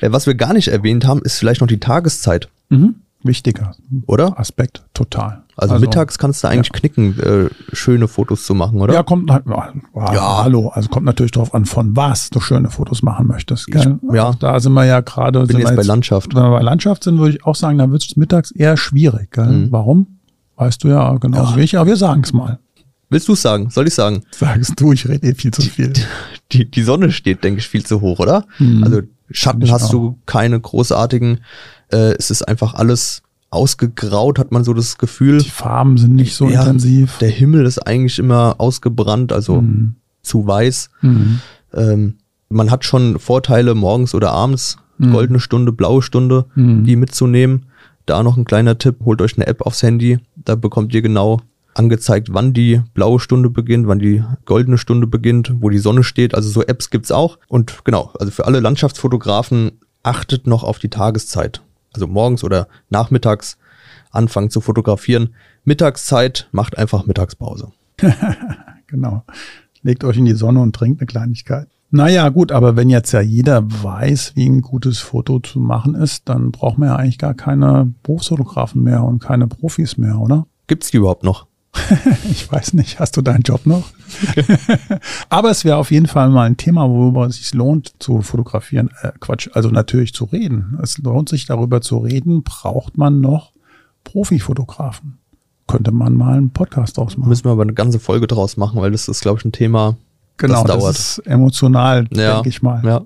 Äh, 0.00 0.12
Was 0.12 0.26
wir 0.26 0.34
gar 0.34 0.52
nicht 0.52 0.68
erwähnt 0.68 1.06
haben, 1.06 1.20
ist 1.22 1.38
vielleicht 1.38 1.60
noch 1.60 1.68
die 1.68 1.80
Tageszeit, 1.80 2.48
Mhm. 2.70 2.96
Wichtiger 3.24 3.72
oder? 4.08 4.40
Aspekt, 4.40 4.82
total. 4.94 5.42
Also, 5.56 5.78
mittags 5.78 6.18
kannst 6.18 6.42
du 6.42 6.48
eigentlich 6.48 6.72
knicken, 6.72 7.20
äh, 7.20 7.50
schöne 7.72 8.08
Fotos 8.08 8.44
zu 8.44 8.52
machen, 8.54 8.80
oder? 8.80 8.94
Ja, 8.94 9.04
kommt 9.04 9.30
halt, 9.30 9.44
ja, 9.46 9.72
Ja. 9.94 10.42
hallo, 10.42 10.70
also 10.70 10.88
kommt 10.88 11.06
natürlich 11.06 11.30
darauf 11.30 11.54
an, 11.54 11.64
von 11.66 11.94
was 11.94 12.30
du 12.30 12.40
schöne 12.40 12.68
Fotos 12.70 13.02
machen 13.04 13.28
möchtest. 13.28 13.66
Gell? 13.68 14.00
Ich- 14.08 14.14
ja. 14.16 14.32
Da 14.40 14.58
sind 14.58 14.72
wir 14.72 14.86
ja 14.86 15.00
gerade. 15.02 15.46
Bin 15.46 15.58
jetzt 15.58 15.70
wir 15.70 15.76
bei 15.76 15.82
Landschaft. 15.84 16.34
Wenn 16.34 16.42
wir 16.42 16.50
bei 16.50 16.62
Landschaft 16.62 17.04
sind, 17.04 17.18
würde 17.18 17.36
ich 17.36 17.44
auch 17.44 17.54
sagen, 17.54 17.78
da 17.78 17.88
wird 17.92 18.02
es 18.02 18.16
mittags 18.16 18.50
eher 18.50 18.76
schwierig. 18.76 19.30
Gell? 19.30 19.46
Mhm. 19.46 19.68
Warum? 19.70 20.18
Weißt 20.62 20.84
du 20.84 20.88
ja 20.88 21.16
genauso 21.18 21.52
Ja. 21.52 21.56
wie 21.56 21.62
ich, 21.62 21.76
aber 21.76 21.86
wir 21.88 21.96
sagen 21.96 22.22
es 22.24 22.32
mal. 22.32 22.58
Willst 23.10 23.26
du 23.28 23.34
sagen? 23.34 23.68
Soll 23.70 23.88
ich 23.88 23.94
sagen? 23.94 24.22
Sagst 24.30 24.80
du, 24.80 24.92
ich 24.92 25.06
rede 25.08 25.26
eh 25.26 25.34
viel 25.34 25.50
zu 25.50 25.60
viel. 25.62 25.92
Die, 26.52 26.70
die 26.70 26.82
Sonne 26.82 27.10
steht, 27.10 27.42
denke 27.44 27.58
ich, 27.60 27.68
viel 27.68 27.84
zu 27.84 28.00
hoch, 28.00 28.20
oder? 28.20 28.46
Mhm. 28.58 28.84
Also 28.84 29.00
Schatten 29.30 29.70
hast 29.70 29.84
auch. 29.84 29.90
du 29.90 30.18
keine 30.24 30.58
großartigen. 30.60 31.40
Äh, 31.90 32.14
es 32.18 32.30
ist 32.30 32.42
einfach 32.48 32.74
alles 32.74 33.22
ausgegraut, 33.50 34.38
hat 34.38 34.50
man 34.52 34.64
so 34.64 34.72
das 34.72 34.98
Gefühl. 34.98 35.38
Die 35.38 35.50
Farben 35.50 35.98
sind 35.98 36.14
nicht 36.14 36.34
so 36.34 36.48
Ja, 36.48 36.60
intensiv. 36.62 37.18
Der 37.18 37.28
Himmel 37.30 37.66
ist 37.66 37.78
eigentlich 37.86 38.18
immer 38.18 38.54
ausgebrannt, 38.58 39.32
also 39.32 39.60
Mhm. 39.60 39.96
zu 40.22 40.46
weiß. 40.46 40.88
Mhm. 41.02 41.40
Ähm, 41.74 42.14
man 42.48 42.70
hat 42.70 42.84
schon 42.84 43.18
Vorteile 43.18 43.74
morgens 43.74 44.14
oder 44.14 44.30
abends, 44.32 44.76
Mhm. 44.98 45.12
goldene 45.12 45.40
Stunde, 45.40 45.72
blaue 45.72 46.02
Stunde, 46.02 46.46
Mhm. 46.54 46.84
die 46.84 46.96
mitzunehmen. 46.96 47.66
Da 48.06 48.22
noch 48.22 48.36
ein 48.36 48.44
kleiner 48.44 48.78
Tipp, 48.78 48.96
holt 49.04 49.20
euch 49.22 49.36
eine 49.36 49.46
App 49.46 49.62
aufs 49.62 49.82
Handy, 49.82 50.18
da 50.36 50.54
bekommt 50.54 50.92
ihr 50.94 51.02
genau 51.02 51.40
angezeigt, 51.74 52.28
wann 52.32 52.52
die 52.52 52.82
blaue 52.94 53.20
Stunde 53.20 53.48
beginnt, 53.48 53.86
wann 53.86 53.98
die 53.98 54.22
goldene 54.44 54.78
Stunde 54.78 55.06
beginnt, 55.06 55.54
wo 55.60 55.70
die 55.70 55.78
Sonne 55.78 56.04
steht. 56.04 56.34
Also 56.34 56.50
so 56.50 56.62
Apps 56.62 56.90
gibt's 56.90 57.10
auch. 57.10 57.38
Und 57.48 57.84
genau, 57.84 58.12
also 58.18 58.30
für 58.30 58.46
alle 58.46 58.60
Landschaftsfotografen 58.60 59.72
achtet 60.02 60.46
noch 60.46 60.64
auf 60.64 60.78
die 60.78 60.90
Tageszeit. 60.90 61.62
Also 61.92 62.06
morgens 62.06 62.44
oder 62.44 62.68
nachmittags 62.90 63.56
anfangen 64.10 64.50
zu 64.50 64.60
fotografieren. 64.60 65.34
Mittagszeit 65.64 66.48
macht 66.52 66.76
einfach 66.78 67.06
Mittagspause. 67.06 67.72
Genau. 68.88 69.24
Legt 69.82 70.04
euch 70.04 70.18
in 70.18 70.26
die 70.26 70.34
Sonne 70.34 70.60
und 70.60 70.76
trinkt 70.76 71.00
eine 71.00 71.06
Kleinigkeit. 71.06 71.66
Naja, 71.94 72.30
gut, 72.30 72.52
aber 72.52 72.74
wenn 72.74 72.88
jetzt 72.88 73.12
ja 73.12 73.20
jeder 73.20 73.70
weiß, 73.70 74.32
wie 74.34 74.48
ein 74.48 74.62
gutes 74.62 75.00
Foto 75.00 75.40
zu 75.40 75.60
machen 75.60 75.94
ist, 75.94 76.26
dann 76.26 76.50
braucht 76.50 76.78
man 76.78 76.88
ja 76.88 76.96
eigentlich 76.96 77.18
gar 77.18 77.34
keine 77.34 77.92
Berufsfotografen 78.02 78.82
mehr 78.82 79.04
und 79.04 79.18
keine 79.18 79.46
Profis 79.46 79.98
mehr, 79.98 80.18
oder? 80.18 80.46
Gibt's 80.68 80.90
die 80.90 80.96
überhaupt 80.96 81.22
noch? 81.22 81.46
Ich 82.30 82.50
weiß 82.50 82.72
nicht, 82.72 82.98
hast 82.98 83.18
du 83.18 83.20
deinen 83.20 83.42
Job 83.42 83.66
noch? 83.66 83.90
aber 85.28 85.50
es 85.50 85.66
wäre 85.66 85.76
auf 85.76 85.90
jeden 85.90 86.06
Fall 86.06 86.30
mal 86.30 86.46
ein 86.46 86.56
Thema, 86.56 86.88
worüber 86.88 87.26
es 87.26 87.36
sich 87.36 87.52
lohnt 87.52 87.92
zu 87.98 88.22
fotografieren. 88.22 88.88
Äh, 89.02 89.12
Quatsch, 89.20 89.50
also 89.52 89.68
natürlich 89.68 90.14
zu 90.14 90.24
reden. 90.24 90.78
Es 90.82 90.96
lohnt 90.96 91.28
sich 91.28 91.44
darüber 91.44 91.82
zu 91.82 91.98
reden, 91.98 92.42
braucht 92.42 92.96
man 92.96 93.20
noch 93.20 93.52
Profifotografen. 94.04 95.18
Könnte 95.66 95.92
man 95.92 96.14
mal 96.14 96.38
einen 96.38 96.50
Podcast 96.50 96.96
draus 96.96 97.18
machen. 97.18 97.28
Müssen 97.28 97.44
wir 97.44 97.52
aber 97.52 97.62
eine 97.62 97.74
ganze 97.74 98.00
Folge 98.00 98.26
draus 98.26 98.56
machen, 98.56 98.80
weil 98.80 98.92
das 98.92 99.08
ist, 99.08 99.20
glaube 99.20 99.40
ich, 99.40 99.44
ein 99.44 99.52
Thema. 99.52 99.96
Genau, 100.36 100.64
das 100.64 100.84
das, 100.84 100.98
ist 101.18 101.26
emotional, 101.26 102.06
Ja, 102.12 102.34
denke 102.34 102.48
ich 102.48 102.62
mal. 102.62 102.82
Ja. 102.84 103.02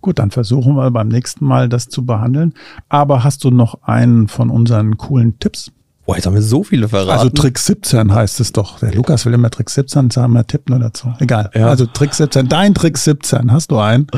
Gut, 0.00 0.18
dann 0.18 0.30
versuchen 0.30 0.74
wir 0.74 0.90
beim 0.90 1.08
nächsten 1.08 1.44
Mal 1.44 1.68
das 1.68 1.88
zu 1.88 2.04
behandeln. 2.04 2.54
Aber 2.88 3.22
hast 3.22 3.44
du 3.44 3.50
noch 3.50 3.82
einen 3.82 4.28
von 4.28 4.50
unseren 4.50 4.96
coolen 4.96 5.38
Tipps? 5.38 5.70
Boah, 6.04 6.16
jetzt 6.16 6.26
haben 6.26 6.34
wir 6.34 6.42
so 6.42 6.64
viele 6.64 6.88
verraten. 6.88 7.20
Also 7.20 7.28
Trick 7.28 7.58
17 7.58 8.12
heißt 8.12 8.40
es 8.40 8.52
doch. 8.52 8.80
Der 8.80 8.92
Lukas 8.92 9.24
will 9.24 9.34
immer 9.34 9.50
Trick 9.50 9.70
17 9.70 10.10
sagen, 10.10 10.32
wir 10.32 10.46
Tipp 10.46 10.68
nur 10.68 10.80
dazu. 10.80 11.12
Egal. 11.20 11.50
Ja. 11.54 11.68
Also 11.68 11.86
Trick 11.86 12.12
17, 12.12 12.48
dein 12.48 12.74
Trick 12.74 12.98
17, 12.98 13.52
hast 13.52 13.70
du 13.70 13.78
einen? 13.78 14.08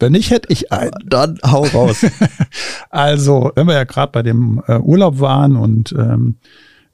Wenn 0.00 0.12
nicht, 0.12 0.30
hätte 0.30 0.52
ich 0.52 0.72
einen. 0.72 0.90
Dann 1.06 1.38
hau 1.44 1.64
raus. 1.64 2.04
Also, 2.90 3.52
wenn 3.54 3.66
wir 3.66 3.74
ja 3.74 3.84
gerade 3.84 4.10
bei 4.10 4.22
dem 4.22 4.62
äh, 4.66 4.78
Urlaub 4.78 5.20
waren 5.20 5.56
und 5.56 5.92
ähm, 5.92 6.36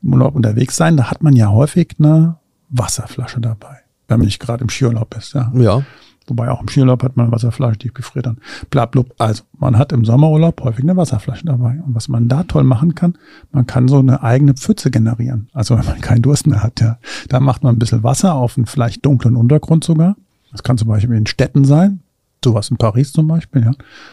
im 0.02 0.12
Urlaub 0.12 0.34
unterwegs 0.34 0.76
sein, 0.76 0.96
da 0.96 1.10
hat 1.10 1.22
man 1.22 1.36
ja 1.36 1.48
häufig 1.48 1.94
eine 1.98 2.36
Wasserflasche 2.70 3.40
dabei. 3.40 3.81
Wenn 4.08 4.18
man 4.18 4.26
nicht 4.26 4.40
gerade 4.40 4.62
im 4.62 4.68
Skiurlaub 4.68 5.14
ist, 5.16 5.34
ja. 5.34 5.52
ja. 5.54 5.82
Wobei 6.26 6.50
auch 6.50 6.60
im 6.60 6.68
Skiurlaub 6.68 7.02
hat 7.02 7.16
man 7.16 7.26
eine 7.26 7.32
Wasserflasche, 7.32 7.78
die 7.78 7.92
gefriert 7.92 8.26
dann. 8.26 8.38
Blablub. 8.70 9.12
Also, 9.18 9.42
man 9.58 9.76
hat 9.78 9.92
im 9.92 10.04
Sommerurlaub 10.04 10.60
häufig 10.62 10.84
eine 10.84 10.96
Wasserflasche 10.96 11.46
dabei. 11.46 11.80
Und 11.84 11.94
was 11.94 12.08
man 12.08 12.28
da 12.28 12.44
toll 12.44 12.64
machen 12.64 12.94
kann, 12.94 13.18
man 13.50 13.66
kann 13.66 13.88
so 13.88 13.98
eine 13.98 14.22
eigene 14.22 14.54
Pfütze 14.54 14.90
generieren. 14.90 15.48
Also, 15.52 15.76
wenn 15.76 15.84
man 15.84 16.00
keinen 16.00 16.22
Durst 16.22 16.46
mehr 16.46 16.62
hat, 16.62 16.80
ja. 16.80 16.98
Da 17.28 17.40
macht 17.40 17.64
man 17.64 17.74
ein 17.74 17.78
bisschen 17.78 18.02
Wasser 18.02 18.34
auf 18.34 18.56
einen 18.56 18.66
vielleicht 18.66 19.04
dunklen 19.04 19.36
Untergrund 19.36 19.84
sogar. 19.84 20.16
Das 20.52 20.62
kann 20.62 20.78
zum 20.78 20.88
Beispiel 20.88 21.16
in 21.16 21.26
Städten 21.26 21.64
sein. 21.64 22.00
Sowas 22.44 22.70
in 22.70 22.76
Paris 22.76 23.12
zum 23.12 23.28
Beispiel, 23.28 23.64
ja. 23.64 23.72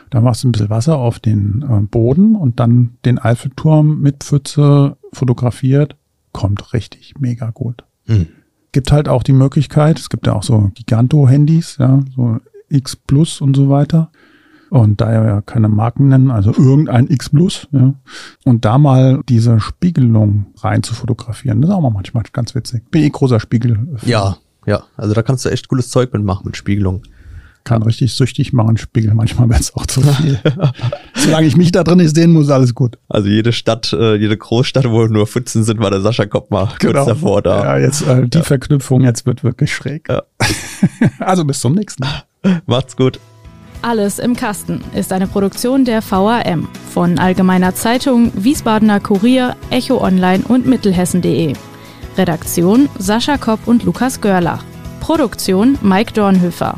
Da 0.10 0.22
machst 0.22 0.44
du 0.44 0.48
ein 0.48 0.52
bisschen 0.52 0.70
Wasser 0.70 0.98
auf 0.98 1.20
den 1.20 1.64
äh, 1.68 1.82
Boden 1.82 2.36
und 2.36 2.60
dann 2.60 2.98
den 3.06 3.20
Eiffelturm 3.20 4.02
mit 4.02 4.24
Pfütze 4.24 4.98
fotografiert. 5.14 5.96
Kommt 6.32 6.74
richtig 6.74 7.16
mega 7.20 7.50
gut 7.50 7.84
Hm. 8.06 8.28
Gibt 8.72 8.92
halt 8.92 9.08
auch 9.08 9.24
die 9.24 9.34
Möglichkeit, 9.34 10.00
es 10.00 10.10
gibt 10.10 10.28
ja 10.28 10.34
auch 10.34 10.44
so 10.44 10.72
Giganto-Handys, 10.76 11.78
ja, 11.80 12.02
so 12.16 12.38
X 12.70 12.96
Plus 12.96 13.42
und 13.42 13.56
so 13.56 13.70
weiter. 13.70 14.12
Und 14.70 15.02
da 15.02 15.12
ja 15.12 15.42
keine 15.42 15.68
Marken 15.68 16.10
nennen, 16.10 16.30
also 16.30 16.52
irgendein 16.52 17.10
X 17.10 17.32
Plus, 17.32 17.68
ja. 17.72 17.96
Und 18.46 18.66
da 18.66 18.78
mal 18.78 19.22
diese 19.28 19.60
Spiegelung 19.60 20.48
rein 20.60 20.84
zu 20.84 20.94
fotografieren, 20.94 21.62
das 21.62 21.72
ist 21.72 21.76
auch 21.76 21.82
mal 21.82 21.90
manchmal 21.90 22.24
ganz 22.32 22.54
witzig. 22.54 22.84
Bin 22.92 23.04
eh 23.04 23.10
großer 23.10 23.40
Spiegel. 23.40 23.98
Ja, 24.06 24.38
ja. 24.68 24.84
Also 24.96 25.16
da 25.16 25.24
kannst 25.24 25.44
du 25.46 25.50
echt 25.50 25.68
cooles 25.70 25.90
Zeug 25.90 26.14
mitmachen 26.14 26.46
mit 26.46 26.56
Spiegelung. 26.56 27.02
Kann 27.64 27.84
richtig 27.84 28.14
süchtig 28.14 28.54
machen, 28.54 28.78
Spiegel. 28.78 29.14
Manchmal 29.14 29.50
wird 29.50 29.60
es 29.60 29.76
auch 29.76 29.86
zu 29.86 30.02
viel. 30.14 30.40
Solange 31.14 31.48
ich 31.48 31.58
mich 31.58 31.72
da 31.72 31.84
drin 31.84 31.98
nicht 31.98 32.16
sehen 32.16 32.32
muss, 32.32 32.50
alles 32.50 32.74
gut. 32.74 32.98
Also 33.08 33.28
jede 33.28 33.52
Stadt, 33.52 33.94
äh, 33.94 34.16
jede 34.16 34.38
Großstadt, 34.38 34.90
wo 34.90 35.06
nur 35.06 35.28
Pfützen 35.28 35.64
sind, 35.64 35.80
war 35.80 35.92
der 35.92 36.02
Sascha 36.02 36.26
Kopp 36.26 36.52
mal 36.52 36.70
kurz 36.80 37.06
davor 37.06 37.42
da. 37.42 37.64
Ja, 37.64 37.78
jetzt 37.78 38.08
äh, 38.08 38.28
die 38.28 38.42
Verknüpfung, 38.42 39.04
jetzt 39.04 39.26
wird 39.26 39.44
wirklich 39.44 39.74
schräg. 39.74 40.08
Ja. 40.10 40.24
also 41.20 41.46
bis 41.46 41.60
zum 41.60 41.76
nächsten 41.76 42.04
Mal. 42.04 42.24
Macht's 42.66 42.96
gut. 42.96 43.20
Alles 43.82 44.20
im 44.20 44.36
Kasten 44.36 44.82
ist 44.94 45.14
eine 45.14 45.28
Produktion 45.28 45.86
der 45.86 46.02
VAM 46.02 46.68
von 46.92 47.18
Allgemeiner 47.18 47.76
Zeitung, 47.76 48.32
Wiesbadener 48.36 49.00
Kurier, 49.00 49.56
Echo 49.70 50.04
Online 50.04 50.44
und 50.48 50.66
Mittelhessen.de. 50.66 51.54
Redaktion 52.18 52.90
Sascha 52.98 53.38
Kopp 53.38 53.68
und 53.68 53.84
Lukas 53.84 54.20
Görlach. 54.20 54.64
Produktion 55.00 55.78
Mike 55.82 56.12
Dornhöfer. 56.14 56.78